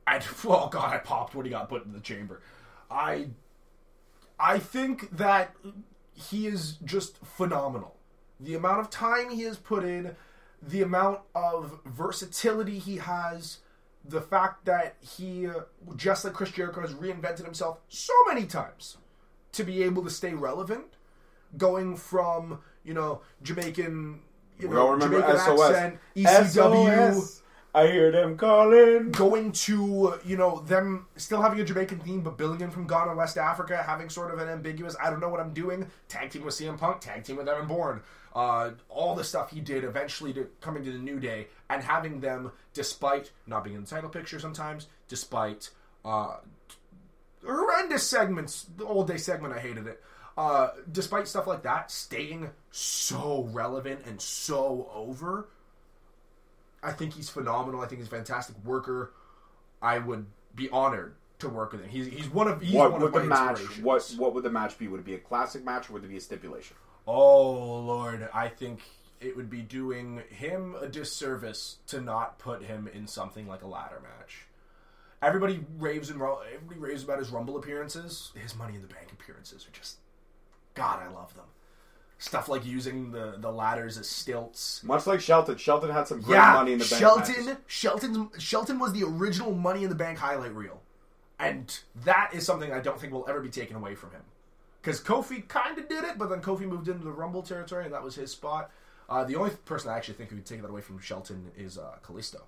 [0.08, 2.42] and oh god, I popped when he got put in the chamber.
[2.90, 3.28] I,
[4.40, 5.56] I think that
[6.14, 7.96] he is just phenomenal.
[8.40, 10.16] The amount of time he has put in,
[10.62, 13.60] the amount of versatility he has,
[14.06, 15.48] the fact that he,
[15.96, 18.98] just like Chris Jericho, has reinvented himself so many times
[19.54, 20.86] to be able to stay relevant,
[21.58, 24.20] going from you know Jamaican,
[24.60, 25.72] you we know remember Jamaican SOS.
[25.72, 27.43] accent, ECW SOS.
[27.76, 29.12] I hear them calling.
[29.12, 33.16] going to you know them still having a Jamaican theme, but billing in from Ghana,
[33.16, 35.88] West Africa, having sort of an ambiguous I don't know what I'm doing.
[36.08, 38.02] Tag team with CM Punk, tag team with Evan Bourne.
[38.36, 42.20] Uh, all the stuff he did eventually to coming to the New Day and having
[42.20, 45.70] them, despite not being in the title picture sometimes, despite
[46.06, 46.38] uh,
[47.44, 50.02] horrendous segments, the old day segment I hated it.
[50.36, 55.48] Uh, despite stuff like that, staying so relevant and so over.
[56.84, 57.82] I think he's phenomenal.
[57.82, 59.14] I think he's a fantastic worker.
[59.82, 61.90] I would be honored to work with him.
[61.90, 63.60] He's, he's one of he's What one would of the my match?
[63.82, 64.88] What What would the match be?
[64.88, 66.76] Would it be a classic match or would it be a stipulation?
[67.08, 68.82] Oh Lord, I think
[69.20, 73.68] it would be doing him a disservice to not put him in something like a
[73.68, 74.46] ladder match.
[75.22, 78.32] Everybody raves and everybody raves about his Rumble appearances.
[78.36, 79.98] His Money in the Bank appearances are just,
[80.74, 81.46] God, I love them.
[82.18, 84.82] Stuff like using the the ladders as stilts.
[84.84, 85.58] Much like Shelton.
[85.58, 87.00] Shelton had some great yeah, money in the bank.
[87.00, 87.58] Shelton, matches.
[87.68, 90.82] Shelton, Shelton was the original Money in the Bank highlight reel,
[91.38, 94.22] and that is something I don't think will ever be taken away from him.
[94.82, 97.94] Because Kofi kind of did it, but then Kofi moved into the Rumble territory, and
[97.94, 98.70] that was his spot.
[99.10, 101.78] Uh, the only person I actually think who could take that away from Shelton is
[101.78, 102.42] uh, Kalisto,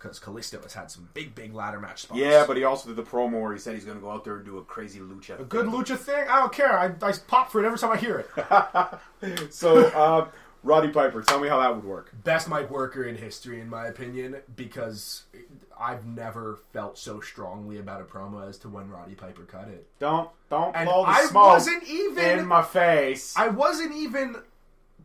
[0.00, 2.18] because Kalisto has had some big, big ladder match spots.
[2.18, 4.24] Yeah, but he also did the promo where he said he's going to go out
[4.24, 5.38] there and do a crazy lucha.
[5.38, 6.24] a good lucha thing.
[6.28, 6.78] I don't care.
[6.78, 9.50] I, I pop for it every time I hear it.
[9.52, 10.28] So, uh,
[10.62, 12.10] Roddy Piper, tell me how that would work.
[12.24, 15.24] best mic worker in history, in my opinion, because
[15.78, 19.86] I've never felt so strongly about a promo as to when Roddy Piper cut it.
[19.98, 23.34] Don't don't And blow the I smoke wasn't even- in my face.
[23.36, 24.36] I wasn't even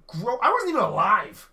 [0.08, 0.38] grow.
[0.42, 1.50] I wasn't even alive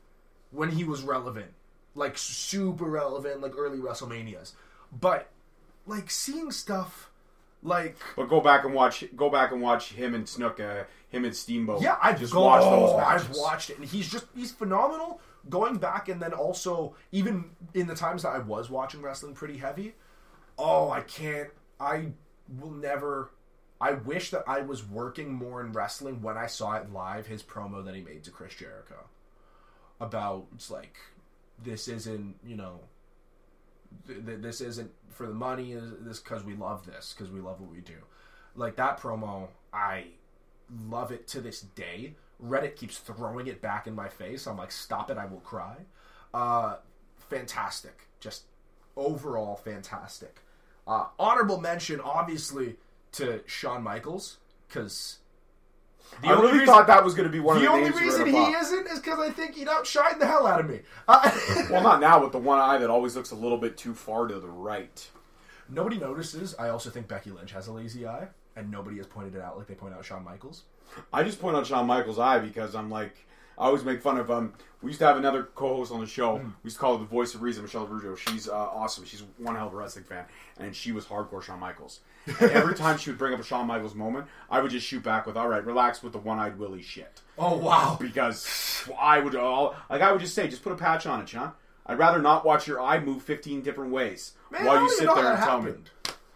[0.53, 1.53] when he was relevant,
[1.95, 4.53] like super relevant, like early WrestleManias.
[4.93, 5.29] But
[5.87, 7.11] like seeing stuff
[7.63, 9.05] like but go back and watch.
[9.17, 10.61] Go back and watch him and Snook.
[10.61, 11.83] Uh, him and Steamboat.
[11.83, 13.29] Yeah, I've just go- watched those matches.
[13.29, 15.21] I've watched it, and he's just he's phenomenal.
[15.51, 19.59] Going back and then also even in the times that I was watching wrestling pretty
[19.59, 19.95] heavy.
[20.59, 21.51] Oh, I can't.
[21.79, 22.13] I
[22.61, 23.31] will never.
[23.81, 27.27] I wish that I was working more in wrestling when I saw it live.
[27.27, 29.05] His promo that he made to Chris Jericho
[30.01, 30.97] about it's like
[31.65, 32.81] this isn't you know
[34.07, 35.73] th- th- this isn't for the money.
[35.73, 37.99] Is this because we love this because we love what we do.
[38.55, 40.07] Like that promo, I
[40.89, 42.15] love it to this day.
[42.45, 44.47] Reddit keeps throwing it back in my face.
[44.47, 45.77] I'm like, stop it, I will cry.
[46.35, 46.77] Uh,
[47.17, 48.09] fantastic.
[48.21, 48.45] Just
[48.97, 50.41] overall fantastic.
[50.87, 52.77] Uh, honorable mention, obviously,
[53.13, 55.19] to Shawn Michaels, because
[56.21, 58.27] the I really thought that was going to be one of the the only reason
[58.27, 60.81] he isn't is because I think he'd outshine the hell out of me.
[61.09, 61.31] Uh,
[61.71, 64.27] Well, not now with the one eye that always looks a little bit too far
[64.29, 65.09] to the right.
[65.69, 66.55] nobody notices.
[66.59, 69.57] I also think Becky Lynch has a lazy eye, and nobody has pointed it out
[69.57, 70.65] like they point out Shawn Michaels.
[71.13, 73.15] I just point out Shawn Michaels' eye because I'm like,
[73.59, 74.53] I always make fun of um.
[74.81, 76.39] We used to have another co-host on the show.
[76.39, 76.47] Hmm.
[76.63, 78.17] We used to call her the voice of reason, Michelle Ruggio.
[78.17, 79.05] She's uh, awesome.
[79.05, 80.25] She's one hell of a wrestling fan,
[80.59, 82.01] and she was hardcore Shawn Michaels.
[82.27, 85.03] And every time she would bring up a Shawn Michaels moment, I would just shoot
[85.03, 87.97] back with, "All right, relax with the one-eyed Willie shit," Oh wow!
[88.01, 91.29] because I would all like I would just say, just put a patch on it,
[91.29, 91.53] Shawn.
[91.87, 95.17] I'd rather not watch your eye move 15 different ways Man, while you sit there
[95.17, 95.73] and that tell me.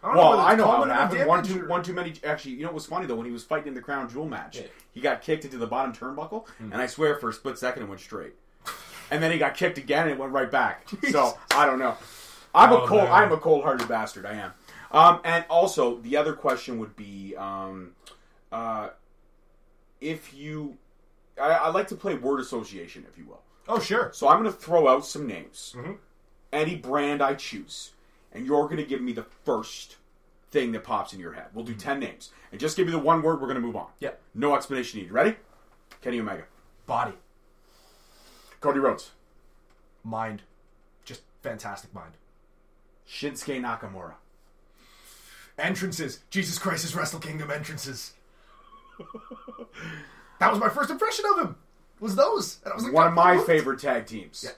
[0.06, 0.20] Happened.
[0.20, 1.26] I don't know Well, whether I it's know how it happened.
[1.26, 2.14] One too, or- one too many.
[2.24, 3.16] Actually, you know what was funny though?
[3.16, 4.66] When he was fighting in the Crown Jewel match, Yeah.
[4.92, 6.72] he got kicked into the bottom turnbuckle, Hmm.
[6.72, 8.34] and I swear for a split second it went straight.
[9.10, 10.88] And then he got kicked again, and it went right back.
[11.12, 11.96] So I don't know.
[12.54, 13.04] I'm Oh, a cold.
[13.04, 13.12] man.
[13.12, 14.26] I'm a cold-hearted bastard.
[14.26, 14.52] I am.
[14.90, 17.92] Um, and also, the other question would be, um,
[18.50, 18.88] uh,
[20.00, 20.78] if you
[21.40, 23.42] I, I like to play word association, if you will.
[23.68, 24.10] Oh, sure.
[24.14, 25.74] So I'm going to throw out some names.
[25.76, 25.92] Mm-hmm.
[26.52, 27.92] Any brand I choose,
[28.32, 29.96] and you're going to give me the first
[30.50, 31.46] thing that pops in your head.
[31.54, 33.40] We'll do ten names, and just give me the one word.
[33.40, 33.86] We're going to move on.
[33.86, 34.04] Mm-hmm.
[34.04, 34.20] Yep.
[34.34, 35.12] No explanation needed.
[35.12, 35.36] Ready?
[36.02, 36.44] Kenny Omega,
[36.86, 37.14] Body,
[38.60, 39.12] Cody Rhodes,
[40.04, 40.42] mind,
[41.04, 42.12] just fantastic mind.
[43.08, 44.14] Shinsuke Nakamura,
[45.58, 46.20] Entrances.
[46.30, 48.12] Jesus Christ's Wrestle Kingdom entrances.
[50.38, 51.56] that was my first impression of him.
[51.98, 52.58] Was those?
[52.64, 54.42] And I was like, one of my favorite tag teams.
[54.44, 54.52] Yeah.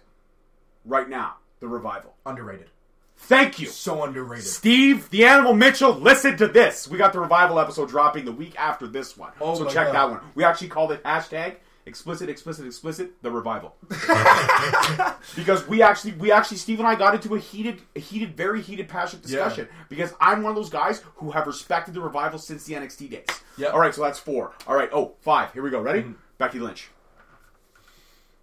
[0.85, 2.15] Right now, the Revival.
[2.27, 2.71] Underrated.
[3.19, 3.67] Thank you.
[3.67, 4.47] So underrated.
[4.47, 6.89] Steve, the Animal Mitchell, listen to this.
[6.89, 9.33] We got the revival episode dropping the week after this one.
[9.41, 9.95] Oh so check God.
[9.95, 10.21] that one.
[10.35, 11.57] We actually called it hashtag
[11.89, 13.75] explicit, explicit, explicit, the revival.
[15.37, 18.63] because we actually we actually Steve and I got into a heated a heated, very
[18.63, 19.69] heated, passionate discussion.
[19.89, 23.27] Because I'm one of those guys who have respected the revival since the NXT days.
[23.57, 23.69] Yeah.
[23.69, 24.53] Alright, so that's four.
[24.67, 25.53] Alright, oh, five.
[25.53, 25.81] Here we go.
[25.81, 26.03] Ready?
[26.03, 26.13] Mm-hmm.
[26.39, 26.91] Becky Lynch.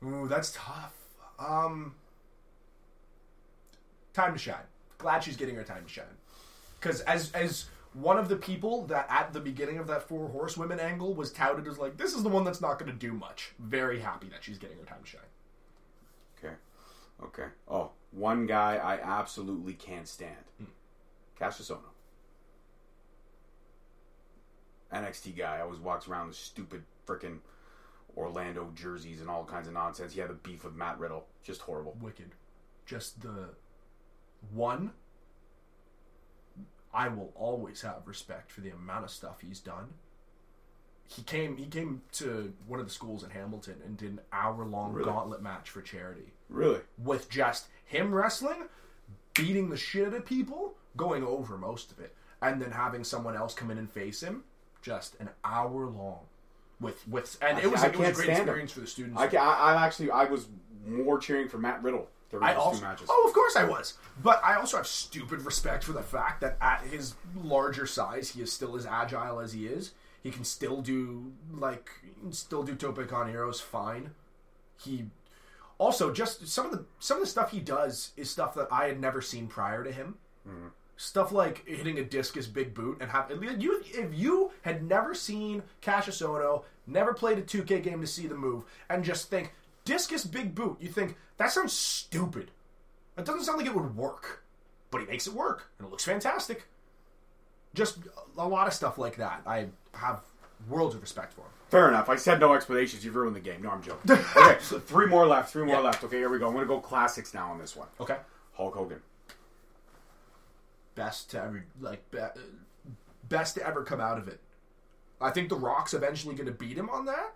[0.03, 0.93] Ooh, that's tough.
[1.39, 1.95] Um,
[4.15, 4.63] time to shine.
[4.97, 6.05] Glad she's getting her time to shine.
[6.79, 10.79] Because as as one of the people that at the beginning of that four horsewomen
[10.79, 13.51] angle was touted as like this is the one that's not going to do much.
[13.59, 15.21] Very happy that she's getting her time to shine.
[16.37, 16.55] Okay.
[17.23, 17.47] Okay.
[17.67, 20.35] Oh, one guy I absolutely can't stand.
[20.57, 20.65] Hmm.
[21.39, 21.91] Kassius Ohno.
[24.93, 27.39] NXT guy always walks around with stupid freaking
[28.15, 30.13] Orlando jerseys and all kinds of nonsense.
[30.13, 31.25] He had a beef with Matt Riddle.
[31.43, 31.97] Just horrible.
[32.01, 32.31] Wicked.
[32.85, 33.49] Just the
[34.53, 34.91] one.
[36.93, 39.93] I will always have respect for the amount of stuff he's done.
[41.07, 41.57] He came.
[41.57, 45.05] He came to one of the schools in Hamilton and did an hour-long Really?
[45.05, 46.31] gauntlet match for charity.
[46.49, 46.79] Really?
[47.03, 48.67] with just him wrestling,
[49.33, 53.35] beating the shit out of people, going over most of it, and then having someone
[53.35, 54.43] else come in and face him,
[54.81, 56.19] just an hour long.
[56.79, 58.43] With with and it was, I it was a great stand him.
[58.43, 59.19] experience for the students.
[59.19, 60.47] I, I, I actually I was
[60.85, 63.07] more cheering for Matt Riddle during I also, two matches.
[63.09, 66.57] oh, of course I was, but I also have stupid respect for the fact that
[66.61, 69.91] at his larger size, he is still as agile as he is.
[70.23, 71.89] He can still do like
[72.31, 74.11] still do Tope Con Hilo fine.
[74.81, 75.05] He
[75.77, 78.87] also just some of the some of the stuff he does is stuff that I
[78.87, 80.15] had never seen prior to him.
[80.97, 83.29] Stuff like hitting a discus big boot and have
[83.59, 88.27] you if you had never seen Kassius Ohno, never played a 2K game to see
[88.27, 89.53] the move, and just think
[89.83, 92.51] discus big boot, you think that sounds stupid.
[93.15, 94.43] That doesn't sound like it would work,
[94.91, 96.65] but he makes it work and it looks fantastic.
[97.73, 97.99] Just
[98.37, 99.41] a lot of stuff like that.
[99.45, 100.21] I have
[100.69, 101.47] worlds of respect for him.
[101.69, 102.09] Fair enough.
[102.09, 103.03] I said no explanations.
[103.03, 103.61] You've ruined the game.
[103.61, 104.11] No, I'm joking.
[104.37, 105.51] okay, so three more left.
[105.51, 105.81] Three more Yeah.
[105.81, 106.03] left.
[106.03, 106.47] Okay, here we go.
[106.47, 107.87] I'm going to go classics now on this one.
[107.99, 108.17] Okay.
[108.53, 109.01] Hulk Hogan.
[110.95, 112.19] best to ever like be,
[113.27, 114.39] best to ever come out of it.
[115.19, 117.33] I think The Rock's eventually going to beat him on that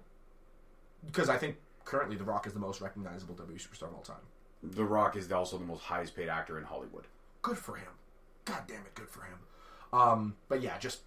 [1.06, 1.58] because I think
[1.90, 4.18] currently The Rock is the most recognizable WWE superstar of all time.
[4.62, 7.06] The Rock is also the most highest paid actor in Hollywood.
[7.42, 7.88] Good for him.
[8.46, 9.40] God damn it, good for him.
[9.92, 11.00] Um, but yeah, just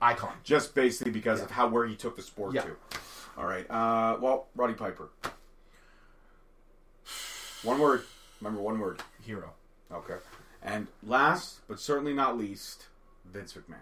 [0.00, 0.32] icon.
[0.42, 2.62] Just basically because of how where he took the sport Yeah.
[2.62, 2.76] to.
[3.36, 3.68] All right.
[3.70, 5.10] Uh, well, Roddy Piper.
[7.62, 8.04] One word.
[8.40, 9.02] Remember one word.
[9.24, 9.52] Hero.
[9.92, 10.14] Okay.
[10.62, 12.86] And last, but certainly not least,
[13.26, 13.76] Vince McMahon.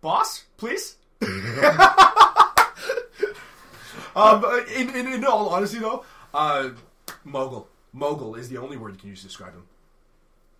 [0.00, 0.96] Boss, please.
[4.16, 6.04] um, in, in, in all honesty, though,
[6.34, 6.70] uh,
[7.24, 7.68] mogul.
[7.92, 9.64] Mogul is the only word you can use to describe him.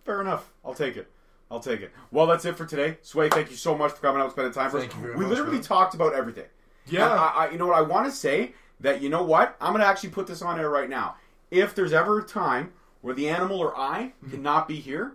[0.05, 0.49] Fair enough.
[0.65, 1.07] I'll take it.
[1.49, 1.91] I'll take it.
[2.11, 2.97] Well, that's it for today.
[3.01, 4.95] Sway, thank you so much for coming out and spending time for Thank us.
[4.97, 5.63] you very we much, literally man.
[5.63, 6.45] talked about everything.
[6.87, 7.07] Yeah.
[7.07, 7.75] I, I, you know what?
[7.77, 9.55] I want to say that you know what?
[9.61, 11.15] I'm going to actually put this on air right now.
[11.51, 12.71] If there's ever a time
[13.01, 14.31] where the animal or I Mm-hmm.
[14.31, 15.11] cannot be here,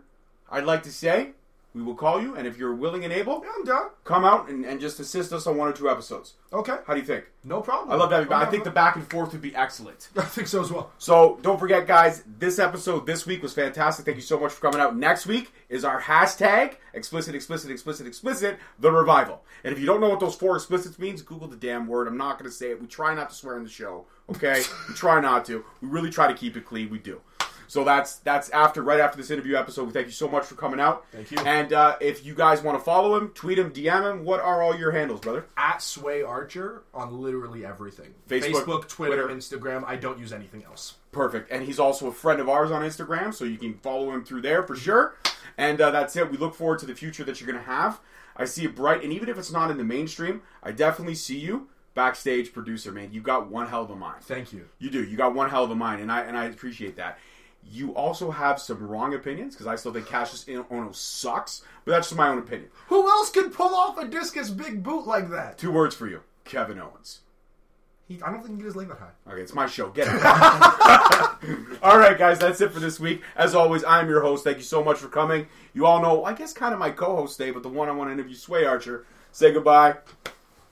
[0.50, 1.30] I'd like to say
[1.76, 3.90] we will call you, and if you're willing and able, Yeah, I'm down.
[4.04, 6.32] come out and, and just assist us on one or two episodes.
[6.50, 6.76] Okay.
[6.86, 7.26] How do you think?
[7.44, 7.90] No problem.
[7.90, 8.22] I love that.
[8.22, 10.08] I'm I think the back and forth would be excellent.
[10.16, 10.90] I think so as well.
[10.96, 14.06] So don't forget, guys, this episode this week was fantastic.
[14.06, 14.96] Thank you so much for coming out.
[14.96, 19.42] Next week is our hashtag explicit, explicit, explicit, explicit, the revival.
[19.62, 22.08] And if you don't know what those four explicits means, Google the damn word.
[22.08, 22.80] I'm not going to say it.
[22.80, 24.62] We try not to swear in the show, okay?
[24.88, 25.62] we try not to.
[25.82, 26.88] We really try to keep it clean.
[26.88, 27.20] We do.
[27.68, 29.86] So that's that's after right after this interview episode.
[29.86, 31.06] We thank you so much for coming out.
[31.12, 31.38] Thank you.
[31.38, 34.24] And uh, if you guys want to follow him, tweet him, DM him.
[34.24, 35.46] What are all your handles, brother?
[35.56, 38.14] At Sway Archer on literally everything.
[38.28, 39.28] Facebook, Twitter, Twitter.
[39.28, 39.84] Instagram.
[39.86, 40.94] I don't use anything else.
[41.12, 41.50] Perfect.
[41.50, 44.42] And he's also a friend of ours on Instagram, so you can follow him through
[44.42, 45.16] there for sure.
[45.58, 46.30] And uh, that's it.
[46.30, 48.00] We look forward to the future that you're going to have.
[48.36, 51.38] I see it bright, and even if it's not in the mainstream, I definitely see
[51.38, 53.08] you backstage producer, man.
[53.12, 54.22] You got one hell of a mind.
[54.22, 54.68] Thank you.
[54.78, 55.02] You do.
[55.02, 57.18] You got one hell of a mind, and I and I appreciate that.
[57.70, 62.08] You also have some wrong opinions because I still think Kassius Ohno sucks, but that's
[62.08, 62.70] just my own opinion.
[62.88, 65.58] Who else could pull off a discus big boot like that?
[65.58, 67.20] Two words for you: Kevin Owens.
[68.08, 69.32] He, I don't think he get his leg that high.
[69.32, 69.88] Okay, it's my show.
[69.88, 70.24] Get it.
[71.82, 73.22] all right, guys, that's it for this week.
[73.34, 74.44] As always, I'm your host.
[74.44, 75.48] Thank you so much for coming.
[75.74, 78.08] You all know, I guess, kind of my co-host today, but the one I want
[78.08, 79.04] to interview, Sway Archer.
[79.32, 79.96] Say goodbye.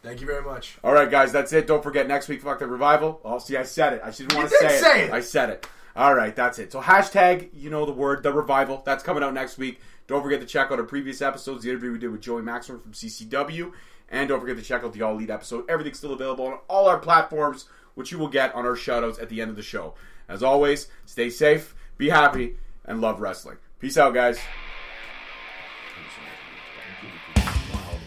[0.05, 0.79] Thank you very much.
[0.85, 1.67] All right, guys, that's it.
[1.67, 3.21] Don't forget next week, fuck the revival.
[3.25, 4.03] Oh, see, I said it.
[4.05, 5.13] I just didn't want to You say, did say it.
[5.13, 5.67] I said it.
[5.97, 6.73] All right, that's it.
[6.73, 8.83] So hashtag, you know the word, the revival.
[8.85, 9.81] That's coming out next week.
[10.07, 12.79] Don't forget to check out our previous episodes, the interview we did with Joey Maxwell
[12.79, 13.73] from CCW,
[14.11, 15.65] and don't forget to check out the All Elite episode.
[15.69, 19.29] Everything's still available on all our platforms, which you will get on our shoutouts at
[19.29, 19.95] the end of the show.
[20.29, 23.57] As always, stay safe, be happy, and love wrestling.
[23.79, 24.39] Peace out, guys.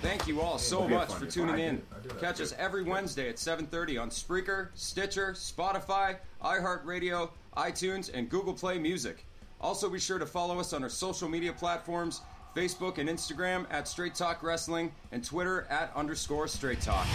[0.02, 1.82] Thank you all so much for tuning in.
[2.20, 8.78] Catch us every Wednesday at 7:30 on Spreaker, Stitcher, Spotify, iHeartRadio, iTunes, and Google Play
[8.78, 9.26] Music.
[9.60, 12.22] Also, be sure to follow us on our social media platforms:
[12.56, 17.06] Facebook and Instagram at Straight Talk Wrestling, and Twitter at underscore Straight Talk.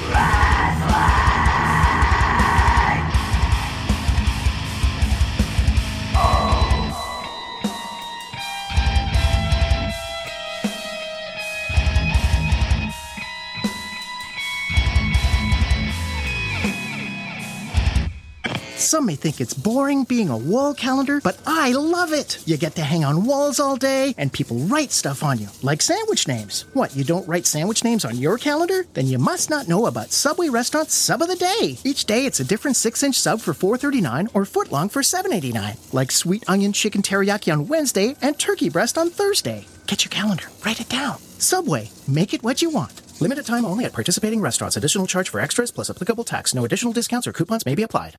[18.92, 22.46] Some may think it's boring being a wall calendar, but I love it.
[22.46, 25.80] You get to hang on walls all day, and people write stuff on you, like
[25.80, 26.66] sandwich names.
[26.74, 28.84] What, you don't write sandwich names on your calendar?
[28.92, 31.78] Then you must not know about Subway Restaurant's Sub of the Day.
[31.84, 36.44] Each day it's a different 6-inch sub for $4.39 or footlong for $7.89, like sweet
[36.46, 39.64] onion chicken teriyaki on Wednesday and turkey breast on Thursday.
[39.86, 41.16] Get your calendar, write it down.
[41.38, 43.00] Subway, make it what you want.
[43.22, 44.76] Limited time only at participating restaurants.
[44.76, 46.54] Additional charge for extras plus applicable tax.
[46.54, 48.16] No additional discounts or coupons may be applied.